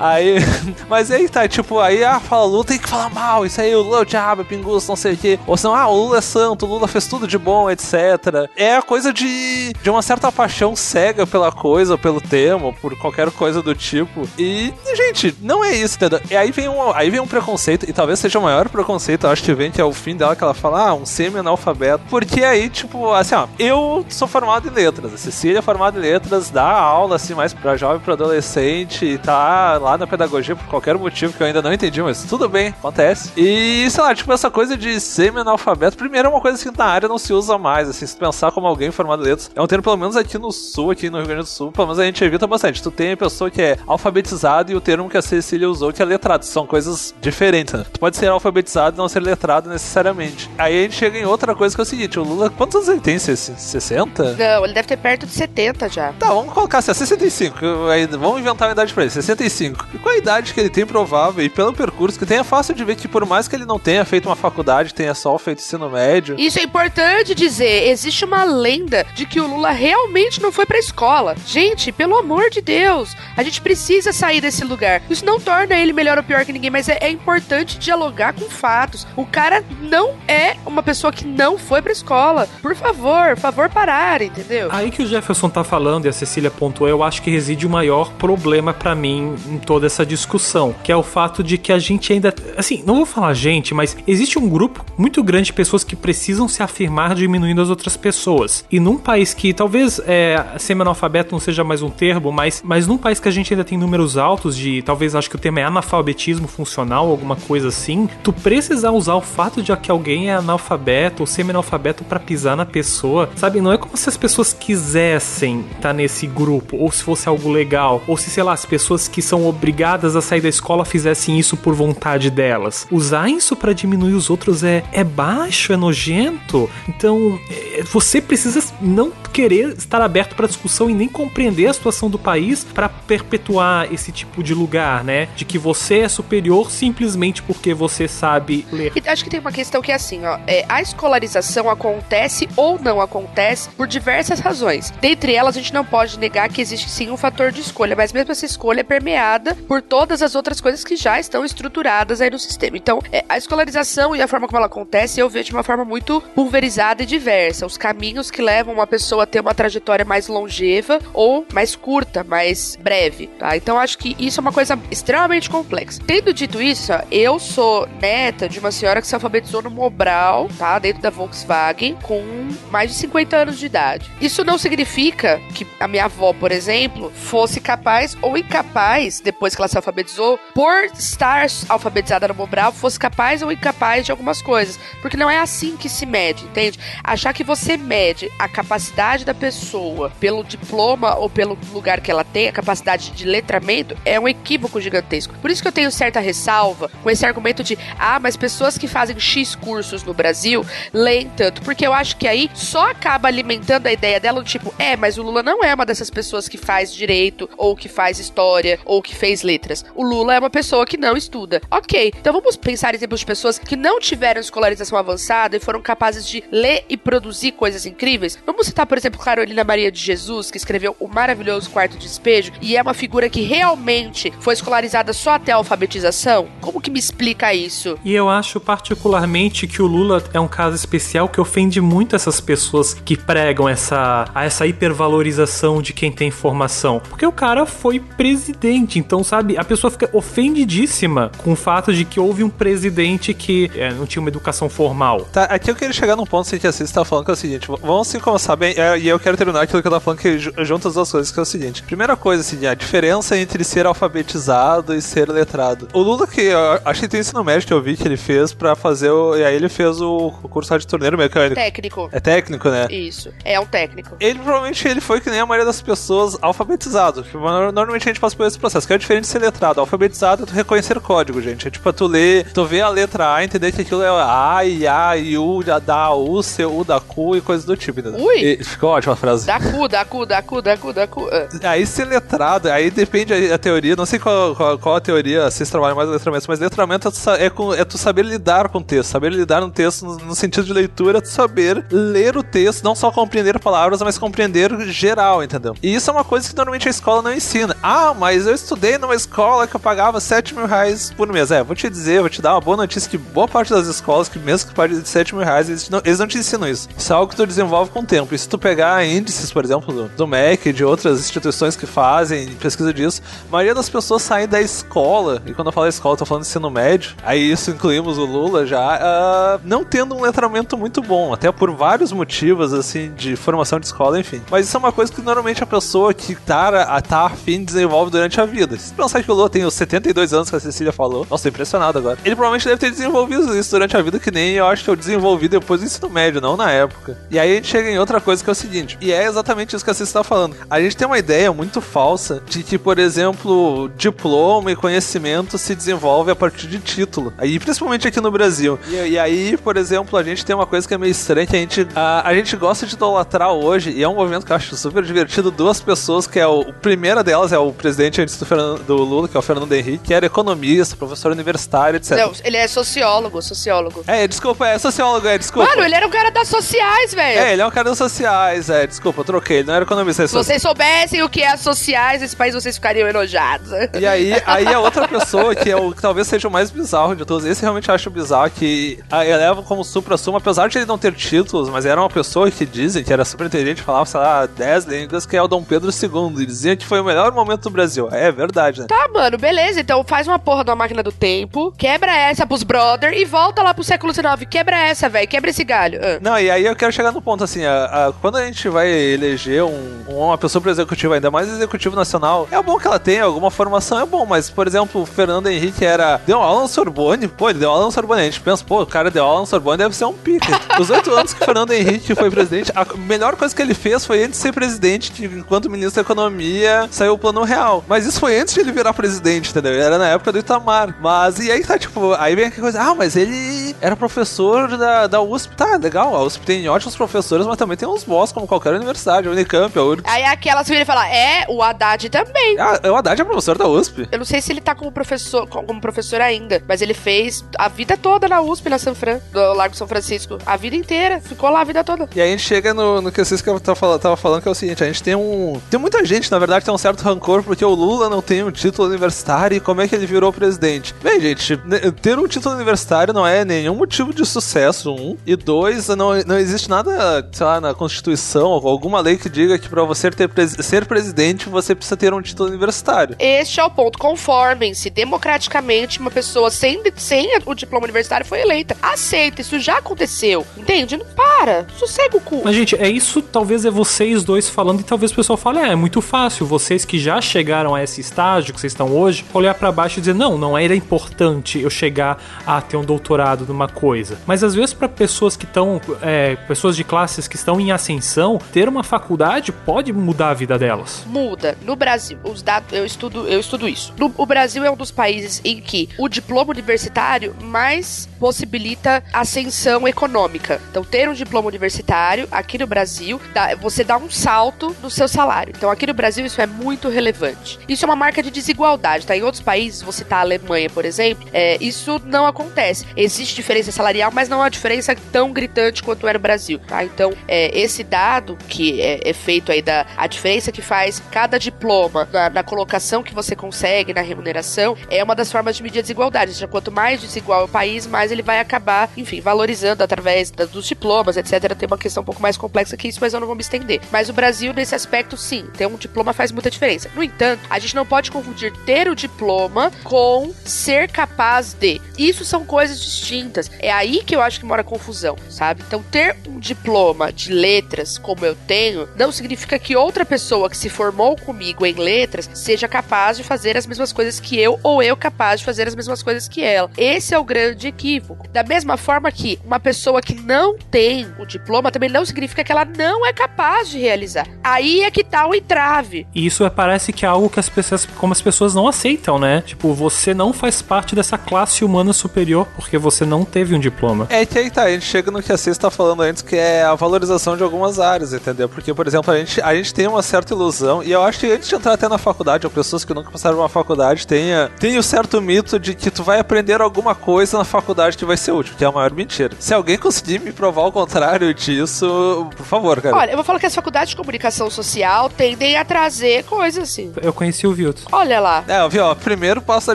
aí, 0.00 0.36
mas 0.88 1.10
aí 1.10 1.28
tá, 1.28 1.46
tipo, 1.46 1.78
aí, 1.78 2.02
ah, 2.02 2.18
fala 2.18 2.44
Lula, 2.44 2.64
tem 2.64 2.78
que 2.78 2.88
falar 2.88 3.10
mal, 3.10 3.44
isso 3.44 3.60
aí, 3.60 3.74
o 3.74 3.82
Lula 3.82 3.98
é 3.98 4.02
o 4.02 4.04
diabo, 4.04 4.42
é 4.42 4.44
pinguço, 4.44 4.88
não 4.88 4.96
sei 4.96 5.12
o 5.12 5.16
quê, 5.16 5.38
ou 5.46 5.56
senão, 5.56 5.74
ah, 5.74 5.86
o 5.86 5.94
Lula 5.94 6.18
é 6.18 6.20
santo, 6.20 6.64
o 6.64 6.68
Lula 6.68 6.88
fez 6.88 7.06
tudo 7.06 7.28
de 7.28 7.36
bom, 7.36 7.70
etc. 7.70 8.48
É 8.56 8.76
a 8.76 8.82
coisa 8.82 9.12
de, 9.12 9.72
de 9.82 9.90
uma 9.90 10.02
certa 10.02 10.32
paixão 10.32 10.74
cega 10.74 11.26
pela 11.26 11.52
coisa, 11.52 11.98
pelo 11.98 12.20
tema, 12.20 12.72
por 12.72 12.98
qualquer 12.98 13.30
coisa 13.30 13.62
do 13.62 13.74
tipo. 13.74 14.22
E, 14.38 14.72
gente, 14.96 15.36
não 15.40 15.62
é 15.62 15.74
isso, 15.74 15.96
entendeu? 15.96 16.20
E 16.30 16.36
aí 16.36 16.50
vem 16.50 16.68
um, 16.68 16.92
aí 16.94 17.10
vem 17.10 17.20
um 17.20 17.26
preconceito, 17.26 17.88
e 17.88 17.92
talvez 17.92 18.18
seja 18.18 18.38
o 18.38 18.42
maior 18.42 18.68
preconceito, 18.68 19.26
acho 19.26 19.42
que 19.42 19.52
vem, 19.52 19.70
que 19.70 19.80
é 19.80 19.84
o 19.84 19.92
fim 19.92 20.16
dela, 20.16 20.34
que 20.34 20.42
ela 20.42 20.54
fala, 20.54 20.88
ah, 20.88 20.94
um 20.94 21.04
semi-analfabeto. 21.04 22.04
Porque 22.08 22.42
aí, 22.42 22.70
tipo, 22.70 23.12
assim, 23.12 23.34
ó, 23.34 23.46
eu 23.58 24.04
sou 24.08 24.26
formado 24.26 24.68
em 24.68 24.70
letras, 24.70 25.12
a 25.12 25.18
Cecília 25.18 25.58
é 25.58 25.62
formada 25.62 25.98
em 25.98 26.02
letras, 26.02 26.50
dá 26.50 26.70
aula, 26.70 27.16
assim, 27.16 27.34
mais 27.34 27.52
pra 27.52 27.76
jovem, 27.76 28.00
pra 28.00 28.14
adolescente, 28.14 29.04
e 29.04 29.18
tá 29.18 29.78
lá 29.78 29.89
lá 29.90 29.98
na 29.98 30.06
pedagogia 30.06 30.54
por 30.54 30.66
qualquer 30.66 30.96
motivo 30.96 31.32
que 31.32 31.42
eu 31.42 31.46
ainda 31.46 31.60
não 31.60 31.72
entendi, 31.72 32.02
mas 32.02 32.24
tudo 32.24 32.48
bem, 32.48 32.68
acontece. 32.68 33.32
E, 33.36 33.88
sei 33.90 34.02
lá, 34.02 34.14
tipo, 34.14 34.32
essa 34.32 34.50
coisa 34.50 34.76
de 34.76 35.00
semi-analfabeto, 35.00 35.96
primeiro 35.96 36.28
é 36.28 36.30
uma 36.30 36.40
coisa 36.40 36.62
que 36.62 36.76
na 36.76 36.84
área 36.84 37.08
não 37.08 37.18
se 37.18 37.32
usa 37.32 37.58
mais, 37.58 37.88
assim, 37.88 38.06
se 38.06 38.16
pensar 38.16 38.52
como 38.52 38.66
alguém 38.66 38.90
formado 38.90 39.22
em 39.22 39.26
letras, 39.26 39.50
é 39.54 39.60
um 39.60 39.66
termo, 39.66 39.82
pelo 39.82 39.96
menos 39.96 40.16
aqui 40.16 40.38
no 40.38 40.52
sul, 40.52 40.90
aqui 40.90 41.10
no 41.10 41.18
Rio 41.18 41.26
Grande 41.26 41.42
do 41.42 41.48
Sul, 41.48 41.72
pelo 41.72 41.88
menos 41.88 41.98
a 41.98 42.04
gente 42.04 42.22
evita 42.24 42.46
bastante. 42.46 42.82
Tu 42.82 42.90
tem 42.90 43.12
a 43.12 43.16
pessoa 43.16 43.50
que 43.50 43.60
é 43.60 43.78
alfabetizada 43.86 44.70
e 44.70 44.76
o 44.76 44.80
termo 44.80 45.10
que 45.10 45.16
a 45.16 45.22
Cecília 45.22 45.68
usou 45.68 45.92
que 45.92 46.02
é 46.02 46.04
letrado, 46.04 46.44
são 46.44 46.66
coisas 46.66 47.14
diferentes, 47.20 47.74
né? 47.74 47.84
Tu 47.92 47.98
pode 47.98 48.16
ser 48.16 48.28
alfabetizado 48.28 48.96
e 48.96 48.98
não 48.98 49.08
ser 49.08 49.20
letrado 49.20 49.68
necessariamente. 49.68 50.48
Aí 50.56 50.78
a 50.78 50.82
gente 50.82 50.94
chega 50.94 51.18
em 51.18 51.24
outra 51.24 51.54
coisa 51.54 51.74
que 51.74 51.80
é 51.80 51.84
o 51.84 51.86
seguinte, 51.86 52.18
o 52.18 52.22
Lula, 52.22 52.50
quantos 52.50 52.76
anos 52.76 52.88
ele 52.88 53.00
tem? 53.00 53.18
60? 53.18 54.36
Não, 54.36 54.64
ele 54.64 54.74
deve 54.74 54.88
ter 54.88 54.96
perto 54.96 55.26
de 55.26 55.32
70 55.32 55.88
já. 55.88 56.12
Tá, 56.12 56.28
vamos 56.28 56.52
colocar 56.52 56.78
assim, 56.78 56.94
65. 56.94 57.88
Aí, 57.90 58.06
vamos 58.06 58.40
inventar 58.40 58.68
uma 58.68 58.72
idade 58.72 58.92
pra 58.94 59.02
ele, 59.02 59.10
65. 59.10 59.79
E 59.94 59.98
com 59.98 60.08
a 60.08 60.16
idade 60.16 60.54
que 60.54 60.60
ele 60.60 60.70
tem 60.70 60.86
provável 60.86 61.44
e 61.44 61.48
pelo 61.48 61.72
percurso 61.72 62.18
que 62.18 62.26
tem, 62.26 62.38
é 62.38 62.44
fácil 62.44 62.74
de 62.74 62.84
ver 62.84 62.96
que 62.96 63.08
por 63.08 63.24
mais 63.26 63.48
que 63.48 63.56
ele 63.56 63.64
não 63.64 63.78
tenha 63.78 64.04
feito 64.04 64.26
uma 64.28 64.36
faculdade, 64.36 64.94
tenha 64.94 65.14
só 65.14 65.36
feito 65.38 65.60
ensino 65.60 65.90
médio. 65.90 66.36
Isso 66.38 66.58
é 66.58 66.62
importante 66.62 67.34
dizer. 67.34 67.88
Existe 67.88 68.24
uma 68.24 68.44
lenda 68.44 69.06
de 69.14 69.26
que 69.26 69.40
o 69.40 69.46
Lula 69.46 69.70
realmente 69.70 70.40
não 70.40 70.52
foi 70.52 70.66
pra 70.66 70.78
escola. 70.78 71.34
Gente, 71.46 71.92
pelo 71.92 72.16
amor 72.16 72.50
de 72.50 72.60
Deus, 72.60 73.16
a 73.36 73.42
gente 73.42 73.60
precisa 73.60 74.12
sair 74.12 74.40
desse 74.40 74.64
lugar. 74.64 75.02
Isso 75.08 75.24
não 75.24 75.40
torna 75.40 75.76
ele 75.76 75.92
melhor 75.92 76.18
ou 76.18 76.24
pior 76.24 76.44
que 76.44 76.52
ninguém, 76.52 76.70
mas 76.70 76.88
é, 76.88 76.98
é 77.00 77.10
importante 77.10 77.78
dialogar 77.78 78.32
com 78.32 78.48
fatos. 78.48 79.06
O 79.16 79.26
cara 79.26 79.64
não 79.80 80.14
é 80.28 80.56
uma 80.66 80.82
pessoa 80.82 81.12
que 81.12 81.26
não 81.26 81.58
foi 81.58 81.82
pra 81.82 81.92
escola. 81.92 82.48
Por 82.62 82.74
favor, 82.74 83.36
favor 83.36 83.68
parar, 83.68 84.22
entendeu? 84.22 84.68
Aí 84.70 84.90
que 84.90 85.02
o 85.02 85.06
Jefferson 85.06 85.48
tá 85.48 85.64
falando 85.64 86.06
e 86.06 86.08
a 86.08 86.12
Cecília 86.12 86.50
pontuou, 86.50 86.88
eu 86.88 87.02
acho 87.02 87.22
que 87.22 87.30
reside 87.30 87.66
o 87.66 87.70
maior 87.70 88.12
problema 88.12 88.72
pra 88.72 88.94
mim 88.94 89.34
em 89.46 89.58
toda 89.70 89.86
essa 89.86 90.04
discussão, 90.04 90.74
que 90.82 90.90
é 90.90 90.96
o 90.96 91.02
fato 91.04 91.44
de 91.44 91.56
que 91.56 91.72
a 91.72 91.78
gente 91.78 92.12
ainda, 92.12 92.34
assim, 92.56 92.82
não 92.84 92.96
vou 92.96 93.06
falar 93.06 93.32
gente, 93.34 93.72
mas 93.72 93.96
existe 94.04 94.36
um 94.36 94.48
grupo 94.48 94.84
muito 94.98 95.22
grande 95.22 95.44
de 95.44 95.52
pessoas 95.52 95.84
que 95.84 95.94
precisam 95.94 96.48
se 96.48 96.60
afirmar 96.60 97.14
diminuindo 97.14 97.62
as 97.62 97.70
outras 97.70 97.96
pessoas. 97.96 98.64
E 98.68 98.80
num 98.80 98.98
país 98.98 99.32
que 99.32 99.54
talvez 99.54 100.00
é, 100.04 100.44
semi-analfabeto 100.58 101.30
não 101.30 101.38
seja 101.38 101.62
mais 101.62 101.82
um 101.82 101.88
termo, 101.88 102.32
mas, 102.32 102.60
mas 102.64 102.88
num 102.88 102.98
país 102.98 103.20
que 103.20 103.28
a 103.28 103.30
gente 103.30 103.54
ainda 103.54 103.62
tem 103.62 103.78
números 103.78 104.18
altos 104.18 104.56
de, 104.56 104.82
talvez 104.82 105.14
acho 105.14 105.30
que 105.30 105.36
o 105.36 105.38
tema 105.38 105.60
é 105.60 105.62
analfabetismo 105.62 106.48
funcional, 106.48 107.08
alguma 107.08 107.36
coisa 107.36 107.68
assim, 107.68 108.08
tu 108.24 108.32
precisa 108.32 108.90
usar 108.90 109.14
o 109.14 109.20
fato 109.20 109.62
de 109.62 109.70
que 109.76 109.88
alguém 109.88 110.30
é 110.30 110.34
analfabeto 110.34 111.22
ou 111.22 111.28
semi-analfabeto 111.28 112.02
para 112.02 112.18
pisar 112.18 112.56
na 112.56 112.66
pessoa, 112.66 113.30
sabe? 113.36 113.60
Não 113.60 113.72
é 113.72 113.78
como 113.78 113.96
se 113.96 114.08
as 114.08 114.16
pessoas 114.16 114.52
quisessem 114.52 115.60
estar 115.60 115.80
tá 115.80 115.92
nesse 115.92 116.26
grupo, 116.26 116.76
ou 116.76 116.90
se 116.90 117.04
fosse 117.04 117.28
algo 117.28 117.48
legal, 117.48 118.02
ou 118.08 118.16
se, 118.16 118.30
sei 118.30 118.42
lá, 118.42 118.52
as 118.52 118.66
pessoas 118.66 119.06
que 119.06 119.22
são 119.22 119.48
obrigadas 119.60 120.16
a 120.16 120.22
sair 120.22 120.40
da 120.40 120.48
escola 120.48 120.86
fizessem 120.86 121.38
isso 121.38 121.54
por 121.54 121.74
vontade 121.74 122.30
delas. 122.30 122.88
Usar 122.90 123.28
isso 123.28 123.54
para 123.54 123.74
diminuir 123.74 124.14
os 124.14 124.30
outros 124.30 124.64
é, 124.64 124.82
é 124.90 125.04
baixo, 125.04 125.70
é 125.70 125.76
nojento. 125.76 126.68
Então, 126.88 127.38
é, 127.50 127.82
você 127.82 128.22
precisa 128.22 128.64
não 128.80 129.12
querer 129.32 129.76
estar 129.76 130.00
aberto 130.00 130.34
para 130.34 130.46
discussão 130.46 130.88
e 130.88 130.94
nem 130.94 131.08
compreender 131.08 131.66
a 131.66 131.74
situação 131.74 132.08
do 132.08 132.18
país 132.18 132.64
para 132.64 132.88
perpetuar 132.88 133.92
esse 133.92 134.10
tipo 134.10 134.42
de 134.42 134.54
lugar, 134.54 135.04
né? 135.04 135.28
De 135.36 135.44
que 135.44 135.58
você 135.58 135.98
é 135.98 136.08
superior 136.08 136.70
simplesmente 136.70 137.42
porque 137.42 137.74
você 137.74 138.08
sabe 138.08 138.66
ler. 138.72 138.92
E 138.96 139.08
acho 139.08 139.22
que 139.22 139.30
tem 139.30 139.40
uma 139.40 139.52
questão 139.52 139.82
que 139.82 139.92
é 139.92 139.94
assim, 139.94 140.24
ó. 140.24 140.38
É, 140.46 140.64
a 140.68 140.80
escolarização 140.80 141.68
acontece 141.68 142.48
ou 142.56 142.78
não 142.80 142.98
acontece 143.00 143.68
por 143.70 143.86
diversas 143.86 144.40
razões. 144.40 144.90
Dentre 145.02 145.34
elas, 145.34 145.54
a 145.54 145.60
gente 145.60 145.74
não 145.74 145.84
pode 145.84 146.18
negar 146.18 146.48
que 146.48 146.62
existe 146.62 146.88
sim 146.88 147.10
um 147.10 147.16
fator 147.16 147.52
de 147.52 147.60
escolha, 147.60 147.94
mas 147.94 148.10
mesmo 148.10 148.32
essa 148.32 148.46
escolha 148.46 148.80
é 148.80 148.84
permeada 148.84 149.39
por 149.66 149.82
todas 149.82 150.22
as 150.22 150.34
outras 150.34 150.60
coisas 150.60 150.84
que 150.84 150.96
já 150.96 151.18
estão 151.18 151.44
estruturadas 151.44 152.20
aí 152.20 152.30
no 152.30 152.38
sistema. 152.38 152.76
Então, 152.76 153.00
é, 153.12 153.24
a 153.28 153.36
escolarização 153.36 154.14
e 154.14 154.22
a 154.22 154.28
forma 154.28 154.46
como 154.46 154.58
ela 154.58 154.66
acontece, 154.66 155.20
eu 155.20 155.28
vejo 155.28 155.46
de 155.46 155.52
uma 155.52 155.62
forma 155.62 155.84
muito 155.84 156.20
pulverizada 156.34 157.02
e 157.02 157.06
diversa. 157.06 157.66
Os 157.66 157.76
caminhos 157.76 158.30
que 158.30 158.42
levam 158.42 158.74
uma 158.74 158.86
pessoa 158.86 159.24
a 159.24 159.26
ter 159.26 159.40
uma 159.40 159.54
trajetória 159.54 160.04
mais 160.04 160.28
longeva 160.28 160.98
ou 161.12 161.46
mais 161.52 161.74
curta, 161.74 162.24
mais 162.24 162.76
breve, 162.76 163.26
tá? 163.26 163.56
Então, 163.56 163.78
acho 163.78 163.98
que 163.98 164.16
isso 164.18 164.40
é 164.40 164.42
uma 164.42 164.52
coisa 164.52 164.78
extremamente 164.90 165.48
complexa. 165.48 166.00
Tendo 166.06 166.32
dito 166.32 166.60
isso, 166.60 166.92
eu 167.10 167.38
sou 167.38 167.86
neta 168.00 168.48
de 168.48 168.58
uma 168.58 168.70
senhora 168.70 169.00
que 169.00 169.06
se 169.06 169.14
alfabetizou 169.14 169.62
no 169.62 169.70
Mobral, 169.70 170.48
tá? 170.58 170.78
Dentro 170.78 171.02
da 171.02 171.10
Volkswagen, 171.10 171.96
com 172.02 172.22
mais 172.70 172.90
de 172.90 172.96
50 172.96 173.36
anos 173.36 173.58
de 173.58 173.66
idade. 173.66 174.10
Isso 174.20 174.44
não 174.44 174.58
significa 174.58 175.40
que 175.54 175.66
a 175.78 175.88
minha 175.88 176.04
avó, 176.04 176.32
por 176.32 176.52
exemplo, 176.52 177.10
fosse 177.14 177.60
capaz 177.60 178.16
ou 178.20 178.36
incapaz, 178.36 179.20
depois 179.30 179.54
que 179.54 179.60
ela 179.60 179.68
se 179.68 179.76
alfabetizou, 179.76 180.38
por 180.54 180.84
estar 180.86 181.46
alfabetizada 181.68 182.26
no 182.28 182.34
Mobral, 182.34 182.72
fosse 182.72 182.98
capaz 182.98 183.42
ou 183.42 183.52
incapaz 183.52 184.04
de 184.04 184.10
algumas 184.10 184.42
coisas. 184.42 184.78
Porque 185.00 185.16
não 185.16 185.30
é 185.30 185.38
assim 185.38 185.76
que 185.76 185.88
se 185.88 186.04
mede, 186.04 186.44
entende? 186.44 186.78
Achar 187.02 187.32
que 187.32 187.44
você 187.44 187.76
mede 187.76 188.30
a 188.38 188.48
capacidade 188.48 189.24
da 189.24 189.32
pessoa 189.32 190.10
pelo 190.18 190.42
diploma 190.42 191.14
ou 191.14 191.30
pelo 191.30 191.56
lugar 191.72 192.00
que 192.00 192.10
ela 192.10 192.24
tem, 192.24 192.48
a 192.48 192.52
capacidade 192.52 193.12
de 193.12 193.24
letramento, 193.24 193.96
é 194.04 194.18
um 194.18 194.28
equívoco 194.28 194.80
gigantesco. 194.80 195.34
Por 195.38 195.50
isso 195.50 195.62
que 195.62 195.68
eu 195.68 195.72
tenho 195.72 195.92
certa 195.92 196.18
ressalva 196.18 196.90
com 197.02 197.10
esse 197.10 197.24
argumento 197.24 197.62
de, 197.62 197.78
ah, 197.98 198.18
mas 198.18 198.36
pessoas 198.36 198.76
que 198.76 198.88
fazem 198.88 199.18
X 199.18 199.54
cursos 199.54 200.02
no 200.02 200.12
Brasil 200.12 200.66
leem 200.92 201.28
tanto. 201.36 201.62
Porque 201.62 201.86
eu 201.86 201.92
acho 201.92 202.16
que 202.16 202.26
aí 202.26 202.50
só 202.52 202.90
acaba 202.90 203.28
alimentando 203.28 203.86
a 203.86 203.92
ideia 203.92 204.18
dela 204.18 204.42
do 204.42 204.46
tipo, 204.46 204.74
é, 204.78 204.96
mas 204.96 205.18
o 205.18 205.22
Lula 205.22 205.42
não 205.42 205.62
é 205.62 205.72
uma 205.72 205.86
dessas 205.86 206.10
pessoas 206.10 206.48
que 206.48 206.58
faz 206.58 206.92
direito, 206.92 207.48
ou 207.56 207.76
que 207.76 207.88
faz 207.88 208.18
história, 208.18 208.80
ou 208.84 209.02
que 209.02 209.14
fez 209.20 209.42
letras. 209.42 209.84
O 209.94 210.02
Lula 210.02 210.34
é 210.34 210.38
uma 210.38 210.48
pessoa 210.48 210.86
que 210.86 210.96
não 210.96 211.14
estuda. 211.14 211.60
Ok, 211.70 212.12
então 212.18 212.32
vamos 212.32 212.56
pensar 212.56 212.94
em 212.94 212.96
exemplos 212.96 213.20
de 213.20 213.26
pessoas 213.26 213.58
que 213.58 213.76
não 213.76 214.00
tiveram 214.00 214.40
escolarização 214.40 214.96
avançada 214.96 215.56
e 215.56 215.60
foram 215.60 215.82
capazes 215.82 216.26
de 216.26 216.42
ler 216.50 216.86
e 216.88 216.96
produzir 216.96 217.52
coisas 217.52 217.84
incríveis. 217.84 218.38
Vamos 218.46 218.66
citar, 218.66 218.86
por 218.86 218.96
exemplo, 218.96 219.20
Carolina 219.20 219.62
Maria 219.62 219.92
de 219.92 220.00
Jesus, 220.00 220.50
que 220.50 220.56
escreveu 220.56 220.96
o 220.98 221.06
maravilhoso 221.06 221.68
Quarto 221.68 221.98
de 221.98 222.06
Despejo, 222.06 222.52
e 222.62 222.76
é 222.76 222.82
uma 222.82 222.94
figura 222.94 223.28
que 223.28 223.42
realmente 223.42 224.32
foi 224.40 224.54
escolarizada 224.54 225.12
só 225.12 225.32
até 225.32 225.52
a 225.52 225.56
alfabetização? 225.56 226.48
Como 226.60 226.80
que 226.80 226.90
me 226.90 226.98
explica 226.98 227.52
isso? 227.52 227.98
E 228.02 228.14
eu 228.14 228.30
acho 228.30 228.58
particularmente 228.58 229.66
que 229.66 229.82
o 229.82 229.86
Lula 229.86 230.24
é 230.32 230.40
um 230.40 230.48
caso 230.48 230.76
especial 230.76 231.28
que 231.28 231.40
ofende 231.40 231.80
muito 231.80 232.16
essas 232.16 232.40
pessoas 232.40 232.94
que 232.94 233.16
pregam 233.16 233.68
essa, 233.68 234.24
essa 234.34 234.66
hipervalorização 234.66 235.82
de 235.82 235.92
quem 235.92 236.10
tem 236.10 236.30
formação. 236.30 237.00
Porque 237.08 237.26
o 237.26 237.32
cara 237.32 237.66
foi 237.66 238.00
presidente, 238.00 238.98
então, 239.10 239.24
sabe, 239.24 239.58
a 239.58 239.64
pessoa 239.64 239.90
fica 239.90 240.08
ofendidíssima 240.12 241.32
com 241.38 241.50
o 241.54 241.56
fato 241.56 241.92
de 241.92 242.04
que 242.04 242.20
houve 242.20 242.44
um 242.44 242.48
presidente 242.48 243.34
que 243.34 243.68
é, 243.74 243.92
não 243.92 244.06
tinha 244.06 244.20
uma 244.20 244.28
educação 244.28 244.68
formal. 244.68 245.22
Tá, 245.32 245.46
aqui 245.46 245.68
eu 245.68 245.74
queria 245.74 245.92
chegar 245.92 246.14
num 246.14 246.24
ponto 246.24 246.46
assim, 246.46 246.60
que 246.60 246.66
a 246.68 246.70
Cis 246.70 246.92
tá 246.92 247.04
falando 247.04 247.24
que 247.24 247.32
é 247.32 247.34
o 247.34 247.36
seguinte: 247.36 247.66
vamos 247.82 248.06
se 248.06 248.20
começar 248.20 248.54
bem, 248.54 248.72
é, 248.76 248.96
e 249.00 249.08
eu 249.08 249.18
quero 249.18 249.36
terminar 249.36 249.62
aquilo 249.62 249.82
que 249.82 249.88
eu 249.88 249.90
tava 249.90 250.00
falando, 250.00 250.20
que 250.20 250.38
junta 250.38 250.86
as 250.86 250.94
duas 250.94 251.10
coisas, 251.10 251.32
que 251.32 251.40
é 251.40 251.42
o 251.42 251.44
seguinte: 251.44 251.82
primeira 251.82 252.14
coisa, 252.14 252.40
assim, 252.42 252.64
a 252.64 252.72
diferença 252.72 253.36
entre 253.36 253.64
ser 253.64 253.84
alfabetizado 253.84 254.94
e 254.94 255.02
ser 255.02 255.28
letrado. 255.28 255.88
O 255.92 256.02
Lula, 256.02 256.24
que 256.28 256.42
eu 256.42 256.80
acho 256.84 257.00
que 257.00 257.08
tem 257.08 257.18
ensino 257.18 257.42
médio 257.42 257.66
que 257.66 257.74
eu 257.74 257.82
vi 257.82 257.96
que 257.96 258.06
ele 258.06 258.16
fez 258.16 258.54
pra 258.54 258.76
fazer 258.76 259.10
o. 259.10 259.36
E 259.36 259.44
aí 259.44 259.56
ele 259.56 259.68
fez 259.68 260.00
o, 260.00 260.32
o 260.40 260.48
curso 260.48 260.78
de 260.78 260.86
torneiro 260.86 261.18
mecânico. 261.18 261.56
Técnico. 261.56 262.08
É 262.12 262.20
técnico, 262.20 262.68
né? 262.68 262.86
Isso. 262.88 263.34
É 263.44 263.58
um 263.58 263.66
técnico. 263.66 264.16
Ele 264.20 264.38
provavelmente 264.38 264.86
ele 264.86 265.00
foi 265.00 265.20
que 265.20 265.28
nem 265.28 265.40
a 265.40 265.46
maioria 265.46 265.66
das 265.66 265.82
pessoas 265.82 266.38
alfabetizado. 266.40 267.26
Normalmente 267.34 268.08
a 268.08 268.12
gente 268.12 268.20
passa 268.20 268.36
por 268.36 268.46
esse 268.46 268.56
processo, 268.56 268.86
que 268.86 268.92
é 268.92 268.99
diferente 269.00 269.22
de 269.22 269.28
ser 269.28 269.40
letrado. 269.40 269.80
Alfabetizado 269.80 270.44
é 270.44 270.46
tu 270.46 270.54
reconhecer 270.54 270.98
código, 271.00 271.40
gente. 271.40 271.68
É 271.68 271.70
tipo 271.70 271.92
tu 271.92 272.06
ler, 272.06 272.50
tu 272.52 272.64
ver 272.64 272.82
a 272.82 272.88
letra 272.88 273.34
A, 273.34 273.44
entender 273.44 273.72
que 273.72 273.82
aquilo 273.82 274.02
é 274.02 274.08
A, 274.08 274.64
I, 274.64 274.86
A, 274.86 275.16
I, 275.16 275.38
U, 275.38 275.62
da 275.62 276.14
U, 276.14 276.42
C, 276.42 276.64
U, 276.64 276.84
da 276.84 277.00
Q 277.00 277.36
e 277.36 277.40
coisas 277.40 277.64
do 277.64 277.76
tipo. 277.76 278.00
Entendeu? 278.00 278.20
Ui! 278.20 278.36
E 278.36 278.64
ficou 278.64 278.90
ótima 278.90 279.14
a 279.14 279.16
frase. 279.16 279.46
Da 279.46 279.58
Q, 279.58 279.88
da 279.88 280.04
Q, 280.04 280.26
da 280.26 280.42
Q, 280.42 280.62
da 280.62 280.76
Q, 280.76 280.92
da 280.92 281.06
Q. 281.06 281.28
Ah. 281.32 281.70
Aí 281.70 281.86
ser 281.86 282.04
letrado, 282.04 282.70
aí 282.70 282.90
depende 282.90 283.32
a, 283.32 283.54
a 283.54 283.58
teoria, 283.58 283.96
não 283.96 284.06
sei 284.06 284.18
qual, 284.18 284.54
qual, 284.54 284.78
qual, 284.78 284.96
a 284.96 285.00
teoria, 285.00 285.50
se 285.50 285.64
trabalha 285.66 285.94
mais 285.94 286.08
letramento, 286.08 286.46
mas 286.48 286.58
letramento 286.58 287.08
é 287.08 287.10
tu, 287.10 287.30
é, 287.30 287.50
com, 287.50 287.74
é 287.74 287.84
tu 287.84 287.98
saber 287.98 288.24
lidar 288.24 288.68
com 288.68 288.78
o 288.78 288.82
texto, 288.82 289.10
saber 289.10 289.32
lidar 289.32 289.60
no 289.60 289.70
texto 289.70 290.04
no, 290.04 290.16
no 290.18 290.34
sentido 290.34 290.64
de 290.64 290.72
leitura, 290.72 291.20
tu 291.20 291.28
saber 291.28 291.84
ler 291.90 292.36
o 292.36 292.42
texto, 292.42 292.82
não 292.82 292.94
só 292.94 293.10
compreender 293.10 293.58
palavras, 293.58 294.00
mas 294.02 294.18
compreender 294.18 294.70
geral, 294.88 295.42
entendeu? 295.42 295.74
E 295.82 295.94
isso 295.94 296.10
é 296.10 296.12
uma 296.12 296.24
coisa 296.24 296.48
que 296.48 296.56
normalmente 296.56 296.88
a 296.88 296.90
escola 296.90 297.22
não 297.22 297.32
ensina. 297.32 297.76
Ah, 297.82 298.14
mas 298.14 298.46
eu 298.46 298.54
estudei 298.54 298.89
numa 298.98 299.14
escola 299.14 299.66
que 299.66 299.74
eu 299.74 299.80
pagava 299.80 300.20
7 300.20 300.54
mil 300.54 300.66
reais 300.66 301.12
por 301.16 301.30
mês. 301.32 301.50
É, 301.50 301.62
vou 301.62 301.74
te 301.74 301.88
dizer, 301.88 302.20
vou 302.20 302.28
te 302.28 302.42
dar 302.42 302.54
uma 302.54 302.60
boa 302.60 302.76
notícia 302.76 303.10
que 303.10 303.18
boa 303.18 303.48
parte 303.48 303.70
das 303.70 303.86
escolas, 303.86 304.28
que 304.28 304.38
mesmo 304.38 304.68
que 304.68 304.74
pague 304.74 305.00
de 305.00 305.08
7 305.08 305.34
mil 305.34 305.44
reais, 305.44 305.68
eles 305.68 305.88
não, 305.88 306.00
eles 306.04 306.18
não 306.18 306.26
te 306.26 306.38
ensinam 306.38 306.68
isso. 306.68 306.88
Isso 306.96 307.12
é 307.12 307.16
algo 307.16 307.30
que 307.30 307.36
tu 307.36 307.46
desenvolve 307.46 307.90
com 307.90 308.00
o 308.00 308.06
tempo. 308.06 308.34
E 308.34 308.38
se 308.38 308.48
tu 308.48 308.58
pegar 308.58 309.04
índices, 309.04 309.52
por 309.52 309.64
exemplo, 309.64 309.92
do, 309.92 310.08
do 310.08 310.26
MEC, 310.26 310.72
de 310.72 310.84
outras 310.84 311.20
instituições 311.20 311.76
que 311.76 311.86
fazem 311.86 312.48
pesquisa 312.54 312.92
disso, 312.92 313.22
a 313.48 313.52
maioria 313.52 313.74
das 313.74 313.88
pessoas 313.88 314.22
saem 314.22 314.48
da 314.48 314.60
escola, 314.60 315.42
e 315.46 315.52
quando 315.52 315.68
eu 315.68 315.72
falo 315.72 315.86
escola, 315.86 316.14
eu 316.14 316.18
tô 316.18 316.26
falando 316.26 316.44
ensino 316.44 316.70
médio, 316.70 317.14
aí 317.22 317.50
isso 317.50 317.70
incluímos 317.70 318.18
o 318.18 318.24
Lula 318.24 318.66
já, 318.66 318.96
uh, 318.96 319.60
não 319.64 319.84
tendo 319.84 320.14
um 320.14 320.22
letramento 320.22 320.76
muito 320.76 321.02
bom, 321.02 321.32
até 321.32 321.50
por 321.52 321.70
vários 321.72 322.12
motivos, 322.12 322.72
assim, 322.72 323.12
de 323.14 323.36
formação 323.36 323.78
de 323.78 323.86
escola, 323.86 324.18
enfim. 324.18 324.40
Mas 324.50 324.66
isso 324.66 324.76
é 324.76 324.80
uma 324.80 324.92
coisa 324.92 325.12
que 325.12 325.20
normalmente 325.20 325.62
a 325.62 325.66
pessoa 325.66 326.14
que 326.14 326.34
tá, 326.34 327.00
tá 327.02 327.26
afim 327.26 327.64
desenvolve 327.64 328.10
durante 328.10 328.40
a 328.40 328.44
vida. 328.44 328.76
Se 328.80 328.94
pensar 328.94 329.22
que 329.22 329.30
o 329.30 329.34
Lula 329.34 329.50
tem 329.50 329.64
os 329.64 329.74
72 329.74 330.32
anos 330.32 330.50
que 330.50 330.56
a 330.56 330.60
Cecília 330.60 330.92
falou, 330.92 331.26
nossa, 331.30 331.44
tô 331.44 331.48
impressionado 331.48 331.98
agora. 331.98 332.18
Ele 332.24 332.34
provavelmente 332.34 332.66
deve 332.66 332.78
ter 332.78 332.90
desenvolvido 332.90 333.56
isso 333.56 333.70
durante 333.70 333.96
a 333.96 334.02
vida, 334.02 334.18
que 334.18 334.30
nem 334.30 334.52
eu 334.52 334.66
acho 334.66 334.84
que 334.84 334.90
eu 334.90 334.96
desenvolvi 334.96 335.48
depois 335.48 335.80
do 335.80 335.86
ensino 335.86 336.08
médio, 336.08 336.40
não 336.40 336.56
na 336.56 336.70
época. 336.70 337.16
E 337.30 337.38
aí 337.38 337.52
a 337.52 337.54
gente 337.56 337.68
chega 337.68 337.90
em 337.90 337.98
outra 337.98 338.20
coisa 338.20 338.42
que 338.42 338.48
é 338.48 338.52
o 338.52 338.56
seguinte, 338.56 338.96
e 339.00 339.12
é 339.12 339.26
exatamente 339.26 339.74
isso 339.74 339.84
que 339.84 339.90
a 339.90 339.94
Cecília 339.94 340.22
tá 340.22 340.24
falando. 340.24 340.56
A 340.68 340.80
gente 340.80 340.96
tem 340.96 341.06
uma 341.06 341.18
ideia 341.18 341.52
muito 341.52 341.80
falsa 341.80 342.42
de 342.46 342.62
que, 342.62 342.78
por 342.78 342.98
exemplo, 342.98 343.90
diploma 343.96 344.72
e 344.72 344.76
conhecimento 344.76 345.58
se 345.58 345.74
desenvolve 345.74 346.30
a 346.30 346.36
partir 346.36 346.66
de 346.66 346.78
título. 346.78 347.32
Aí, 347.38 347.58
principalmente 347.58 348.08
aqui 348.08 348.20
no 348.20 348.30
Brasil. 348.30 348.78
E, 348.88 349.10
e 349.10 349.18
aí, 349.18 349.56
por 349.56 349.76
exemplo, 349.76 350.18
a 350.18 350.22
gente 350.22 350.44
tem 350.44 350.54
uma 350.54 350.66
coisa 350.66 350.86
que 350.86 350.94
é 350.94 350.98
meio 350.98 351.10
estranha, 351.10 351.46
que 351.46 351.56
a 351.56 351.58
gente, 351.58 351.88
a, 351.94 352.28
a 352.28 352.34
gente 352.34 352.56
gosta 352.56 352.86
de 352.86 352.94
idolatrar 352.94 353.52
hoje, 353.52 353.90
e 353.90 354.02
é 354.02 354.08
um 354.08 354.14
movimento 354.14 354.46
que 354.46 354.52
eu 354.52 354.56
acho 354.56 354.76
super 354.76 355.02
divertido, 355.02 355.50
duas 355.50 355.80
pessoas, 355.80 356.26
que 356.26 356.38
é 356.38 356.46
o, 356.46 356.62
a 356.62 356.72
primeira 356.72 357.22
delas 357.22 357.52
é 357.52 357.58
o 357.58 357.72
presidente 357.72 358.20
antes 358.20 358.36
do, 358.36 358.46
Fernando, 358.46 358.69
do 358.76 358.96
Lula, 358.96 359.28
que 359.28 359.36
é 359.36 359.40
o 359.40 359.42
Fernando 359.42 359.72
Henrique, 359.72 360.04
que 360.04 360.14
era 360.14 360.26
economista, 360.26 360.96
professor 360.96 361.32
universitário, 361.32 361.96
etc. 361.96 362.16
Não, 362.16 362.32
ele 362.44 362.56
é 362.56 362.66
sociólogo, 362.66 363.40
sociólogo. 363.42 364.04
É, 364.06 364.26
desculpa, 364.26 364.68
é 364.68 364.78
sociólogo, 364.78 365.26
é, 365.26 365.38
desculpa. 365.38 365.68
Mano, 365.68 365.84
ele 365.84 365.94
era 365.94 366.06
um 366.06 366.10
cara 366.10 366.30
das 366.30 366.48
sociais, 366.48 367.14
velho. 367.14 367.38
É, 367.38 367.52
ele 367.52 367.62
é 367.62 367.66
um 367.66 367.70
cara 367.70 367.90
das 367.90 367.98
sociais, 367.98 368.70
é, 368.70 368.86
desculpa, 368.86 369.20
eu 369.20 369.24
troquei, 369.24 369.58
ele 369.58 369.66
não 369.66 369.74
era 369.74 369.84
economista. 369.84 370.26
Se 370.26 370.34
vocês 370.34 370.62
soubessem 370.62 371.22
o 371.22 371.28
que 371.28 371.42
é 371.42 371.52
as 371.52 371.60
sociais 371.60 372.20
nesse 372.20 372.36
país, 372.36 372.54
vocês 372.54 372.76
ficariam 372.76 373.08
enojados. 373.08 373.70
E 373.98 374.06
aí, 374.06 374.32
aí 374.46 374.66
a 374.66 374.80
outra 374.80 375.06
pessoa, 375.06 375.54
que 375.54 375.70
é 375.70 375.76
o 375.76 375.92
que 375.92 376.00
talvez 376.00 376.26
seja 376.26 376.48
o 376.48 376.50
mais 376.50 376.70
bizarro 376.70 377.14
de 377.14 377.24
todos, 377.24 377.44
esse 377.44 377.62
realmente 377.62 377.90
acho 377.90 378.10
bizarro, 378.10 378.50
que 378.50 378.98
a 379.10 379.24
eleva 379.24 379.62
como 379.62 379.84
supra-sumo, 379.84 380.36
apesar 380.36 380.68
de 380.68 380.78
ele 380.78 380.86
não 380.86 380.98
ter 380.98 381.12
títulos, 381.14 381.68
mas 381.68 381.86
era 381.86 382.00
uma 382.00 382.10
pessoa 382.10 382.50
que 382.50 382.66
dizem 382.66 383.04
que 383.04 383.12
era 383.12 383.24
super 383.24 383.46
inteligente, 383.46 383.82
falava, 383.82 384.06
sei 384.06 384.20
lá, 384.20 384.46
10 384.46 384.84
línguas, 384.84 385.26
que 385.26 385.36
é 385.36 385.42
o 385.42 385.48
Dom 385.48 385.62
Pedro 385.62 385.90
II, 385.90 386.42
e 386.42 386.46
dizia 386.46 386.76
que 386.76 386.86
foi 386.86 387.00
o 387.00 387.04
melhor 387.04 387.32
momento 387.32 387.62
do 387.62 387.70
Brasil. 387.70 388.08
É 388.10 388.30
verdade, 388.30 388.49
né? 388.82 388.86
Tá, 388.88 389.08
mano, 389.12 389.36
beleza. 389.38 389.80
Então 389.80 390.02
faz 390.04 390.26
uma 390.26 390.38
porra 390.38 390.64
de 390.64 390.70
uma 390.70 390.76
máquina 390.76 391.02
do 391.02 391.12
tempo, 391.12 391.72
quebra 391.76 392.14
essa 392.16 392.46
pros 392.46 392.62
brother 392.62 393.12
e 393.12 393.24
volta 393.24 393.62
lá 393.62 393.72
pro 393.74 393.84
século 393.84 394.12
XIX. 394.12 394.44
Quebra 394.48 394.78
essa, 394.78 395.08
velho. 395.08 395.28
Quebra 395.28 395.50
esse 395.50 395.64
galho. 395.64 396.00
Ah. 396.02 396.18
Não, 396.20 396.38
e 396.38 396.50
aí 396.50 396.64
eu 396.64 396.74
quero 396.76 396.92
chegar 396.92 397.12
no 397.12 397.20
ponto 397.22 397.44
assim, 397.44 397.64
a, 397.64 397.84
a- 398.08 398.12
quando 398.20 398.36
a 398.36 398.44
gente 398.46 398.68
vai 398.68 398.88
eleger 398.90 399.62
um- 399.64 400.04
uma 400.08 400.36
pessoa 400.38 400.60
pro 400.62 400.70
executivo, 400.70 401.14
ainda 401.14 401.30
mais 401.30 401.48
executivo 401.48 401.94
nacional, 401.96 402.48
é 402.50 402.60
bom 402.62 402.78
que 402.78 402.86
ela 402.86 402.98
tenha 402.98 403.24
alguma 403.24 403.50
formação, 403.50 403.98
é 404.00 404.06
bom, 404.06 404.24
mas, 404.26 404.50
por 404.50 404.66
exemplo, 404.66 405.02
o 405.02 405.06
Fernando 405.06 405.48
Henrique 405.48 405.84
era. 405.84 406.20
Deu 406.26 406.40
aula 406.40 406.62
no 406.62 406.68
Sorbonne, 406.68 407.28
pô, 407.28 407.50
ele 407.50 407.58
deu 407.58 407.70
aula 407.70 407.84
no 407.86 407.92
Sorbonne. 407.92 408.22
A 408.22 408.24
gente 408.24 408.40
pensa, 408.40 408.64
pô, 408.64 408.82
o 408.82 408.86
cara 408.86 409.10
deu 409.10 409.24
aula 409.24 409.40
no 409.40 409.46
Sorbonne 409.46 409.78
deve 409.78 409.94
ser 409.94 410.04
um 410.04 410.12
pique. 410.12 410.48
Os 410.78 410.90
oito 410.90 411.10
anos 411.14 411.32
que 411.32 411.42
o 411.42 411.44
Fernando 411.44 411.72
Henrique 411.72 412.14
foi 412.14 412.30
presidente, 412.30 412.72
a 412.74 412.84
melhor 412.96 413.36
coisa 413.36 413.54
que 413.54 413.62
ele 413.62 413.74
fez 413.74 414.04
foi 414.04 414.22
antes 414.24 414.32
de 414.38 414.42
ser 414.42 414.52
presidente, 414.52 415.12
que, 415.12 415.24
enquanto 415.26 415.70
ministro 415.70 415.96
da 415.96 416.00
Economia, 416.06 416.88
saiu 416.90 417.14
o 417.14 417.18
plano 417.18 417.42
real. 417.44 417.84
Mas 417.88 418.04
isso 418.06 418.18
foi 418.20 418.38
antes 418.40 418.54
de 418.54 418.60
ele 418.60 418.72
virar 418.72 418.92
presidente, 418.92 419.50
entendeu? 419.50 419.72
Era 419.72 419.98
na 419.98 420.08
época 420.08 420.32
do 420.32 420.38
Itamar. 420.38 420.94
Mas 421.00 421.38
e 421.38 421.50
aí 421.50 421.64
tá, 421.64 421.78
tipo, 421.78 422.14
aí 422.14 422.34
vem 422.34 422.46
aquela 422.46 422.62
coisa, 422.62 422.82
ah, 422.82 422.94
mas 422.94 423.16
ele 423.16 423.74
era 423.80 423.96
professor 423.96 424.76
da, 424.76 425.06
da 425.06 425.20
USP. 425.20 425.56
Tá, 425.56 425.76
legal, 425.76 426.14
a 426.14 426.22
USP 426.22 426.44
tem 426.44 426.68
ótimos 426.68 426.96
professores, 426.96 427.46
mas 427.46 427.56
também 427.56 427.76
tem 427.76 427.88
uns 427.88 428.04
boss 428.04 428.32
como 428.32 428.46
qualquer 428.46 428.74
universidade, 428.74 429.28
a 429.28 429.30
Unicamp, 429.30 429.76
a 429.78 429.82
URGS. 429.82 430.04
Aí 430.06 430.24
aquela 430.24 430.64
se 430.64 430.70
vira 430.70 430.82
e 430.82 430.86
fala: 430.86 431.08
É, 431.08 431.46
o 431.48 431.62
Haddad 431.62 432.08
também. 432.08 432.58
Ah, 432.58 432.80
o 432.90 432.96
Haddad 432.96 433.20
é 433.20 433.24
professor 433.24 433.56
da 433.56 433.66
USP. 433.66 434.08
Eu 434.10 434.18
não 434.18 434.24
sei 434.24 434.40
se 434.40 434.52
ele 434.52 434.60
tá 434.60 434.74
como 434.74 434.90
professor, 434.90 435.46
como 435.46 435.80
professor 435.80 436.20
ainda, 436.20 436.62
mas 436.66 436.82
ele 436.82 436.94
fez 436.94 437.44
a 437.58 437.68
vida 437.68 437.96
toda 437.96 438.28
na 438.28 438.40
USP, 438.40 438.68
na 438.68 438.78
San 438.78 438.94
Fran, 438.94 439.20
do 439.32 439.52
Largo 439.54 439.76
São 439.76 439.86
Francisco. 439.86 440.38
A 440.46 440.56
vida 440.56 440.76
inteira. 440.76 441.20
Ficou 441.20 441.50
lá 441.50 441.60
a 441.60 441.64
vida 441.64 441.84
toda. 441.84 442.08
E 442.14 442.20
aí 442.20 442.28
a 442.28 442.30
gente 442.30 442.46
chega 442.46 442.74
no, 442.74 443.00
no 443.00 443.12
que 443.12 443.24
vocês 443.24 443.40
que 443.40 443.48
eu 443.48 443.60
tava 443.60 443.76
falando, 443.76 444.00
tava 444.00 444.16
falando, 444.16 444.42
que 444.42 444.48
é 444.48 444.50
o 444.50 444.54
seguinte, 444.54 444.82
a 444.82 444.86
gente 444.86 445.02
tem 445.02 445.14
um... 445.14 445.60
Tem 445.70 445.78
muita 445.78 446.04
gente, 446.04 446.30
na 446.30 446.38
verdade, 446.38 446.60
que 446.60 446.66
tem 446.66 446.74
um 446.74 446.78
certo 446.78 447.02
rancor 447.02 447.42
porque 447.42 447.64
o 447.64 447.74
Lula 447.74 448.08
não 448.08 448.20
tem 448.30 448.44
um 448.44 448.50
título 448.52 448.86
universitário 448.86 449.56
e 449.56 449.60
como 449.60 449.80
é 449.80 449.88
que 449.88 449.94
ele 449.96 450.06
virou 450.06 450.32
presidente. 450.32 450.94
Bem, 451.02 451.20
gente, 451.20 451.58
ne- 451.64 451.90
ter 451.90 452.16
um 452.16 452.28
título 452.28 452.54
universitário 452.54 453.12
não 453.12 453.26
é 453.26 453.44
nenhum 453.44 453.74
motivo 453.74 454.14
de 454.14 454.24
sucesso, 454.24 454.94
um. 454.94 455.16
E 455.26 455.34
dois, 455.34 455.88
não, 455.88 456.14
não 456.24 456.38
existe 456.38 456.70
nada, 456.70 457.28
sei 457.32 457.44
lá, 457.44 457.60
na 457.60 457.74
Constituição 457.74 458.50
ou 458.50 458.68
alguma 458.68 459.00
lei 459.00 459.16
que 459.16 459.28
diga 459.28 459.58
que 459.58 459.68
pra 459.68 459.82
você 459.82 460.12
ter 460.12 460.30
ser 460.62 460.84
presidente 460.84 461.48
você 461.48 461.74
precisa 461.74 461.96
ter 461.96 462.14
um 462.14 462.22
título 462.22 462.48
universitário. 462.50 463.16
Este 463.18 463.58
é 463.58 463.64
o 463.64 463.70
ponto. 463.70 463.98
Conformem-se. 463.98 464.90
Democraticamente, 464.90 465.98
uma 465.98 466.10
pessoa 466.12 466.52
sem, 466.52 466.80
sem 466.94 467.36
o 467.44 467.52
diploma 467.52 467.84
universitário 467.84 468.24
foi 468.24 468.42
eleita. 468.42 468.76
Aceita, 468.80 469.40
isso 469.40 469.58
já 469.58 469.78
aconteceu. 469.78 470.46
Entende? 470.56 470.96
Não 470.96 471.06
para. 471.16 471.66
Sossega 471.76 472.16
o 472.16 472.20
cu. 472.20 472.42
Mas, 472.44 472.54
gente, 472.54 472.76
é 472.76 472.88
isso, 472.88 473.22
talvez 473.22 473.64
é 473.64 473.70
vocês 473.70 474.22
dois 474.22 474.48
falando, 474.48 474.82
e 474.82 474.84
talvez 474.84 475.10
o 475.10 475.16
pessoal 475.16 475.36
fale, 475.36 475.58
é, 475.58 475.70
é 475.72 475.74
muito 475.74 476.00
fácil, 476.00 476.46
vocês 476.46 476.84
que 476.84 476.96
já 476.96 477.20
chegaram 477.20 477.74
a 477.74 477.82
esse 477.82 478.00
estágio 478.20 478.52
que 478.52 478.60
vocês 478.60 478.72
estão 478.72 478.88
hoje, 478.92 479.24
olhar 479.32 479.54
pra 479.54 479.72
baixo 479.72 479.98
e 479.98 480.00
dizer, 480.02 480.14
não, 480.14 480.36
não 480.36 480.56
era 480.58 480.74
importante 480.76 481.58
eu 481.58 481.70
chegar 481.70 482.22
a 482.46 482.60
ter 482.60 482.76
um 482.76 482.84
doutorado 482.84 483.46
numa 483.46 483.66
coisa. 483.66 484.18
Mas 484.26 484.44
às 484.44 484.54
vezes 484.54 484.74
pra 484.74 484.88
pessoas 484.88 485.36
que 485.36 485.44
estão, 485.46 485.80
é, 486.02 486.36
pessoas 486.36 486.76
de 486.76 486.84
classes 486.84 487.26
que 487.26 487.36
estão 487.36 487.58
em 487.58 487.72
ascensão, 487.72 488.38
ter 488.52 488.68
uma 488.68 488.84
faculdade 488.84 489.52
pode 489.52 489.90
mudar 489.92 490.30
a 490.30 490.34
vida 490.34 490.58
delas. 490.58 491.02
muda. 491.06 491.56
No 491.64 491.74
Brasil, 491.76 492.18
os 492.24 492.42
dados, 492.42 492.72
eu 492.72 492.84
estudo, 492.84 493.26
eu 493.26 493.40
estudo 493.40 493.66
isso. 493.68 493.94
No- 493.98 494.12
o 494.16 494.26
Brasil 494.26 494.62
é 494.64 494.70
um 494.70 494.76
dos 494.76 494.90
países 494.90 495.40
em 495.44 495.60
que 495.60 495.88
o 495.98 496.08
diploma 496.08 496.50
universitário 496.50 497.34
mais 497.42 498.08
possibilita 498.18 499.02
ascensão 499.12 499.86
econômica. 499.88 500.60
Então, 500.70 500.84
ter 500.84 501.08
um 501.08 501.12
diploma 501.14 501.48
universitário 501.48 502.26
aqui 502.30 502.58
no 502.58 502.66
Brasil, 502.66 503.20
dá- 503.32 503.54
você 503.54 503.82
dá 503.84 503.96
um 503.96 504.10
salto 504.10 504.74
no 504.82 504.90
seu 504.90 505.06
salário. 505.08 505.52
Então, 505.56 505.70
aqui 505.70 505.86
no 505.86 505.94
Brasil 505.94 506.24
isso 506.26 506.40
é 506.40 506.46
muito 506.46 506.88
relevante. 506.88 507.58
Isso 507.68 507.84
é 507.84 507.88
uma 507.88 507.96
marca 507.96 508.09
de 508.22 508.30
desigualdade, 508.30 509.06
tá? 509.06 509.16
Em 509.16 509.22
outros 509.22 509.42
países, 509.42 509.82
você 509.82 510.04
tá 510.04 510.18
a 510.18 510.20
Alemanha, 510.20 510.68
por 510.70 510.84
exemplo, 510.84 511.28
é, 511.32 511.56
isso 511.60 512.00
não 512.04 512.26
acontece. 512.26 512.86
Existe 512.96 513.34
diferença 513.34 513.70
salarial, 513.72 514.10
mas 514.12 514.28
não 514.28 514.38
uma 514.38 514.50
diferença 514.50 514.94
tão 515.12 515.32
gritante 515.32 515.82
quanto 515.82 516.06
é 516.08 516.12
no 516.12 516.18
Brasil, 516.18 516.58
tá? 516.66 516.84
Então, 516.84 517.12
é, 517.28 517.56
esse 517.58 517.82
dado 517.84 518.36
que 518.48 518.80
é, 518.80 519.00
é 519.08 519.12
feito 519.12 519.52
aí 519.52 519.62
da 519.62 519.86
a 519.96 520.06
diferença 520.06 520.50
que 520.52 520.62
faz 520.62 521.02
cada 521.10 521.38
diploma 521.38 522.08
na, 522.12 522.30
na 522.30 522.42
colocação 522.42 523.02
que 523.02 523.14
você 523.14 523.36
consegue 523.36 523.92
na 523.92 524.00
remuneração 524.00 524.76
é 524.90 525.02
uma 525.02 525.14
das 525.14 525.30
formas 525.30 525.56
de 525.56 525.62
medir 525.62 525.78
a 525.78 525.82
desigualdade. 525.82 526.30
Ou 526.30 526.34
seja, 526.34 526.48
quanto 526.48 526.72
mais 526.72 527.00
desigual 527.00 527.42
é 527.42 527.44
o 527.44 527.48
país, 527.48 527.86
mais 527.86 528.10
ele 528.10 528.22
vai 528.22 528.40
acabar, 528.40 528.90
enfim, 528.96 529.20
valorizando 529.20 529.82
através 529.84 530.30
da- 530.30 530.44
dos 530.44 530.66
diplomas, 530.66 531.16
etc. 531.16 531.54
Tem 531.54 531.66
uma 531.66 531.78
questão 531.78 532.02
um 532.02 532.06
pouco 532.06 532.22
mais 532.22 532.36
complexa 532.36 532.76
que 532.76 532.88
isso, 532.88 532.98
mas 533.00 533.12
eu 533.12 533.20
não 533.20 533.26
vou 533.26 533.36
me 533.36 533.42
estender. 533.42 533.80
Mas 533.90 534.08
o 534.08 534.12
Brasil, 534.12 534.52
nesse 534.52 534.74
aspecto, 534.74 535.16
sim, 535.16 535.46
ter 535.56 535.66
um 535.66 535.76
diploma 535.76 536.12
faz 536.12 536.32
muita 536.32 536.50
diferença. 536.50 536.90
No 536.94 537.02
entanto, 537.02 537.40
a 537.50 537.58
gente 537.58 537.74
não 537.74 537.84
pode 537.84 537.99
confundir 538.08 538.52
ter 538.64 538.88
o 538.88 538.94
diploma 538.94 539.72
com 539.82 540.32
ser 540.44 540.88
capaz 540.88 541.52
de. 541.52 541.80
Isso 541.98 542.24
são 542.24 542.44
coisas 542.44 542.80
distintas. 542.80 543.50
É 543.58 543.72
aí 543.72 544.04
que 544.04 544.14
eu 544.14 544.22
acho 544.22 544.38
que 544.38 544.46
mora 544.46 544.60
a 544.60 544.64
confusão, 544.64 545.16
sabe? 545.28 545.64
Então, 545.66 545.82
ter 545.82 546.16
um 546.28 546.38
diploma 546.38 547.12
de 547.12 547.32
letras, 547.32 547.98
como 547.98 548.24
eu 548.24 548.36
tenho, 548.46 548.88
não 548.96 549.10
significa 549.10 549.58
que 549.58 549.74
outra 549.74 550.04
pessoa 550.04 550.48
que 550.48 550.56
se 550.56 550.68
formou 550.68 551.16
comigo 551.16 551.66
em 551.66 551.74
letras 551.74 552.30
seja 552.32 552.68
capaz 552.68 553.16
de 553.16 553.24
fazer 553.24 553.56
as 553.56 553.66
mesmas 553.66 553.92
coisas 553.92 554.20
que 554.20 554.38
eu, 554.38 554.58
ou 554.62 554.82
eu 554.82 554.96
capaz 554.96 555.40
de 555.40 555.46
fazer 555.46 555.66
as 555.66 555.74
mesmas 555.74 556.02
coisas 556.02 556.28
que 556.28 556.42
ela. 556.42 556.70
Esse 556.76 557.14
é 557.14 557.18
o 557.18 557.24
grande 557.24 557.66
equívoco. 557.66 558.28
Da 558.28 558.42
mesma 558.42 558.76
forma 558.76 559.10
que 559.10 559.38
uma 559.44 559.58
pessoa 559.58 560.00
que 560.00 560.14
não 560.14 560.56
tem 560.56 561.12
o 561.18 561.26
diploma 561.26 561.70
também 561.70 561.90
não 561.90 562.04
significa 562.04 562.44
que 562.44 562.52
ela 562.52 562.64
não 562.64 563.04
é 563.04 563.12
capaz 563.12 563.68
de 563.70 563.78
realizar. 563.78 564.26
Aí 564.42 564.82
é 564.82 564.90
que 564.90 565.02
tá 565.02 565.26
o 565.26 565.34
entrave. 565.34 566.06
Isso 566.14 566.44
é, 566.44 566.50
parece 566.50 566.92
que 566.92 567.04
é 567.04 567.08
algo 567.08 567.28
que 567.28 567.40
as 567.40 567.48
pessoas, 567.48 567.86
como 567.90 568.12
as 568.12 568.22
pessoas 568.22 568.54
não 568.54 568.66
aceitam, 568.68 569.18
né? 569.18 569.42
Tipo, 569.46 569.72
você 569.74 570.14
não 570.14 570.32
faz 570.32 570.62
parte 570.62 570.94
dessa 570.94 571.18
classe 571.18 571.64
humana 571.64 571.92
superior 571.92 572.46
porque 572.54 572.78
você 572.78 573.04
não 573.04 573.24
teve 573.24 573.54
um 573.54 573.58
diploma. 573.58 574.06
É 574.08 574.24
que 574.24 574.38
aí 574.38 574.50
tá, 574.50 574.64
a 574.64 574.70
gente 574.70 574.84
chega 574.84 575.10
no 575.10 575.22
que 575.22 575.32
a 575.32 575.36
Cês 575.36 575.58
tá 575.58 575.70
falando 575.70 576.02
antes, 576.02 576.22
que 576.22 576.36
é 576.36 576.62
a 576.62 576.74
valorização 576.74 577.36
de 577.36 577.42
algumas 577.42 577.78
áreas, 577.78 578.12
entendeu? 578.12 578.48
Porque, 578.48 578.72
por 578.72 578.86
exemplo, 578.86 579.12
a 579.12 579.18
gente, 579.18 579.40
a 579.40 579.54
gente 579.54 579.74
tem 579.74 579.86
uma 579.86 580.02
certa 580.02 580.34
ilusão, 580.34 580.82
e 580.82 580.90
eu 580.90 581.02
acho 581.02 581.20
que 581.20 581.26
antes 581.26 581.48
de 581.48 581.54
entrar 581.54 581.74
até 581.74 581.88
na 581.88 581.98
faculdade, 581.98 582.46
ou 582.46 582.50
pessoas 582.50 582.84
que 582.84 582.94
nunca 582.94 583.10
passaram 583.10 583.38
uma 583.38 583.48
faculdade, 583.48 584.06
tenha, 584.06 584.50
tem 584.58 584.78
o 584.78 584.82
certo 584.82 585.20
mito 585.20 585.58
de 585.58 585.74
que 585.74 585.90
tu 585.90 586.02
vai 586.02 586.18
aprender 586.18 586.60
alguma 586.60 586.94
coisa 586.94 587.38
na 587.38 587.44
faculdade 587.44 587.96
que 587.96 588.04
vai 588.04 588.16
ser 588.16 588.32
útil, 588.32 588.54
que 588.56 588.64
é 588.64 588.66
a 588.66 588.72
maior 588.72 588.92
mentira. 588.92 589.34
Se 589.38 589.54
alguém 589.54 589.78
conseguir 589.78 590.20
me 590.20 590.32
provar 590.32 590.62
o 590.62 590.72
contrário 590.72 591.32
disso, 591.34 592.28
por 592.36 592.46
favor, 592.46 592.80
cara. 592.80 592.96
Olha, 592.96 593.10
eu 593.10 593.16
vou 593.16 593.24
falar 593.24 593.38
que 593.38 593.46
as 593.46 593.54
faculdades 593.54 593.90
de 593.90 593.96
comunicação 593.96 594.50
social 594.50 595.08
tendem 595.08 595.56
a 595.56 595.64
trazer 595.64 596.24
coisas 596.24 596.64
assim. 596.64 596.92
Eu 597.02 597.12
conheci 597.12 597.46
o 597.46 597.52
Olha 597.92 598.20
lá. 598.20 598.44
É, 598.46 598.66
viu, 598.68 598.84
ó, 598.84 598.94
primeiro 598.94 599.40
passo 599.40 599.66
da 599.68 599.74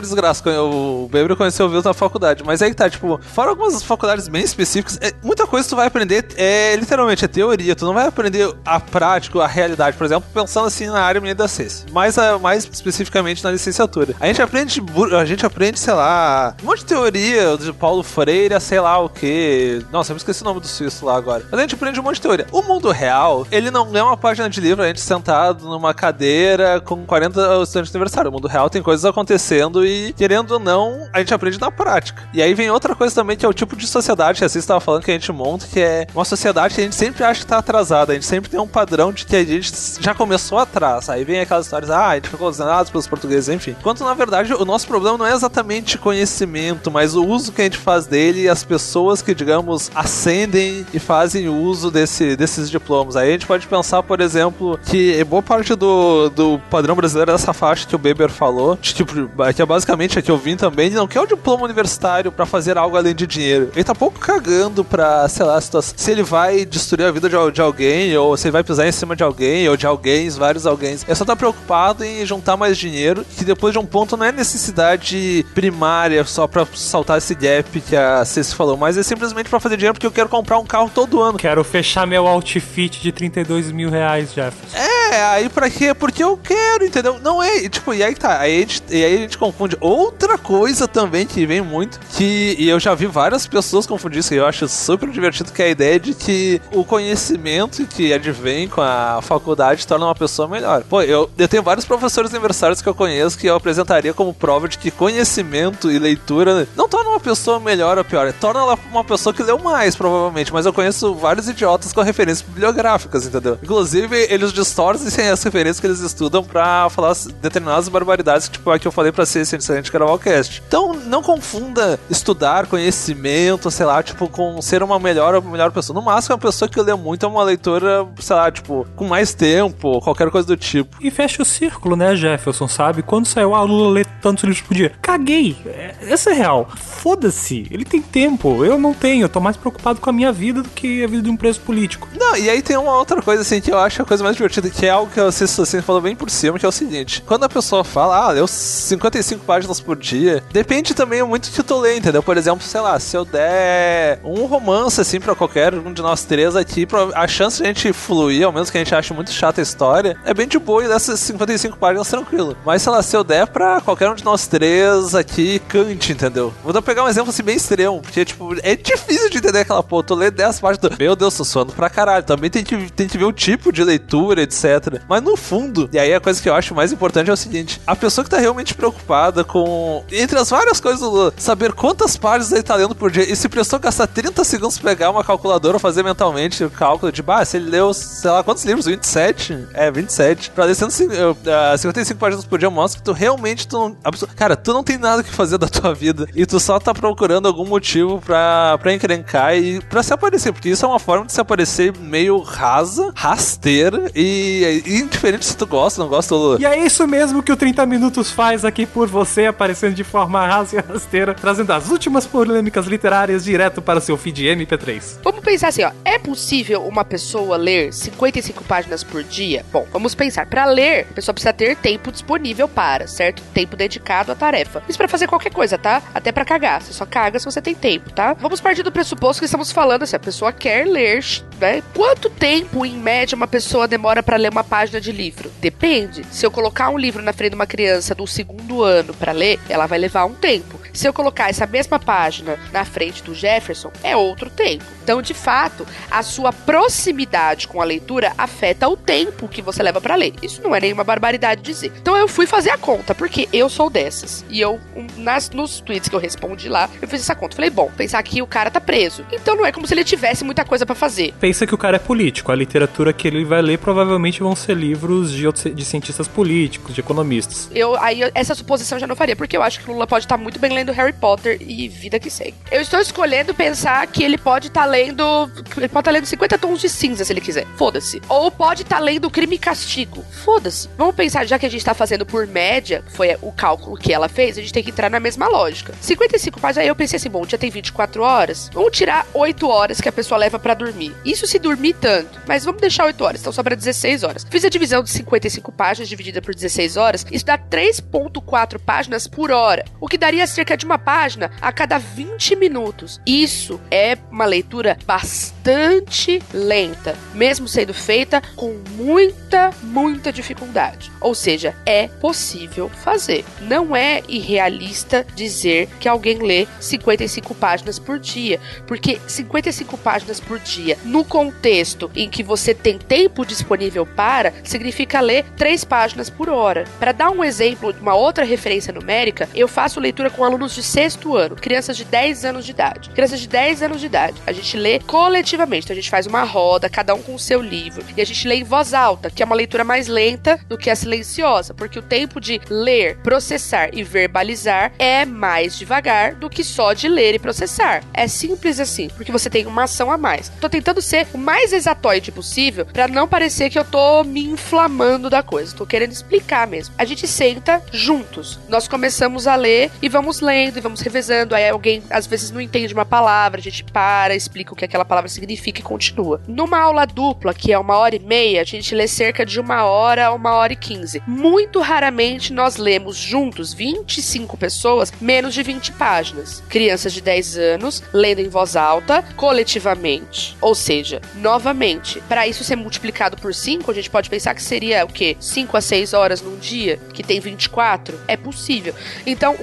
desgraça. 0.00 0.42
O 0.62 1.08
Baby 1.10 1.34
conheceu 1.36 1.66
o 1.66 1.68
Vilton 1.68 1.88
na 1.90 1.94
faculdade. 1.94 2.42
Mas 2.44 2.62
aí 2.62 2.74
tá, 2.74 2.88
tipo, 2.88 3.18
fora 3.22 3.50
algumas 3.50 3.82
faculdades 3.82 4.28
bem 4.28 4.42
específicas, 4.42 4.98
é, 5.00 5.12
muita 5.22 5.46
coisa 5.46 5.68
tu 5.68 5.76
vai 5.76 5.86
aprender 5.86 6.26
é 6.36 6.74
literalmente 6.76 7.24
é 7.24 7.28
teoria. 7.28 7.74
Tu 7.74 7.84
não 7.84 7.94
vai 7.94 8.06
aprender 8.06 8.52
a 8.64 8.78
prática, 8.80 9.42
a 9.42 9.46
realidade. 9.46 9.96
Por 9.96 10.04
exemplo, 10.04 10.24
pensando 10.32 10.66
assim 10.66 10.86
na 10.86 11.00
área 11.00 11.20
minha 11.20 11.34
da 11.34 11.48
CES. 11.48 11.86
Mais, 11.92 12.16
a- 12.18 12.38
mais 12.38 12.64
especificamente 12.70 13.42
na 13.44 13.50
licenciatura. 13.50 14.14
A 14.20 14.26
gente 14.26 14.40
aprende, 14.42 14.82
a 15.18 15.24
gente 15.24 15.44
aprende, 15.46 15.78
sei 15.78 15.94
lá, 15.94 16.54
um 16.62 16.66
monte 16.66 16.78
de 16.80 16.86
teoria 16.86 17.56
de 17.56 17.72
Paulo 17.72 18.02
Freire, 18.02 18.60
sei 18.60 18.80
lá 18.80 18.98
o 18.98 19.08
que. 19.08 19.84
Nossa, 19.92 20.12
eu 20.12 20.14
me 20.14 20.18
esqueci 20.18 20.42
o 20.42 20.44
nome 20.44 20.60
do 20.60 20.66
suíço 20.66 21.04
lá 21.04 21.16
agora. 21.16 21.44
Mas 21.50 21.58
a 21.58 21.62
gente 21.62 21.74
aprende 21.74 22.00
um 22.00 22.02
monte 22.02 22.16
de 22.16 22.22
teoria. 22.22 22.46
O 22.52 22.62
mundo 22.62 22.90
real, 22.90 23.46
ele 23.50 23.70
não 23.70 23.94
é 23.96 24.02
uma 24.02 24.16
página 24.16 24.48
de 24.48 24.60
livro, 24.60 24.82
a 24.82 24.86
gente 24.86 25.00
sentado 25.00 25.64
numa 25.66 25.92
cadeira 25.94 26.80
com 26.80 27.04
40 27.04 27.62
estudantes 27.62 27.85
o 27.94 27.96
aniversário. 27.96 28.30
O 28.30 28.32
mundo 28.32 28.48
real 28.48 28.68
tem 28.68 28.82
coisas 28.82 29.04
acontecendo 29.04 29.86
e, 29.86 30.12
querendo 30.12 30.52
ou 30.52 30.58
não, 30.58 31.08
a 31.12 31.18
gente 31.20 31.32
aprende 31.32 31.60
na 31.60 31.70
prática. 31.70 32.28
E 32.32 32.42
aí 32.42 32.54
vem 32.54 32.70
outra 32.70 32.94
coisa 32.94 33.14
também, 33.14 33.36
que 33.36 33.44
é 33.44 33.48
o 33.48 33.52
tipo 33.52 33.76
de 33.76 33.86
sociedade 33.86 34.38
que 34.38 34.44
a 34.44 34.48
estava 34.58 34.80
falando 34.80 35.02
que 35.02 35.10
a 35.10 35.14
gente 35.14 35.30
monta, 35.32 35.66
que 35.66 35.80
é 35.80 36.06
uma 36.14 36.24
sociedade 36.24 36.74
que 36.74 36.80
a 36.80 36.84
gente 36.84 36.96
sempre 36.96 37.24
acha 37.24 37.40
que 37.40 37.46
tá 37.46 37.58
atrasada. 37.58 38.12
A 38.12 38.14
gente 38.14 38.26
sempre 38.26 38.50
tem 38.50 38.58
um 38.58 38.66
padrão 38.66 39.12
de 39.12 39.24
que 39.24 39.36
a 39.36 39.44
gente 39.44 39.72
já 40.00 40.14
começou 40.14 40.58
atrás. 40.58 41.08
Aí 41.08 41.24
vem 41.24 41.40
aquelas 41.40 41.66
histórias, 41.66 41.90
ah, 41.90 42.08
a 42.08 42.14
gente 42.14 42.28
foi 42.28 42.38
colonizado 42.38 42.90
pelos 42.90 43.06
portugueses, 43.06 43.48
enfim. 43.48 43.76
Enquanto, 43.78 44.04
na 44.04 44.14
verdade, 44.14 44.54
o 44.54 44.64
nosso 44.64 44.86
problema 44.86 45.18
não 45.18 45.26
é 45.26 45.32
exatamente 45.32 45.98
conhecimento, 45.98 46.90
mas 46.90 47.14
o 47.14 47.24
uso 47.24 47.52
que 47.52 47.60
a 47.60 47.64
gente 47.64 47.78
faz 47.78 48.06
dele 48.06 48.42
e 48.42 48.48
as 48.48 48.64
pessoas 48.64 49.22
que, 49.22 49.34
digamos, 49.34 49.90
ascendem 49.94 50.86
e 50.92 50.98
fazem 50.98 51.48
uso 51.48 51.90
desse, 51.90 52.36
desses 52.36 52.70
diplomas. 52.70 53.16
Aí 53.16 53.28
a 53.28 53.32
gente 53.32 53.46
pode 53.46 53.66
pensar, 53.66 54.02
por 54.02 54.20
exemplo, 54.20 54.78
que 54.86 55.22
boa 55.24 55.42
parte 55.42 55.74
do, 55.74 56.28
do 56.30 56.60
padrão 56.70 56.94
brasileiro 56.94 57.30
é 57.30 57.34
essa 57.34 57.52
faixa 57.76 57.86
que 57.86 57.94
o 57.94 57.98
Beber 57.98 58.30
falou, 58.30 58.76
tipo, 58.76 59.12
que 59.54 59.62
é 59.62 59.66
basicamente 59.66 60.18
a 60.18 60.22
que 60.22 60.30
eu 60.30 60.38
vim 60.38 60.56
também, 60.56 60.90
não 60.90 61.06
quer 61.06 61.20
o 61.20 61.26
diploma 61.26 61.64
universitário 61.64 62.32
para 62.32 62.46
fazer 62.46 62.78
algo 62.78 62.96
além 62.96 63.14
de 63.14 63.26
dinheiro. 63.26 63.70
Ele 63.74 63.84
tá 63.84 63.94
pouco 63.94 64.18
cagando 64.18 64.82
pra, 64.82 65.28
sei 65.28 65.44
lá, 65.44 65.60
se 65.60 66.10
ele 66.10 66.22
vai 66.22 66.64
destruir 66.64 67.06
a 67.06 67.10
vida 67.10 67.28
de, 67.28 67.36
de 67.52 67.60
alguém, 67.60 68.16
ou 68.16 68.36
se 68.36 68.46
ele 68.46 68.52
vai 68.52 68.64
pisar 68.64 68.88
em 68.88 68.92
cima 68.92 69.14
de 69.14 69.22
alguém, 69.22 69.68
ou 69.68 69.76
de 69.76 69.86
alguém, 69.86 70.28
vários 70.30 70.66
alguém. 70.66 70.96
Ele 71.06 71.14
só 71.14 71.24
tá 71.24 71.36
preocupado 71.36 72.02
em 72.02 72.24
juntar 72.24 72.56
mais 72.56 72.78
dinheiro, 72.78 73.24
que 73.36 73.44
depois 73.44 73.72
de 73.72 73.78
um 73.78 73.86
ponto 73.86 74.16
não 74.16 74.24
é 74.24 74.32
necessidade 74.32 75.44
primária 75.54 76.24
só 76.24 76.46
pra 76.46 76.66
saltar 76.74 77.18
esse 77.18 77.34
gap 77.34 77.80
que 77.80 77.94
a 77.94 78.24
Ceci 78.24 78.54
falou, 78.54 78.76
mas 78.76 78.96
é 78.96 79.02
simplesmente 79.02 79.50
para 79.50 79.60
fazer 79.60 79.76
dinheiro 79.76 79.94
porque 79.94 80.06
eu 80.06 80.10
quero 80.10 80.28
comprar 80.28 80.58
um 80.58 80.64
carro 80.64 80.90
todo 80.92 81.20
ano. 81.20 81.38
Quero 81.38 81.62
fechar 81.62 82.06
meu 82.06 82.26
outfit 82.26 83.00
de 83.00 83.12
32 83.12 83.70
mil 83.70 83.90
reais, 83.90 84.32
Jefferson. 84.32 84.76
É, 84.76 85.22
aí 85.24 85.48
pra 85.48 85.68
quê? 85.68 85.92
Porque 85.94 86.22
eu 86.22 86.36
quero, 86.36 86.84
entendeu? 86.84 87.18
Não 87.22 87.42
é, 87.42 87.65
tipo, 87.68 87.94
e 87.94 88.02
aí 88.02 88.14
tá, 88.14 88.38
aí 88.40 88.56
a 88.56 88.60
gente, 88.60 88.82
e 88.90 89.04
aí 89.04 89.14
a 89.14 89.18
gente 89.18 89.38
confunde 89.38 89.76
outra 89.80 90.38
coisa 90.38 90.86
também 90.88 91.26
que 91.26 91.46
vem 91.46 91.60
muito, 91.60 91.98
que 92.16 92.56
e 92.58 92.68
eu 92.68 92.78
já 92.78 92.94
vi 92.94 93.06
várias 93.06 93.46
pessoas 93.46 93.86
confundir 93.86 94.20
isso, 94.20 94.34
e 94.34 94.36
eu 94.36 94.46
acho 94.46 94.68
super 94.68 95.08
divertido, 95.10 95.52
que 95.52 95.62
é 95.62 95.66
a 95.66 95.70
ideia 95.70 95.98
de 95.98 96.14
que 96.14 96.60
o 96.72 96.84
conhecimento 96.84 97.84
que 97.86 98.12
advém 98.12 98.68
com 98.68 98.80
a 98.80 99.20
faculdade 99.22 99.86
torna 99.86 100.06
uma 100.06 100.14
pessoa 100.14 100.48
melhor. 100.48 100.82
Pô, 100.84 101.02
eu, 101.02 101.30
eu 101.36 101.48
tenho 101.48 101.62
vários 101.62 101.84
professores 101.84 102.30
universitários 102.30 102.80
que 102.82 102.88
eu 102.88 102.94
conheço 102.94 103.38
que 103.38 103.46
eu 103.46 103.56
apresentaria 103.56 104.12
como 104.12 104.32
prova 104.32 104.68
de 104.68 104.78
que 104.78 104.90
conhecimento 104.90 105.90
e 105.90 105.98
leitura 105.98 106.66
não 106.76 106.88
torna 106.88 107.10
uma 107.10 107.20
pessoa 107.20 107.60
melhor 107.60 107.98
ou 107.98 108.04
pior, 108.04 108.32
torna 108.34 108.60
ela 108.60 108.78
uma 108.90 109.04
pessoa 109.04 109.32
que 109.34 109.42
leu 109.42 109.58
mais, 109.58 109.94
provavelmente, 109.96 110.52
mas 110.52 110.66
eu 110.66 110.72
conheço 110.72 111.14
vários 111.14 111.48
idiotas 111.48 111.92
com 111.92 112.00
referências 112.02 112.46
bibliográficas, 112.46 113.26
entendeu? 113.26 113.58
Inclusive, 113.62 114.16
eles 114.30 114.52
distorcem 114.52 115.28
as 115.28 115.42
referências 115.42 115.80
que 115.80 115.86
eles 115.86 116.00
estudam 116.00 116.42
pra 116.44 116.88
falar 116.90 117.14
determinadas 117.56 117.88
barbaridades, 117.88 118.48
tipo 118.48 118.70
a 118.70 118.78
que 118.78 118.86
eu 118.86 118.92
falei 118.92 119.10
pra 119.10 119.24
ser 119.24 119.40
antes 119.40 119.66
da 119.66 119.76
gente 119.76 119.90
gravar 119.90 120.12
o 120.12 120.18
cast. 120.18 120.62
Então, 120.66 120.94
não 120.94 121.22
confunda 121.22 121.98
estudar 122.10 122.66
conhecimento, 122.66 123.70
sei 123.70 123.86
lá, 123.86 124.02
tipo, 124.02 124.28
com 124.28 124.60
ser 124.60 124.82
uma 124.82 124.98
melhor 124.98 125.34
ou 125.34 125.42
melhor 125.42 125.70
pessoa. 125.72 125.98
No 125.98 126.04
máximo, 126.04 126.34
uma 126.34 126.40
pessoa 126.40 126.68
que 126.68 126.80
lê 126.80 126.94
muito 126.94 127.24
é 127.24 127.28
uma 127.28 127.42
leitora, 127.42 128.06
sei 128.20 128.36
lá, 128.36 128.50
tipo, 128.50 128.86
com 128.94 129.06
mais 129.06 129.34
tempo, 129.34 130.00
qualquer 130.00 130.30
coisa 130.30 130.46
do 130.46 130.56
tipo. 130.56 130.96
E 131.00 131.10
fecha 131.10 131.42
o 131.42 131.44
círculo, 131.44 131.96
né, 131.96 132.14
Jefferson, 132.14 132.68
sabe? 132.68 133.02
Quando 133.02 133.26
saiu, 133.26 133.54
ah, 133.54 133.62
Lula 133.62 133.90
lê 133.90 134.04
tantos 134.20 134.44
livros 134.44 134.62
por 134.62 134.74
dia. 134.74 134.92
Caguei. 135.00 135.56
Essa 136.00 136.30
é 136.30 136.34
real. 136.34 136.68
Foda-se. 136.76 137.66
Ele 137.70 137.84
tem 137.84 138.02
tempo. 138.02 138.64
Eu 138.64 138.78
não 138.78 138.92
tenho. 138.92 139.24
Eu 139.24 139.28
tô 139.28 139.40
mais 139.40 139.56
preocupado 139.56 140.00
com 140.00 140.10
a 140.10 140.12
minha 140.12 140.32
vida 140.32 140.62
do 140.62 140.68
que 140.68 141.04
a 141.04 141.06
vida 141.06 141.22
de 141.22 141.30
um 141.30 141.36
preso 141.36 141.60
político. 141.60 142.08
Não, 142.18 142.36
e 142.36 142.50
aí 142.50 142.60
tem 142.60 142.76
uma 142.76 142.96
outra 142.96 143.22
coisa, 143.22 143.42
assim, 143.42 143.60
que 143.60 143.70
eu 143.70 143.78
acho 143.78 144.02
a 144.02 144.04
coisa 144.04 144.22
mais 144.22 144.36
divertida, 144.36 144.68
que 144.68 144.86
é 144.86 144.90
algo 144.90 145.10
que 145.10 145.20
você 145.20 145.44
assim, 145.44 145.80
falou 145.80 146.00
bem 146.00 146.14
por 146.14 146.28
cima, 146.30 146.58
que 146.58 146.66
é 146.66 146.68
o 146.68 146.72
seguinte. 146.72 147.22
Quando 147.26 147.44
a 147.46 147.48
pessoa 147.48 147.84
fala, 147.84 148.16
ah, 148.16 148.30
leu 148.30 148.46
55 148.46 149.44
páginas 149.44 149.80
por 149.80 149.96
dia, 149.96 150.42
depende 150.52 150.94
também 150.94 151.22
muito 151.22 151.48
do 151.50 151.54
que 151.54 151.62
tu 151.62 151.78
lê, 151.78 151.96
entendeu? 151.96 152.22
Por 152.22 152.36
exemplo, 152.36 152.64
sei 152.64 152.80
lá, 152.80 152.98
se 152.98 153.16
eu 153.16 153.24
der 153.24 154.20
um 154.24 154.46
romance, 154.46 155.00
assim, 155.00 155.20
pra 155.20 155.34
qualquer 155.34 155.74
um 155.74 155.92
de 155.92 156.02
nós 156.02 156.24
três 156.24 156.56
aqui, 156.56 156.86
a 157.14 157.26
chance 157.26 157.58
de 157.58 157.64
a 157.64 157.66
gente 157.66 157.92
fluir, 157.92 158.44
ao 158.44 158.52
menos 158.52 158.70
que 158.70 158.78
a 158.78 158.80
gente 158.80 158.94
ache 158.94 159.12
muito 159.12 159.30
chata 159.30 159.60
a 159.60 159.62
história, 159.62 160.16
é 160.24 160.34
bem 160.34 160.46
de 160.46 160.58
boa 160.58 160.84
e 160.84 160.88
dessas 160.88 161.18
55 161.20 161.76
páginas 161.78 162.08
tranquilo. 162.08 162.56
Mas, 162.64 162.82
sei 162.82 162.92
lá, 162.92 163.02
se 163.02 163.16
eu 163.16 163.24
der 163.24 163.46
pra 163.46 163.80
qualquer 163.80 164.10
um 164.10 164.14
de 164.14 164.24
nós 164.24 164.46
três 164.46 165.14
aqui, 165.14 165.58
cante, 165.60 166.12
entendeu? 166.12 166.52
Vou 166.62 166.82
pegar 166.82 167.04
um 167.04 167.08
exemplo 167.08 167.30
assim 167.30 167.42
bem 167.42 167.56
extremo, 167.56 168.00
porque, 168.00 168.24
tipo, 168.24 168.54
é 168.62 168.76
difícil 168.76 169.30
de 169.30 169.38
entender 169.38 169.60
aquela 169.60 169.82
porra. 169.82 170.04
Tu 170.04 170.14
lê 170.14 170.30
10 170.30 170.60
páginas, 170.60 170.98
meu 170.98 171.16
Deus, 171.16 171.36
tô 171.36 171.44
suando 171.44 171.72
pra 171.72 171.90
caralho. 171.90 172.24
Também 172.24 172.50
tem 172.50 172.64
que, 172.64 172.90
tem 172.92 173.08
que 173.08 173.18
ver 173.18 173.24
o 173.24 173.32
tipo 173.32 173.72
de 173.72 173.82
leitura, 173.82 174.42
etc. 174.42 175.00
Mas 175.08 175.22
no 175.22 175.36
fundo, 175.36 175.88
e 175.92 175.98
aí 175.98 176.12
a 176.14 176.20
coisa 176.20 176.40
que 176.40 176.48
eu 176.48 176.54
acho 176.54 176.74
mais 176.74 176.92
importante 176.92 177.30
é 177.30 177.32
o 177.36 177.42
seguinte: 177.42 177.80
a 177.86 177.94
pessoa 177.94 178.24
que 178.24 178.30
tá 178.30 178.38
realmente 178.38 178.74
preocupada 178.74 179.44
com, 179.44 180.04
entre 180.10 180.38
as 180.38 180.50
várias 180.50 180.80
coisas 180.80 181.00
do 181.00 181.32
saber 181.36 181.72
quantas 181.72 182.16
páginas 182.16 182.52
ele 182.52 182.62
tá 182.62 182.74
lendo 182.74 182.94
por 182.94 183.10
dia 183.10 183.30
e 183.30 183.36
se 183.36 183.48
prestou 183.48 183.78
gastar 183.78 184.06
30 184.06 184.42
segundos 184.44 184.78
pra 184.78 184.90
pegar 184.90 185.10
uma 185.10 185.24
calculadora 185.24 185.76
ou 185.76 185.80
fazer 185.80 186.02
mentalmente 186.02 186.64
o 186.64 186.70
cálculo 186.70 187.12
de, 187.12 187.22
bah, 187.22 187.44
se 187.44 187.56
ele 187.56 187.70
leu, 187.70 187.92
sei 187.92 188.30
lá, 188.30 188.42
quantos 188.42 188.64
livros? 188.64 188.86
27? 188.86 189.68
É, 189.74 189.90
27. 189.90 190.50
Pra 190.50 190.64
ler 190.64 190.74
55 190.74 192.18
páginas 192.18 192.44
por 192.44 192.58
dia 192.58 192.70
mostra 192.70 193.00
que 193.00 193.04
tu 193.04 193.12
realmente 193.12 193.68
tu 193.68 193.78
não. 193.78 193.96
Cara, 194.34 194.56
tu 194.56 194.72
não 194.72 194.82
tem 194.82 194.96
nada 194.96 195.22
que 195.22 195.30
fazer 195.30 195.58
da 195.58 195.68
tua 195.68 195.94
vida 195.94 196.26
e 196.34 196.46
tu 196.46 196.58
só 196.58 196.78
tá 196.78 196.94
procurando 196.94 197.46
algum 197.46 197.66
motivo 197.66 198.20
pra, 198.20 198.78
pra 198.80 198.92
encrencar 198.92 199.56
e 199.56 199.80
pra 199.80 200.02
se 200.02 200.12
aparecer, 200.12 200.52
porque 200.52 200.68
isso 200.68 200.84
é 200.84 200.88
uma 200.88 200.98
forma 200.98 201.26
de 201.26 201.32
se 201.32 201.40
aparecer 201.40 201.96
meio 201.98 202.38
rasa, 202.40 203.12
rasteira 203.14 204.10
e, 204.14 204.82
e 204.86 204.98
indiferente 205.00 205.44
se 205.44 205.56
tu 205.56 205.66
gosta, 205.66 206.00
não 206.00 206.08
gosta. 206.08 206.34
E 206.58 206.64
é 206.64 206.84
isso 206.84 207.06
mesmo 207.06 207.25
que 207.46 207.52
o 207.52 207.56
30 207.56 207.86
Minutos 207.86 208.30
faz 208.30 208.64
aqui 208.64 208.84
por 208.84 209.06
você, 209.08 209.46
aparecendo 209.46 209.94
de 209.94 210.02
forma 210.04 210.46
rasa 210.46 210.76
e 210.76 210.80
rasteira, 210.80 211.34
trazendo 211.34 211.72
as 211.72 211.90
últimas 211.90 212.26
polêmicas 212.26 212.86
literárias 212.86 213.44
direto 213.44 213.80
para 213.80 214.00
seu 214.00 214.16
feed 214.16 214.44
MP3. 214.44 215.18
Vamos 215.22 215.40
pensar 215.40 215.68
assim, 215.68 215.84
ó, 215.84 215.92
é 216.04 216.18
possível 216.18 216.84
uma 216.84 217.04
pessoa 217.04 217.56
ler 217.56 217.92
55 217.92 218.64
páginas 218.64 219.04
por 219.04 219.22
dia? 219.22 219.64
Bom, 219.72 219.86
vamos 219.92 220.14
pensar, 220.14 220.46
para 220.46 220.64
ler, 220.64 221.06
a 221.10 221.14
pessoa 221.14 221.32
precisa 221.32 221.52
ter 221.52 221.76
tempo 221.76 222.10
disponível 222.10 222.68
para, 222.68 223.06
certo? 223.06 223.42
Tempo 223.54 223.76
dedicado 223.76 224.32
à 224.32 224.34
tarefa. 224.34 224.82
Isso 224.88 224.98
para 224.98 225.08
fazer 225.08 225.26
qualquer 225.26 225.52
coisa, 225.52 225.78
tá? 225.78 226.02
Até 226.14 226.32
para 226.32 226.44
cagar, 226.44 226.82
você 226.82 226.92
só 226.92 227.06
caga 227.06 227.38
se 227.38 227.44
você 227.44 227.62
tem 227.62 227.74
tempo, 227.74 228.12
tá? 228.12 228.34
Vamos 228.34 228.60
partir 228.60 228.82
do 228.82 228.92
pressuposto 228.92 229.40
que 229.40 229.46
estamos 229.46 229.70
falando 229.72 230.02
assim, 230.02 230.16
a 230.16 230.20
pessoa 230.20 230.52
quer 230.52 230.86
ler, 230.86 231.24
né? 231.60 231.82
Quanto 231.94 232.28
tempo, 232.28 232.84
em 232.84 232.96
média, 232.96 233.36
uma 233.36 233.46
pessoa 233.46 233.86
demora 233.86 234.22
para 234.22 234.36
ler 234.36 234.50
uma 234.50 234.64
página 234.64 235.00
de 235.00 235.12
livro? 235.12 235.50
Depende. 235.60 236.24
Se 236.30 236.44
eu 236.44 236.50
colocar 236.50 236.90
um 236.90 236.98
livro 236.98 237.15
na 237.22 237.32
frente 237.32 237.50
de 237.50 237.56
uma 237.56 237.66
criança 237.66 238.14
do 238.14 238.26
segundo 238.26 238.82
ano 238.82 239.14
para 239.14 239.32
ler, 239.32 239.58
ela 239.68 239.86
vai 239.86 239.98
levar 239.98 240.24
um 240.24 240.34
tempo. 240.34 240.78
Se 240.92 241.06
eu 241.06 241.12
colocar 241.12 241.50
essa 241.50 241.66
mesma 241.66 241.98
página 241.98 242.58
na 242.72 242.84
frente 242.84 243.22
do 243.22 243.34
Jefferson, 243.34 243.92
é 244.02 244.16
outro 244.16 244.48
tempo. 244.48 244.84
Então, 245.02 245.20
de 245.20 245.34
fato, 245.34 245.86
a 246.10 246.22
sua 246.22 246.52
proximidade 246.52 247.68
com 247.68 247.80
a 247.80 247.84
leitura 247.84 248.32
afeta 248.36 248.88
o 248.88 248.96
tempo 248.96 249.46
que 249.46 249.62
você 249.62 249.82
leva 249.82 250.00
para 250.00 250.16
ler. 250.16 250.32
Isso 250.42 250.62
não 250.62 250.74
é 250.74 250.80
nenhuma 250.80 251.04
barbaridade 251.04 251.60
dizer. 251.60 251.92
Então, 252.00 252.16
eu 252.16 252.26
fui 252.26 252.46
fazer 252.46 252.70
a 252.70 252.78
conta, 252.78 253.14
porque 253.14 253.48
eu 253.52 253.68
sou 253.68 253.90
dessas. 253.90 254.44
E 254.48 254.60
eu, 254.60 254.80
nas, 255.16 255.50
nos 255.50 255.80
tweets 255.80 256.08
que 256.08 256.16
eu 256.16 256.20
respondi 256.20 256.68
lá, 256.68 256.88
eu 257.00 257.06
fiz 257.06 257.20
essa 257.20 257.34
conta. 257.34 257.56
Falei, 257.56 257.70
bom, 257.70 257.90
pensar 257.96 258.22
que 258.22 258.40
o 258.40 258.46
cara 258.46 258.70
tá 258.70 258.80
preso. 258.80 259.24
Então, 259.30 259.54
não 259.54 259.66
é 259.66 259.70
como 259.70 259.86
se 259.86 259.94
ele 259.94 260.02
tivesse 260.02 260.44
muita 260.44 260.64
coisa 260.64 260.86
para 260.86 260.94
fazer. 260.94 261.34
Pensa 261.38 261.66
que 261.66 261.74
o 261.74 261.78
cara 261.78 261.96
é 261.96 262.00
político. 262.00 262.50
A 262.50 262.56
literatura 262.56 263.12
que 263.12 263.28
ele 263.28 263.44
vai 263.44 263.60
ler 263.60 263.78
provavelmente 263.78 264.40
vão 264.40 264.56
ser 264.56 264.76
livros 264.76 265.30
de, 265.30 265.46
de 265.74 265.84
cientistas 265.84 266.26
políticos, 266.26 266.94
de 266.94 267.02
economistas. 267.06 267.70
Eu, 267.72 267.96
aí, 267.96 268.20
essa 268.34 268.54
suposição 268.54 268.98
já 268.98 269.06
não 269.06 269.14
faria, 269.14 269.36
porque 269.36 269.56
eu 269.56 269.62
acho 269.62 269.80
que 269.80 269.90
Lula 269.90 270.06
pode 270.06 270.24
estar 270.24 270.36
tá 270.36 270.42
muito 270.42 270.58
bem 270.58 270.72
lendo 270.72 270.92
Harry 270.92 271.12
Potter 271.12 271.58
e 271.60 271.88
vida 271.88 272.18
que 272.18 272.28
segue. 272.28 272.54
Eu 272.70 272.80
estou 272.80 273.00
escolhendo 273.00 273.54
pensar 273.54 274.06
que 274.08 274.24
ele 274.24 274.36
pode 274.36 274.66
estar 274.66 274.82
tá 274.82 274.86
lendo. 274.86 275.50
Ele 275.54 275.64
pode 275.64 275.84
estar 275.86 276.02
tá 276.02 276.10
lendo 276.10 276.26
50 276.26 276.58
tons 276.58 276.80
de 276.80 276.88
cinza 276.88 277.24
se 277.24 277.32
ele 277.32 277.40
quiser. 277.40 277.66
Foda-se. 277.76 278.20
Ou 278.28 278.50
pode 278.50 278.82
estar 278.82 278.96
tá 278.96 279.02
lendo 279.02 279.30
Crime 279.30 279.56
e 279.56 279.58
Castigo. 279.58 280.24
Foda-se. 280.44 280.88
Vamos 280.98 281.14
pensar, 281.14 281.46
já 281.46 281.58
que 281.58 281.66
a 281.66 281.70
gente 281.70 281.80
está 281.80 281.94
fazendo 281.94 282.26
por 282.26 282.46
média, 282.46 283.04
foi 283.08 283.36
o 283.40 283.52
cálculo 283.52 283.96
que 283.96 284.12
ela 284.12 284.28
fez, 284.28 284.58
a 284.58 284.60
gente 284.60 284.72
tem 284.72 284.82
que 284.82 284.90
entrar 284.90 285.10
na 285.10 285.20
mesma 285.20 285.48
lógica. 285.48 285.94
55 286.00 286.60
páginas, 286.60 286.82
aí 286.82 286.88
eu 286.88 286.96
pensei 286.96 287.16
assim, 287.16 287.30
bom, 287.30 287.46
dia 287.46 287.58
tem 287.58 287.70
24 287.70 288.22
horas. 288.22 288.70
Vamos 288.72 288.96
tirar 288.96 289.26
8 289.32 289.68
horas 289.68 290.00
que 290.00 290.08
a 290.08 290.12
pessoa 290.12 290.38
leva 290.38 290.58
para 290.58 290.74
dormir. 290.74 291.14
Isso 291.24 291.46
se 291.46 291.58
dormir 291.58 291.94
tanto. 291.94 292.40
Mas 292.46 292.64
vamos 292.64 292.80
deixar 292.80 293.04
8 293.04 293.24
horas, 293.24 293.40
então 293.40 293.52
sobra 293.52 293.76
16 293.76 294.22
horas. 294.22 294.46
Fiz 294.48 294.64
a 294.64 294.68
divisão 294.68 295.02
de 295.02 295.10
55 295.10 295.72
páginas 295.72 296.08
dividida 296.08 296.42
por 296.42 296.54
16 296.54 296.85
horas. 296.94 297.24
Isso 297.32 297.46
dá 297.46 297.56
3,4 297.56 298.78
páginas 298.78 299.26
por 299.26 299.50
hora. 299.50 299.84
O 299.98 300.06
que 300.06 300.18
daria 300.18 300.46
cerca 300.46 300.76
de 300.76 300.84
uma 300.84 300.98
página 300.98 301.50
a 301.60 301.72
cada 301.72 301.96
20 301.96 302.54
minutos. 302.56 303.20
Isso 303.26 303.80
é 303.90 304.18
uma 304.30 304.44
leitura 304.44 304.98
bastante 305.06 306.42
lenta, 306.52 307.16
mesmo 307.34 307.66
sendo 307.66 307.94
feita 307.94 308.42
com 308.54 308.76
muita, 308.96 309.70
muita 309.82 310.30
dificuldade. 310.30 311.10
Ou 311.20 311.34
seja, 311.34 311.74
é 311.86 312.08
possível 312.08 312.88
fazer. 312.88 313.44
Não 313.62 313.96
é 313.96 314.22
irrealista 314.28 315.26
dizer 315.34 315.88
que 315.98 316.08
alguém 316.08 316.38
lê 316.38 316.66
55 316.78 317.54
páginas 317.54 317.98
por 317.98 318.18
dia, 318.18 318.60
porque 318.86 319.18
55 319.26 319.96
páginas 319.98 320.40
por 320.40 320.58
dia, 320.58 320.98
no 321.04 321.24
contexto 321.24 322.10
em 322.14 322.28
que 322.28 322.42
você 322.42 322.74
tem 322.74 322.98
tempo 322.98 323.46
disponível 323.46 324.04
para, 324.04 324.52
significa 324.62 325.20
ler 325.20 325.44
3 325.56 325.84
páginas 325.84 326.28
por 326.28 326.48
hora. 326.48 326.75
Para 326.98 327.12
dar 327.12 327.30
um 327.30 327.44
exemplo 327.44 327.94
uma 328.00 328.14
outra 328.14 328.44
referência 328.44 328.92
numérica, 328.92 329.48
eu 329.54 329.68
faço 329.68 330.00
leitura 330.00 330.30
com 330.30 330.44
alunos 330.44 330.74
de 330.74 330.82
sexto 330.82 331.36
ano, 331.36 331.56
crianças 331.56 331.96
de 331.96 332.04
10 332.04 332.44
anos 332.44 332.64
de 332.64 332.70
idade. 332.70 333.10
Crianças 333.10 333.40
de 333.40 333.48
10 333.48 333.82
anos 333.82 334.00
de 334.00 334.06
idade. 334.06 334.40
A 334.46 334.52
gente 334.52 334.76
lê 334.76 334.98
coletivamente, 335.00 335.84
então 335.84 335.94
a 335.94 336.00
gente 336.00 336.10
faz 336.10 336.26
uma 336.26 336.42
roda, 336.42 336.88
cada 336.88 337.14
um 337.14 337.22
com 337.22 337.34
o 337.34 337.38
seu 337.38 337.60
livro, 337.60 338.04
e 338.16 338.20
a 338.20 338.24
gente 338.24 338.46
lê 338.46 338.56
em 338.56 338.64
voz 338.64 338.94
alta, 338.94 339.30
que 339.30 339.42
é 339.42 339.46
uma 339.46 339.54
leitura 339.54 339.84
mais 339.84 340.08
lenta 340.08 340.58
do 340.68 340.78
que 340.78 340.90
a 340.90 340.96
silenciosa, 340.96 341.74
porque 341.74 341.98
o 341.98 342.02
tempo 342.02 342.40
de 342.40 342.60
ler, 342.68 343.16
processar 343.18 343.90
e 343.92 344.02
verbalizar 344.02 344.92
é 344.98 345.24
mais 345.24 345.78
devagar 345.78 346.34
do 346.34 346.50
que 346.50 346.64
só 346.64 346.92
de 346.92 347.08
ler 347.08 347.34
e 347.34 347.38
processar. 347.38 348.02
É 348.12 348.28
simples 348.28 348.80
assim, 348.80 349.08
porque 349.08 349.32
você 349.32 349.48
tem 349.50 349.66
uma 349.66 349.84
ação 349.84 350.10
a 350.10 350.18
mais. 350.18 350.48
Tô 350.60 350.68
tentando 350.68 351.00
ser 351.00 351.26
o 351.32 351.38
mais 351.38 351.72
exatoide 351.72 352.32
possível 352.32 352.86
para 352.86 353.08
não 353.08 353.28
parecer 353.28 353.70
que 353.70 353.78
eu 353.78 353.84
tô 353.84 354.24
me 354.24 354.44
inflamando 354.44 355.30
da 355.30 355.42
coisa. 355.42 355.74
Tô 355.74 355.86
querendo 355.86 356.12
explicar 356.12 356.65
mesmo. 356.66 356.94
A 356.98 357.04
gente 357.04 357.26
senta 357.26 357.82
juntos. 357.92 358.58
Nós 358.68 358.88
começamos 358.88 359.46
a 359.46 359.54
ler 359.54 359.90
e 360.02 360.08
vamos 360.08 360.40
lendo 360.40 360.78
e 360.78 360.80
vamos 360.80 361.00
revezando. 361.00 361.54
Aí 361.54 361.68
alguém 361.68 362.02
às 362.10 362.26
vezes 362.26 362.50
não 362.50 362.60
entende 362.60 362.92
uma 362.92 363.04
palavra, 363.04 363.60
a 363.60 363.62
gente 363.62 363.84
para, 363.84 364.34
explica 364.34 364.72
o 364.72 364.76
que 364.76 364.84
aquela 364.84 365.04
palavra 365.04 365.28
significa 365.28 365.80
e 365.80 365.84
continua. 365.84 366.40
Numa 366.46 366.78
aula 366.78 367.06
dupla, 367.06 367.54
que 367.54 367.72
é 367.72 367.78
uma 367.78 367.96
hora 367.96 368.16
e 368.16 368.20
meia, 368.20 368.60
a 368.60 368.64
gente 368.64 368.94
lê 368.94 369.06
cerca 369.06 369.44
de 369.44 369.60
uma 369.60 369.84
hora 369.84 370.26
a 370.26 370.32
uma 370.32 370.54
hora 370.54 370.72
e 370.72 370.76
quinze. 370.76 371.22
Muito 371.26 371.80
raramente 371.80 372.52
nós 372.52 372.76
lemos 372.76 373.16
juntos, 373.16 373.72
25 373.72 374.56
pessoas, 374.56 375.12
menos 375.20 375.54
de 375.54 375.62
20 375.62 375.92
páginas. 375.92 376.62
Crianças 376.68 377.12
de 377.12 377.20
10 377.20 377.58
anos 377.58 378.02
lendo 378.12 378.40
em 378.40 378.48
voz 378.48 378.76
alta, 378.76 379.22
coletivamente. 379.36 380.56
Ou 380.60 380.74
seja, 380.74 381.20
novamente, 381.34 382.20
para 382.28 382.46
isso 382.46 382.64
ser 382.64 382.76
multiplicado 382.76 383.36
por 383.36 383.54
5, 383.54 383.90
a 383.90 383.94
gente 383.94 384.10
pode 384.10 384.30
pensar 384.30 384.54
que 384.54 384.62
seria 384.62 385.04
o 385.04 385.08
quê? 385.08 385.36
5 385.38 385.76
a 385.76 385.80
6 385.80 386.12
horas 386.12 386.42
num 386.42 386.55
dia, 386.56 386.98
que 387.12 387.22
tem 387.22 387.40
24? 387.40 388.18
É 388.26 388.36
possível. 388.36 388.94
Então, 389.24 389.56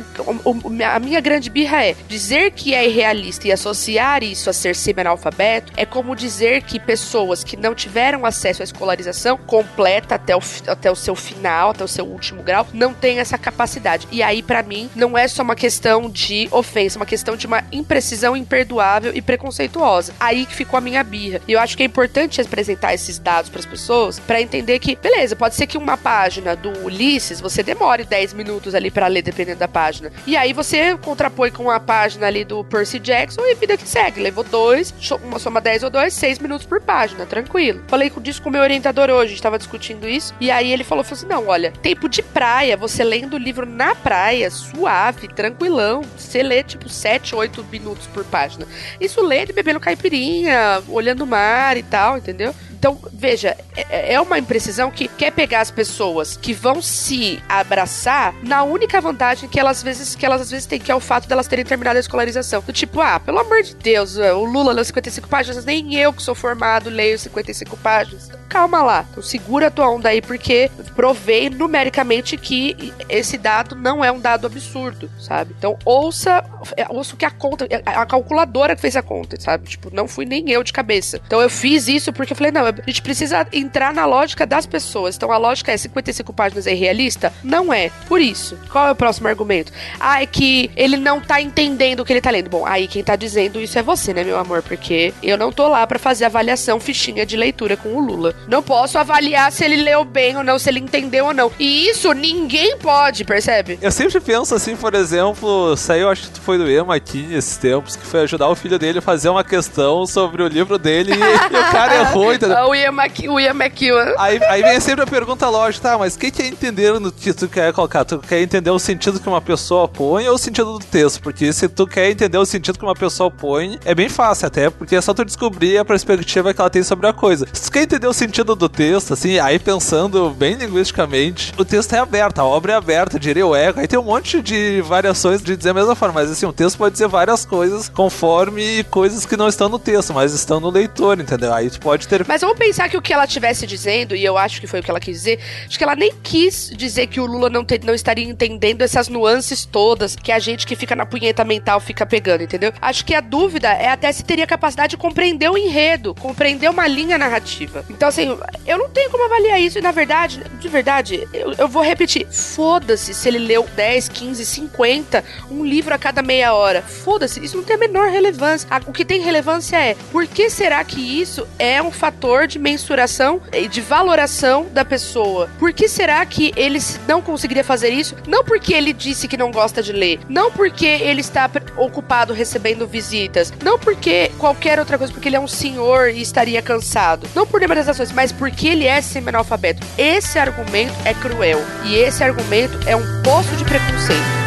a 0.92 1.00
minha 1.00 1.20
grande 1.20 1.50
birra 1.50 1.86
é 1.86 1.96
dizer 2.08 2.52
que 2.52 2.74
é 2.74 2.88
irrealista 2.88 3.48
e 3.48 3.52
associar 3.52 4.24
isso 4.24 4.50
a 4.50 4.54
ser 4.54 4.76
semi-analfabeto 4.76 5.74
é 5.76 5.86
como 5.86 6.16
dizer 6.16 6.64
que 6.64 6.80
pessoas 6.80 7.44
que 7.44 7.58
não 7.58 7.74
tiveram 7.74 8.26
acesso 8.26 8.62
à 8.62 8.66
escolarização 8.66 9.38
completa 9.38 10.16
até 10.16 10.36
o, 10.36 10.40
até 10.68 10.92
o 10.92 10.96
seu 10.96 11.16
final, 11.16 11.72
até 11.72 11.84
o 11.84 11.88
seu 11.88 12.06
último 12.06 12.44
grau, 12.44 12.68
não 12.74 12.94
têm 12.94 13.20
essa 13.20 13.38
capacidade. 13.38 14.08
E 14.12 14.22
aí, 14.22 14.42
para 14.42 14.64
mim, 14.64 14.90
não 14.96 15.18
é 15.18 15.28
só 15.28 15.44
uma 15.44 15.56
questão 15.56 16.10
de 16.10 16.48
ofensa, 16.52 16.98
é 16.98 17.00
uma 17.00 17.06
questão 17.06 17.36
de 17.36 17.48
uma 17.48 17.64
imprecisão 17.72 18.36
imperdoável 18.36 19.12
e 19.14 19.22
preconceituosa. 19.22 20.14
Aí 20.20 20.46
que 20.46 20.56
ficou 20.56 20.78
a 20.78 20.82
minha 20.82 21.04
birra. 21.04 21.42
E 21.48 21.54
eu 21.54 21.60
acho 21.60 21.76
que 21.76 21.84
é 21.84 21.86
importante 21.86 22.42
apresentar 22.42 22.94
esses 22.94 23.18
dados 23.18 23.50
para 23.50 23.60
as 23.60 23.66
pessoas 23.66 24.20
para 24.20 24.42
entender 24.42 24.80
que, 24.80 24.96
beleza, 24.96 25.36
pode 25.36 25.56
ser 25.56 25.68
que 25.68 25.78
uma 25.78 25.98
página 25.98 26.56
do 26.56 26.83
Ulisses 26.84 27.40
você 27.40 27.62
demore 27.62 28.04
10 28.04 28.34
minutos 28.34 28.74
ali 28.74 28.90
para 28.90 29.08
ler, 29.08 29.22
dependendo 29.22 29.60
da 29.60 29.68
página. 29.68 30.12
E 30.26 30.36
aí 30.36 30.54
você 30.54 30.98
contrapõe 30.98 31.52
com 31.52 31.70
a 31.70 31.80
página 31.80 32.28
ali 32.28 32.44
do 32.44 32.64
Percy 32.64 33.00
Jackson 33.00 33.42
e 33.42 33.56
vida 33.56 33.78
que 33.78 33.88
segue. 33.88 34.22
Levou 34.22 34.44
dois, 34.44 34.94
uma 35.24 35.40
soma 35.40 35.62
10 35.62 35.84
ou 35.84 35.90
2, 35.90 36.14
6 36.14 36.40
minutos 36.40 36.66
por 36.66 36.82
página, 36.82 37.26
tranquilo. 37.26 37.84
Falei 37.88 38.12
disso 38.22 38.42
com 38.42 38.50
o 38.50 38.52
meu 38.52 38.62
orientador 38.62 39.10
hoje, 39.10 39.26
a 39.26 39.30
gente 39.30 39.42
tava 39.42 39.58
discutindo 39.58 40.08
isso. 40.08 40.34
E 40.40 40.50
aí 40.50 40.72
ele 40.72 40.84
falou, 40.84 41.04
falou 41.04 41.20
assim: 41.20 41.28
não, 41.28 41.48
olha, 41.48 41.72
tempo 41.82 42.08
de 42.08 42.22
praia, 42.22 42.78
você 42.78 43.04
lendo 43.04 43.36
o 43.36 43.38
livro 43.38 43.66
na 43.66 43.96
praia, 43.96 44.50
suave, 44.50 45.28
tranquilão. 45.28 46.02
Você 46.18 46.42
lê 46.42 46.64
tipo 46.64 46.90
7, 46.90 47.36
8 47.36 47.64
minutos 47.72 48.08
por 48.08 48.24
página. 48.24 48.66
Isso 49.00 49.22
lê 49.22 49.46
de 49.46 49.54
bebendo 49.54 49.80
caipirinha, 49.80 50.82
olhando 50.88 51.24
o 51.24 51.28
mar 51.28 51.78
e 51.78 51.84
tal, 51.84 52.18
entendeu? 52.18 52.54
Então, 52.84 53.00
veja, 53.14 53.56
é, 53.78 54.16
é 54.16 54.20
uma 54.20 54.38
imprecisão 54.38 54.92
que 54.92 55.08
quer 55.08 55.32
pegar 55.32 55.62
as 55.62 55.72
pessoas 55.72 56.36
que 56.36 56.52
vão 56.52 56.82
se 56.82 57.42
abraçar 57.48 58.36
na 58.44 58.64
única 58.64 59.00
vantagem 59.00 59.48
que 59.48 59.58
elas 59.58 59.78
às 59.78 59.84
vezes, 59.84 60.16
que 60.16 60.26
elas 60.26 60.42
às 60.42 60.52
vezes 60.52 60.66
têm, 60.66 60.82
que 60.82 60.92
é 60.92 60.96
o 60.96 61.00
fato 61.00 61.26
delas 61.26 61.48
terem 61.48 61.64
terminado 61.64 61.96
a 61.96 62.02
escolarização. 62.02 62.62
Do 62.62 62.74
tipo, 62.74 63.00
ah, 63.00 63.22
pelo 63.22 63.40
amor 63.40 63.64
de 63.64 63.74
Deus, 63.74 64.18
é, 64.18 64.34
o 64.34 64.44
Lula 64.44 64.74
leu 64.74 64.84
55 64.84 65.30
páginas, 65.30 65.64
nem 65.64 65.96
eu 65.96 66.12
que 66.12 66.22
sou 66.22 66.36
formado 66.36 66.90
leio 66.90 67.18
55 67.18 67.78
páginas. 67.78 68.30
Calma 68.50 68.84
lá. 68.84 69.06
Então 69.10 69.24
segura 69.24 69.68
a 69.68 69.72
tua 69.72 69.90
onda 69.90 70.10
aí, 70.10 70.22
porque 70.22 70.70
provei 70.94 71.50
numericamente 71.50 72.36
que 72.36 72.94
esse 73.08 73.38
dado 73.38 73.76
não 73.76 74.04
é 74.04 74.12
um 74.12 74.20
dado 74.20 74.46
absurdo, 74.46 75.10
sabe? 75.20 75.56
Então 75.58 75.80
ouça, 75.86 76.44
é, 76.76 76.86
ouça 76.90 77.16
o 77.16 77.18
que 77.18 77.26
a 77.26 77.32
conta, 77.32 77.66
a 77.86 78.06
calculadora 78.06 78.76
que 78.76 78.82
fez 78.82 78.98
a 78.98 79.02
conta, 79.02 79.40
sabe? 79.40 79.70
Tipo, 79.70 79.90
não 79.96 80.06
fui 80.06 80.26
nem 80.26 80.52
eu 80.52 80.64
de 80.64 80.74
cabeça. 80.74 81.22
Então 81.26 81.42
eu 81.42 81.50
fiz 81.50 81.88
isso 81.88 82.12
porque 82.12 82.34
eu 82.34 82.38
falei, 82.38 82.52
não, 82.52 82.73
a 82.82 82.90
gente 82.90 83.02
precisa 83.02 83.46
entrar 83.52 83.94
na 83.94 84.06
lógica 84.06 84.46
das 84.46 84.66
pessoas. 84.66 85.16
Então 85.16 85.32
a 85.32 85.38
lógica 85.38 85.72
é 85.72 85.78
55 85.78 86.34
páginas 86.34 86.68
é 86.68 86.74
realista? 86.74 87.34
Não 87.44 87.74
é. 87.74 87.92
Por 88.08 88.22
isso, 88.22 88.58
qual 88.72 88.88
é 88.88 88.92
o 88.92 88.96
próximo 88.96 89.28
argumento? 89.28 89.72
Ah, 90.00 90.22
é 90.22 90.26
que 90.26 90.72
ele 90.76 90.98
não 90.98 91.20
tá 91.20 91.42
entendendo 91.42 92.02
o 92.02 92.06
que 92.06 92.14
ele 92.14 92.22
tá 92.22 92.32
lendo. 92.32 92.50
Bom, 92.50 92.66
aí 92.66 92.88
quem 92.88 93.04
tá 93.04 93.16
dizendo 93.16 93.62
isso 93.62 93.78
é 93.78 93.84
você, 93.84 94.14
né, 94.14 94.24
meu 94.24 94.38
amor? 94.38 94.62
Porque 94.62 95.14
eu 95.22 95.38
não 95.38 95.52
tô 95.52 95.68
lá 95.68 95.86
para 95.86 96.00
fazer 96.00 96.26
avaliação 96.26 96.80
fichinha 96.80 97.26
de 97.26 97.38
leitura 97.38 97.78
com 97.78 97.90
o 97.90 98.00
Lula. 98.00 98.36
Não 98.48 98.62
posso 98.62 98.98
avaliar 98.98 99.52
se 99.52 99.64
ele 99.64 99.78
leu 99.78 100.04
bem 100.04 100.38
ou 100.38 100.44
não, 100.44 100.58
se 100.58 100.70
ele 100.70 100.80
entendeu 100.80 101.26
ou 101.26 101.34
não. 101.34 101.52
E 101.60 101.88
isso 101.90 102.12
ninguém 102.14 102.78
pode, 102.78 103.24
percebe? 103.24 103.78
Eu 103.82 103.92
sempre 103.92 104.20
penso 104.20 104.56
assim, 104.56 104.76
por 104.76 104.94
exemplo, 104.94 105.76
saiu, 105.78 106.10
acho 106.10 106.30
que 106.32 106.40
foi 106.40 106.58
do 106.58 106.70
Ema 106.70 106.96
aqui 106.96 107.24
nesses 107.24 107.58
tempos, 107.58 107.96
que 107.96 108.06
foi 108.06 108.22
ajudar 108.22 108.50
o 108.50 108.56
filho 108.56 108.78
dele 108.80 109.00
a 109.00 109.02
fazer 109.02 109.30
uma 109.30 109.44
questão 109.44 110.06
sobre 110.06 110.44
o 110.44 110.48
livro 110.48 110.78
dele 110.78 111.14
e, 111.14 111.16
e 111.16 111.60
o 111.60 111.72
cara 111.72 111.96
errou, 111.96 112.34
entendeu? 112.34 112.63
O 112.66 113.40
Ian 113.40 113.54
McEwan. 113.54 114.14
Aí, 114.18 114.44
aí 114.44 114.62
vem 114.62 114.80
sempre 114.80 115.04
a 115.04 115.08
pergunta 115.08 115.50
lógica, 115.50 115.90
tá, 115.90 115.98
mas 115.98 116.16
o 116.16 116.20
que, 116.20 116.32
que 116.32 116.42
é 116.42 116.48
entender 116.48 117.00
no 117.00 117.12
que 117.12 117.34
tu 117.34 117.48
quer 117.48 117.72
colocar? 117.74 118.06
Tu 118.06 118.20
quer 118.20 118.42
entender 118.42 118.70
o 118.70 118.80
sentido 118.80 119.20
que 119.20 119.28
uma 119.28 119.42
pessoa 119.42 119.88
põe 119.88 120.28
ou 120.28 120.36
o 120.36 120.38
sentido 120.38 120.78
do 120.78 120.86
texto? 120.86 121.22
Porque 121.22 121.52
se 121.52 121.68
tu 121.68 121.88
quer 121.88 122.10
entender 122.10 122.38
o 122.38 122.46
sentido 122.46 122.78
que 122.78 122.86
uma 122.86 122.96
pessoa 122.96 123.32
põe, 123.32 123.80
é 123.86 123.96
bem 123.96 124.10
fácil 124.10 124.48
até, 124.48 124.70
porque 124.70 124.96
é 124.96 125.02
só 125.02 125.14
tu 125.14 125.26
descobrir 125.26 125.78
a 125.78 125.86
perspectiva 125.86 126.54
que 126.54 126.62
ela 126.62 126.70
tem 126.70 126.84
sobre 126.84 127.08
a 127.08 127.14
coisa. 127.14 127.48
Se 127.52 127.64
tu 127.64 127.72
quer 127.72 127.84
entender 127.84 128.08
o 128.08 128.14
sentido 128.14 128.56
do 128.56 128.70
texto, 128.70 129.14
assim, 129.14 129.40
aí 129.40 129.58
pensando 129.58 130.30
bem 130.32 130.56
linguisticamente, 130.56 131.54
o 131.58 131.66
texto 131.66 131.94
é 131.94 132.00
aberto, 132.00 132.40
a 132.40 132.46
obra 132.46 132.74
é 132.74 132.76
aberta, 132.76 133.20
diria 133.20 133.46
o 133.46 133.56
eco, 133.56 133.80
aí 133.80 133.88
tem 133.88 134.00
um 134.00 134.04
monte 134.04 134.42
de 134.42 134.82
variações 134.82 135.42
de 135.42 135.56
dizer 135.56 135.72
a 135.72 135.74
mesma 135.74 135.96
forma, 135.96 136.16
mas 136.16 136.32
assim, 136.32 136.46
o 136.46 136.54
texto 136.54 136.78
pode 136.78 136.94
dizer 136.94 137.08
várias 137.08 137.46
coisas 137.46 137.90
conforme 137.90 138.84
coisas 138.86 139.26
que 139.26 139.38
não 139.38 139.48
estão 139.48 139.70
no 139.70 139.80
texto, 139.80 140.14
mas 140.14 140.34
estão 140.34 140.60
no 140.60 140.70
leitor, 140.70 141.20
entendeu? 141.20 141.54
Aí 141.54 141.70
tu 141.70 141.80
pode 141.80 142.08
ter... 142.08 142.26
Mas 142.28 142.43
vamos 142.48 142.60
pensar 142.60 142.90
que 142.90 142.98
o 142.98 143.02
que 143.02 143.14
ela 143.14 143.26
estivesse 143.26 143.66
dizendo, 143.66 144.16
e 144.16 144.24
eu 144.24 144.38
acho 144.38 144.60
que 144.60 144.68
foi 144.68 144.80
o 144.80 144.84
que 144.84 144.90
ela 144.90 145.00
quis 145.00 145.18
dizer, 145.18 145.40
acho 145.66 145.78
que 145.78 145.84
ela 145.84 145.96
nem 145.96 146.14
quis 146.22 146.72
dizer 146.76 147.08
que 147.08 147.20
o 147.20 147.26
Lula 147.26 147.50
não, 147.50 147.64
te, 147.64 147.80
não 147.84 147.94
estaria 147.94 148.26
entendendo 148.26 148.82
essas 148.82 149.08
nuances 149.08 149.66
todas 149.66 150.16
que 150.16 150.32
a 150.32 150.40
gente 150.40 150.68
que 150.68 150.76
fica 150.76 150.96
na 150.96 151.06
punheta 151.06 151.44
mental 151.44 151.80
fica 151.80 152.06
pegando, 152.06 152.44
entendeu? 152.44 152.74
Acho 152.82 153.06
que 153.06 153.16
a 153.16 153.22
dúvida 153.22 153.70
é 153.70 153.88
até 153.88 154.12
se 154.12 154.24
teria 154.24 154.46
capacidade 154.46 154.92
de 154.92 154.98
compreender 154.98 155.50
o 155.50 155.58
enredo, 155.58 156.14
compreender 156.16 156.70
uma 156.70 156.88
linha 156.88 157.18
narrativa. 157.18 157.86
Então, 157.90 158.10
assim, 158.10 158.38
eu 158.66 158.78
não 158.78 158.90
tenho 158.90 159.10
como 159.10 159.26
avaliar 159.26 159.60
isso, 159.60 159.80
e 159.80 159.82
na 159.82 159.92
verdade, 159.92 160.42
de 160.60 160.68
verdade, 160.68 161.28
eu, 161.34 161.54
eu 161.54 161.68
vou 161.68 161.84
repetir: 161.84 162.28
foda-se 162.30 163.14
se 163.14 163.28
ele 163.28 163.40
leu 163.40 163.68
10, 163.76 164.10
15, 164.10 164.46
50, 164.46 165.24
um 165.50 165.64
livro 165.64 165.94
a 165.94 165.98
cada 165.98 166.22
meia 166.22 166.54
hora. 166.54 166.82
Foda-se, 166.82 167.44
isso 167.44 167.58
não 167.58 167.64
tem 167.64 167.76
a 167.76 167.80
menor 167.80 168.10
relevância. 168.10 168.68
O 168.86 168.92
que 168.92 169.06
tem 169.06 169.22
relevância 169.22 169.78
é 169.78 169.96
por 170.12 170.28
que 170.28 170.50
será 170.50 170.84
que 170.84 171.00
isso 171.00 171.48
é 171.58 171.82
um 171.82 171.92
fator 171.92 172.33
de 172.48 172.60
mensuração 172.60 173.42
e 173.54 173.68
de 173.68 173.80
valoração 173.80 174.68
da 174.72 174.84
pessoa? 174.84 175.50
Por 175.60 175.72
que 175.72 175.88
será 175.88 176.26
que 176.26 176.52
ele 176.56 176.80
não 177.08 177.22
conseguiria 177.22 177.64
fazer 177.64 177.90
isso? 177.90 178.16
Não 178.28 178.44
porque 178.44 178.74
ele 178.74 178.92
disse 178.92 179.28
que 179.28 179.38
não 179.38 179.52
gosta 179.52 179.82
de 179.82 179.94
ler, 179.94 180.20
não 180.28 180.52
porque 180.52 180.86
ele 180.86 181.22
está 181.22 181.50
ocupado 181.78 182.34
recebendo 182.34 182.88
visitas, 182.88 183.54
não 183.64 183.78
porque 183.78 184.32
qualquer 184.38 184.80
outra 184.80 184.98
coisa, 184.98 185.14
porque 185.14 185.30
ele 185.30 185.36
é 185.36 185.40
um 185.40 185.48
senhor 185.48 186.10
e 186.10 186.22
estaria 186.22 186.62
cansado, 186.62 187.28
não 187.36 187.46
por 187.46 187.60
demonizações, 187.60 188.12
mas 188.12 188.32
porque 188.32 188.68
ele 188.68 188.86
é 188.86 189.02
semi-analfabeto. 189.02 189.86
Esse 189.98 190.40
argumento 190.40 190.94
é 191.06 191.14
cruel 191.14 191.62
e 191.86 191.96
esse 191.96 192.24
argumento 192.24 192.78
é 192.88 192.96
um 192.96 193.24
poço 193.24 193.56
de 193.56 193.64
preconceito. 193.64 194.43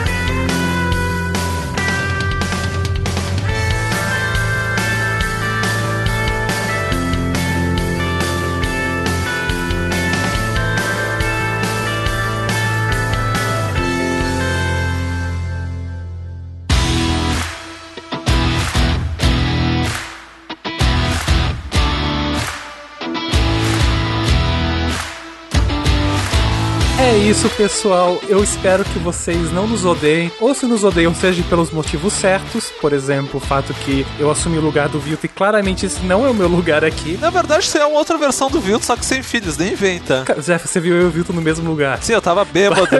Isso, 27.28 27.48
pessoal. 27.50 28.20
Eu 28.28 28.42
espero 28.42 28.84
que 28.84 28.98
vocês 28.98 29.50
não 29.52 29.66
nos 29.66 29.84
odeiem, 29.84 30.30
ou 30.40 30.54
se 30.54 30.66
nos 30.66 30.84
odeiam, 30.84 31.14
seja 31.14 31.42
pelos 31.44 31.70
motivos 31.70 32.12
certos. 32.12 32.70
Por 32.80 32.92
exemplo, 32.92 33.38
o 33.38 33.40
fato 33.40 33.74
que 33.74 34.06
eu 34.18 34.30
assumi 34.30 34.58
o 34.58 34.60
lugar 34.60 34.88
do 34.88 35.00
Vilto 35.00 35.26
e 35.26 35.28
claramente 35.28 35.86
esse 35.86 36.00
não 36.04 36.24
é 36.24 36.30
o 36.30 36.34
meu 36.34 36.48
lugar 36.48 36.84
aqui. 36.84 37.18
Na 37.20 37.30
verdade, 37.30 37.64
isso 37.64 37.76
é 37.78 37.84
uma 37.86 37.98
outra 37.98 38.16
versão 38.16 38.48
do 38.50 38.60
Vilto, 38.60 38.84
só 38.84 38.96
que 38.96 39.04
sem 39.04 39.22
filhos, 39.22 39.56
nem 39.56 39.72
inventa. 39.72 40.22
Ca- 40.24 40.34
Jeff, 40.34 40.68
você 40.68 40.78
viu 40.78 40.94
eu 40.94 41.02
e 41.02 41.06
o 41.06 41.10
Vilto 41.10 41.32
no 41.32 41.42
mesmo 41.42 41.68
lugar. 41.68 42.00
Sim, 42.02 42.12
eu 42.12 42.22
tava 42.22 42.44
bêbado. 42.44 42.86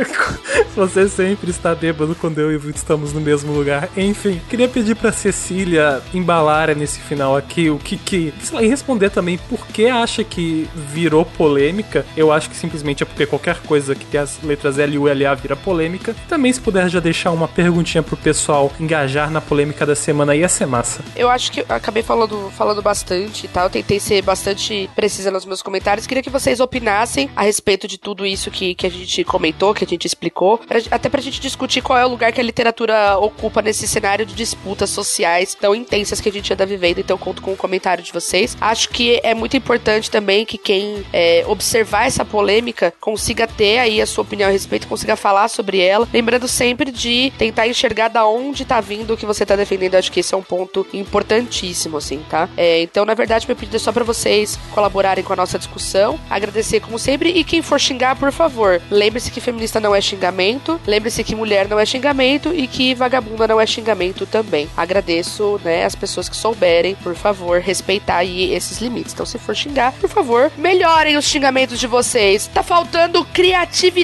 Você 0.74 1.08
sempre 1.08 1.50
está 1.50 1.74
bêbado 1.74 2.14
quando 2.20 2.38
eu 2.38 2.52
e 2.52 2.56
o 2.56 2.60
Vilto 2.60 2.76
estamos 2.76 3.12
no 3.12 3.20
mesmo 3.20 3.50
lugar. 3.52 3.88
Enfim, 3.96 4.40
queria 4.48 4.68
pedir 4.68 4.94
pra 4.94 5.10
Cecília 5.10 6.02
embalar 6.12 6.74
nesse 6.76 6.98
final 7.00 7.34
aqui 7.34 7.70
o 7.70 7.78
que 7.78 7.96
que. 7.96 8.34
Lá, 8.52 8.62
e 8.62 8.68
responder 8.68 9.08
também 9.10 9.38
por 9.48 9.66
que 9.66 9.86
acha 9.86 10.22
que 10.22 10.68
virou 10.92 11.24
polêmica. 11.24 12.04
Eu 12.14 12.30
acho 12.30 12.50
que 12.50 12.56
simplesmente 12.56 13.02
é 13.02 13.06
porque 13.06 13.24
qualquer 13.24 13.56
coisa 13.62 13.94
que 13.94 14.04
tem 14.16 14.18
as 14.18 14.42
letras 14.42 14.78
L 14.78 14.98
U 14.98 15.08
L 15.08 15.26
A 15.26 15.34
vira 15.34 15.54
polêmica. 15.54 16.16
Também, 16.28 16.52
se 16.52 16.60
puder 16.60 16.88
já 16.88 17.00
deixar 17.00 17.30
uma 17.30 17.46
perguntinha 17.46 18.02
pro 18.02 18.16
pessoal 18.16 18.72
engajar 18.80 19.30
na 19.30 19.40
polêmica 19.40 19.84
da 19.84 19.94
semana, 19.94 20.34
ia 20.34 20.48
ser 20.48 20.66
massa. 20.66 21.04
Eu 21.14 21.28
acho 21.28 21.52
que 21.52 21.64
acabei 21.68 22.02
falando, 22.02 22.50
falando 22.56 22.80
bastante 22.80 23.44
e 23.44 23.48
tal. 23.48 23.68
Tentei 23.68 24.00
ser 24.00 24.22
bastante 24.22 24.88
precisa 24.96 25.30
nos 25.30 25.44
meus 25.44 25.62
comentários. 25.62 26.06
Queria 26.06 26.22
que 26.22 26.30
vocês 26.30 26.60
opinassem 26.60 27.28
a 27.36 27.42
respeito 27.42 27.86
de 27.86 27.98
tudo 27.98 28.24
isso 28.24 28.50
que, 28.50 28.74
que 28.74 28.86
a 28.86 28.90
gente 28.90 29.22
comentou, 29.24 29.74
que 29.74 29.84
a 29.84 29.86
gente 29.86 30.06
explicou. 30.06 30.58
pra- 30.58 30.80
até 30.90 31.08
pra 31.08 31.20
gente 31.20 31.40
discutir 31.40 31.82
qual 31.82 31.98
é 31.98 32.06
o 32.06 32.08
lugar 32.08 32.32
que 32.32 32.40
a 32.40 32.44
literatura 32.44 33.18
ocupa 33.18 33.60
nesse 33.60 33.86
cenário 33.86 34.24
de 34.24 34.34
disputas 34.34 34.90
sociais 34.90 35.54
tão 35.54 35.74
intensas 35.74 36.20
que 36.20 36.28
a 36.28 36.32
gente 36.32 36.52
anda 36.52 36.64
vivendo. 36.64 36.98
Então, 36.98 37.18
conto 37.18 37.42
com 37.42 37.52
o 37.52 37.56
comentário 37.56 38.02
de 38.02 38.12
vocês. 38.12 38.56
Acho 38.60 38.88
que 38.88 39.20
é 39.22 39.34
muito 39.34 39.56
importante 39.56 40.10
também 40.10 40.46
que 40.46 40.56
quem 40.56 41.04
é, 41.12 41.44
observar 41.46 42.06
essa 42.06 42.24
polêmica 42.24 42.92
consiga 43.00 43.46
ter 43.46 43.78
aí 43.78 44.00
a 44.00 44.05
sua 44.06 44.22
opinião 44.22 44.48
a 44.48 44.52
respeito, 44.52 44.86
consiga 44.86 45.16
falar 45.16 45.48
sobre 45.48 45.80
ela. 45.80 46.08
Lembrando 46.12 46.48
sempre 46.48 46.90
de 46.90 47.32
tentar 47.38 47.68
enxergar 47.68 48.08
da 48.08 48.26
onde 48.26 48.64
tá 48.64 48.80
vindo 48.80 49.14
o 49.14 49.16
que 49.16 49.26
você 49.26 49.44
tá 49.44 49.56
defendendo. 49.56 49.94
Acho 49.94 50.10
que 50.12 50.20
esse 50.20 50.34
é 50.34 50.36
um 50.36 50.42
ponto 50.42 50.86
importantíssimo, 50.92 51.96
assim, 51.96 52.22
tá? 52.28 52.48
É, 52.56 52.82
então, 52.82 53.04
na 53.04 53.14
verdade, 53.14 53.46
meu 53.46 53.56
pedido 53.56 53.76
é 53.76 53.78
só 53.78 53.92
pra 53.92 54.04
vocês 54.04 54.58
colaborarem 54.72 55.24
com 55.24 55.32
a 55.32 55.36
nossa 55.36 55.58
discussão. 55.58 56.18
Agradecer, 56.30 56.80
como 56.80 56.98
sempre. 56.98 57.30
E 57.30 57.44
quem 57.44 57.62
for 57.62 57.80
xingar, 57.80 58.16
por 58.16 58.32
favor, 58.32 58.80
lembre-se 58.90 59.30
que 59.30 59.40
feminista 59.40 59.80
não 59.80 59.94
é 59.94 60.00
xingamento. 60.00 60.80
Lembre-se 60.86 61.24
que 61.24 61.34
mulher 61.34 61.68
não 61.68 61.78
é 61.78 61.86
xingamento 61.86 62.52
e 62.54 62.66
que 62.66 62.94
vagabunda 62.94 63.46
não 63.46 63.60
é 63.60 63.66
xingamento 63.66 64.26
também. 64.26 64.68
Agradeço, 64.76 65.60
né, 65.64 65.84
as 65.84 65.94
pessoas 65.94 66.28
que 66.28 66.36
souberem, 66.36 66.94
por 66.96 67.14
favor, 67.14 67.60
respeitar 67.60 68.18
aí 68.18 68.52
esses 68.52 68.78
limites. 68.78 69.12
Então, 69.12 69.26
se 69.26 69.38
for 69.38 69.54
xingar, 69.54 69.92
por 69.92 70.08
favor, 70.08 70.50
melhorem 70.56 71.16
os 71.16 71.24
xingamentos 71.24 71.78
de 71.78 71.86
vocês. 71.86 72.48
Tá 72.52 72.62
faltando 72.62 73.24
criatividade. 73.24 73.95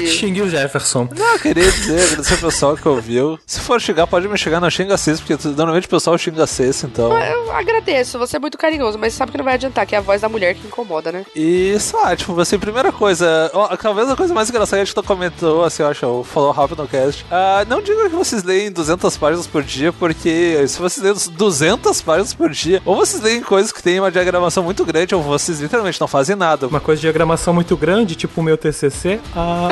Xingue 0.06 0.42
o 0.42 0.48
Jefferson. 0.48 1.08
Não, 1.16 1.32
eu 1.32 1.38
queria 1.38 1.70
dizer, 1.70 2.02
agradecer 2.02 2.34
ao 2.34 2.40
pessoal 2.40 2.76
que 2.76 2.88
ouviu. 2.88 3.38
Se 3.46 3.60
for 3.60 3.80
xingar, 3.80 4.06
pode 4.06 4.28
me 4.28 4.36
xingar, 4.36 4.60
não 4.60 4.70
xinga 4.70 4.96
cês, 4.96 5.20
porque 5.20 5.48
normalmente 5.48 5.86
o 5.86 5.90
pessoal 5.90 6.16
xinga 6.18 6.46
cês, 6.46 6.84
então. 6.84 7.16
Eu 7.18 7.52
agradeço, 7.52 8.18
você 8.18 8.36
é 8.36 8.40
muito 8.40 8.58
carinhoso, 8.58 8.98
mas 8.98 9.14
sabe 9.14 9.32
que 9.32 9.38
não 9.38 9.44
vai 9.44 9.54
adiantar, 9.54 9.86
que 9.86 9.94
é 9.94 9.98
a 9.98 10.00
voz 10.00 10.20
da 10.20 10.28
mulher 10.28 10.54
que 10.54 10.66
incomoda, 10.66 11.10
né? 11.12 11.24
E, 11.34 11.76
sei 11.78 11.98
lá, 11.98 12.14
tipo, 12.14 12.34
você, 12.34 12.58
primeira 12.58 12.92
coisa, 12.92 13.50
ó, 13.54 13.76
talvez 13.76 14.08
a 14.08 14.16
coisa 14.16 14.32
mais 14.34 14.48
engraçada 14.48 14.82
que 14.82 14.86
gente 14.92 15.06
comentou, 15.06 15.64
assim, 15.64 15.82
eu 15.82 15.88
acho, 15.88 16.06
o 16.06 16.24
falou 16.24 16.52
rápido 16.52 16.82
no 16.82 16.88
cast. 16.88 17.24
Ah, 17.30 17.64
não 17.68 17.82
diga 17.82 18.08
que 18.08 18.14
vocês 18.14 18.42
leem 18.42 18.70
200 18.70 19.16
páginas 19.16 19.46
por 19.46 19.62
dia, 19.62 19.92
porque 19.92 20.64
se 20.66 20.78
vocês 20.78 21.02
leem 21.02 21.16
200 21.36 22.02
páginas 22.02 22.34
por 22.34 22.50
dia, 22.50 22.82
ou 22.84 22.96
vocês 22.96 23.22
leem 23.22 23.42
coisas 23.42 23.72
que 23.72 23.82
têm 23.82 24.00
uma 24.00 24.10
diagramação 24.10 24.62
muito 24.62 24.84
grande, 24.84 25.14
ou 25.14 25.22
vocês 25.22 25.60
literalmente 25.60 26.00
não 26.00 26.08
fazem 26.08 26.36
nada. 26.36 26.66
Uma 26.66 26.80
coisa 26.80 26.98
de 27.00 27.02
diagramação 27.02 27.52
muito 27.52 27.76
grande, 27.76 28.14
tipo 28.14 28.40
o 28.40 28.44
meu 28.44 28.56
TCC. 28.56 28.99
Ah, 29.34 29.68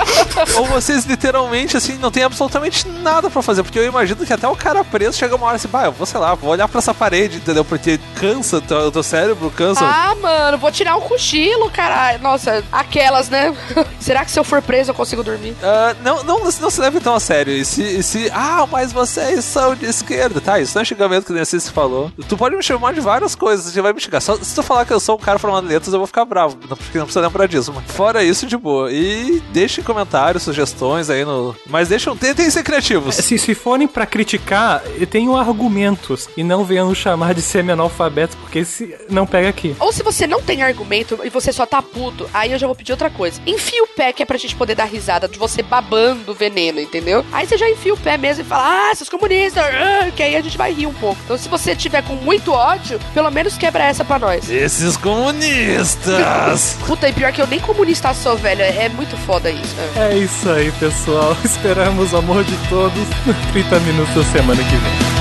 ou 0.56 0.66
vocês 0.66 1.04
literalmente, 1.04 1.76
assim, 1.76 1.96
não 1.98 2.10
tem 2.10 2.22
absolutamente 2.22 2.86
nada 2.88 3.30
pra 3.30 3.42
fazer, 3.42 3.62
porque 3.62 3.78
eu 3.78 3.86
imagino 3.86 4.24
que 4.24 4.32
até 4.32 4.46
o 4.46 4.56
cara 4.56 4.84
preso 4.84 5.18
chega 5.18 5.34
uma 5.36 5.46
hora 5.46 5.56
assim, 5.56 5.68
bah, 5.68 5.84
eu 5.86 5.92
vou, 5.92 6.06
sei 6.06 6.20
lá, 6.20 6.34
vou 6.34 6.50
olhar 6.50 6.68
pra 6.68 6.78
essa 6.78 6.92
parede, 6.94 7.38
entendeu? 7.38 7.64
Porque 7.64 7.98
cansa, 8.20 8.60
teu, 8.60 8.90
teu 8.92 9.02
cérebro 9.02 9.50
cansa. 9.50 9.84
Ah, 9.84 10.14
mano, 10.20 10.58
vou 10.58 10.70
tirar 10.70 10.96
um 10.96 11.00
cochilo, 11.00 11.70
caralho. 11.70 12.20
Nossa, 12.20 12.62
aquelas, 12.70 13.28
né? 13.28 13.54
Será 14.00 14.24
que 14.24 14.30
se 14.30 14.38
eu 14.38 14.44
for 14.44 14.62
preso 14.62 14.90
eu 14.90 14.94
consigo 14.94 15.22
dormir? 15.22 15.54
Ah, 15.62 15.94
não, 16.02 16.22
não, 16.22 16.44
não 16.44 16.70
se 16.70 16.80
leve 16.80 17.00
tão 17.00 17.14
a 17.14 17.20
sério. 17.20 17.52
E 17.52 17.64
se, 17.64 17.82
e 17.82 18.02
se. 18.02 18.30
Ah, 18.32 18.66
mas 18.70 18.92
vocês 18.92 19.44
são 19.44 19.74
de 19.74 19.86
esquerda. 19.86 20.40
Tá, 20.40 20.60
isso 20.60 20.76
não 20.76 20.82
é 20.82 20.84
xingamento 20.84 21.26
que 21.26 21.32
nem 21.32 21.42
assim 21.42 21.58
se 21.58 21.70
falou. 21.70 22.10
Tu 22.28 22.36
pode 22.36 22.56
me 22.56 22.62
chamar 22.62 22.94
de 22.94 23.00
várias 23.00 23.34
coisas, 23.34 23.72
você 23.72 23.80
vai 23.80 23.92
me 23.92 24.00
xingar. 24.00 24.20
Só, 24.20 24.36
se 24.36 24.54
tu 24.54 24.62
falar 24.62 24.84
que 24.84 24.92
eu 24.92 25.00
sou 25.00 25.16
um 25.16 25.20
cara 25.20 25.38
formado 25.38 25.66
em 25.66 25.70
letras, 25.70 25.92
eu 25.92 25.98
vou 25.98 26.06
ficar 26.06 26.24
bravo. 26.24 26.58
Não, 26.68 26.76
porque 26.76 26.98
não 26.98 27.06
precisa 27.06 27.26
lembrar 27.26 27.46
disso. 27.46 27.72
Mas 27.74 27.84
fora 27.90 28.22
isso, 28.22 28.46
de 28.46 28.56
boa. 28.56 28.92
E 28.92 29.42
deixem 29.52 29.82
comentários, 29.82 30.42
sugestões 30.42 31.10
aí 31.10 31.24
no. 31.24 31.54
Mas 31.68 31.88
deixam. 31.88 32.16
Tentem 32.16 32.50
ser 32.50 32.62
criativos. 32.62 33.14
se, 33.14 33.38
se 33.38 33.54
forem 33.54 33.88
pra 33.88 34.06
criticar, 34.06 34.82
eu 34.98 35.06
tenho 35.06 35.36
argumentos. 35.36 36.28
E 36.36 36.44
não 36.44 36.64
venham 36.64 36.88
nos 36.88 36.98
chamar 36.98 37.34
de 37.34 37.42
semi-analfabetos, 37.42 38.36
porque 38.36 38.60
esse 38.60 38.94
não 39.08 39.26
pega 39.26 39.48
aqui. 39.48 39.74
Ou 39.80 39.92
se 39.92 40.02
você 40.02 40.26
não 40.26 40.42
tem 40.42 40.62
argumento 40.62 41.18
e 41.24 41.30
você 41.30 41.52
só 41.52 41.64
tá 41.66 41.80
puto, 41.80 42.28
aí 42.32 42.52
eu 42.52 42.58
já 42.58 42.66
vou 42.66 42.76
pedir 42.76 42.92
outra 42.92 43.10
coisa. 43.10 43.40
Enfia 43.46 43.85
o 43.86 43.94
pé 43.96 44.12
que 44.12 44.22
é 44.22 44.26
pra 44.26 44.36
gente 44.36 44.54
poder 44.54 44.74
dar 44.74 44.84
risada 44.84 45.26
de 45.28 45.38
você 45.38 45.62
babando 45.62 46.32
o 46.32 46.34
veneno, 46.34 46.80
entendeu? 46.80 47.24
Aí 47.32 47.46
você 47.46 47.56
já 47.56 47.68
enfia 47.68 47.94
o 47.94 47.96
pé 47.96 48.16
mesmo 48.18 48.42
e 48.44 48.46
fala, 48.46 48.90
ah, 48.90 48.94
seus 48.94 49.08
comunistas, 49.08 49.64
ah", 49.64 50.10
que 50.14 50.22
aí 50.22 50.36
a 50.36 50.40
gente 50.42 50.58
vai 50.58 50.72
rir 50.72 50.86
um 50.86 50.94
pouco. 50.94 51.18
Então 51.24 51.38
se 51.38 51.48
você 51.48 51.74
tiver 51.74 52.02
com 52.02 52.14
muito 52.14 52.52
ódio, 52.52 52.98
pelo 53.14 53.30
menos 53.30 53.56
quebra 53.56 53.84
essa 53.84 54.04
pra 54.04 54.18
nós. 54.18 54.48
Esses 54.50 54.96
comunistas! 54.96 56.76
Puta, 56.86 57.08
e 57.08 57.12
pior 57.12 57.32
que 57.32 57.40
eu 57.40 57.46
nem 57.46 57.60
comunista 57.60 58.12
sou, 58.14 58.36
velho. 58.36 58.62
É 58.62 58.88
muito 58.88 59.16
foda 59.18 59.50
isso. 59.50 59.74
né? 59.76 60.10
É 60.12 60.16
isso 60.18 60.48
aí, 60.50 60.70
pessoal. 60.72 61.36
Esperamos 61.44 62.12
o 62.12 62.16
amor 62.18 62.44
de 62.44 62.56
todos 62.68 63.06
no 63.26 63.34
30 63.52 63.80
minutos 63.80 64.14
da 64.14 64.24
semana 64.24 64.62
que 64.62 64.76
vem. 64.76 65.15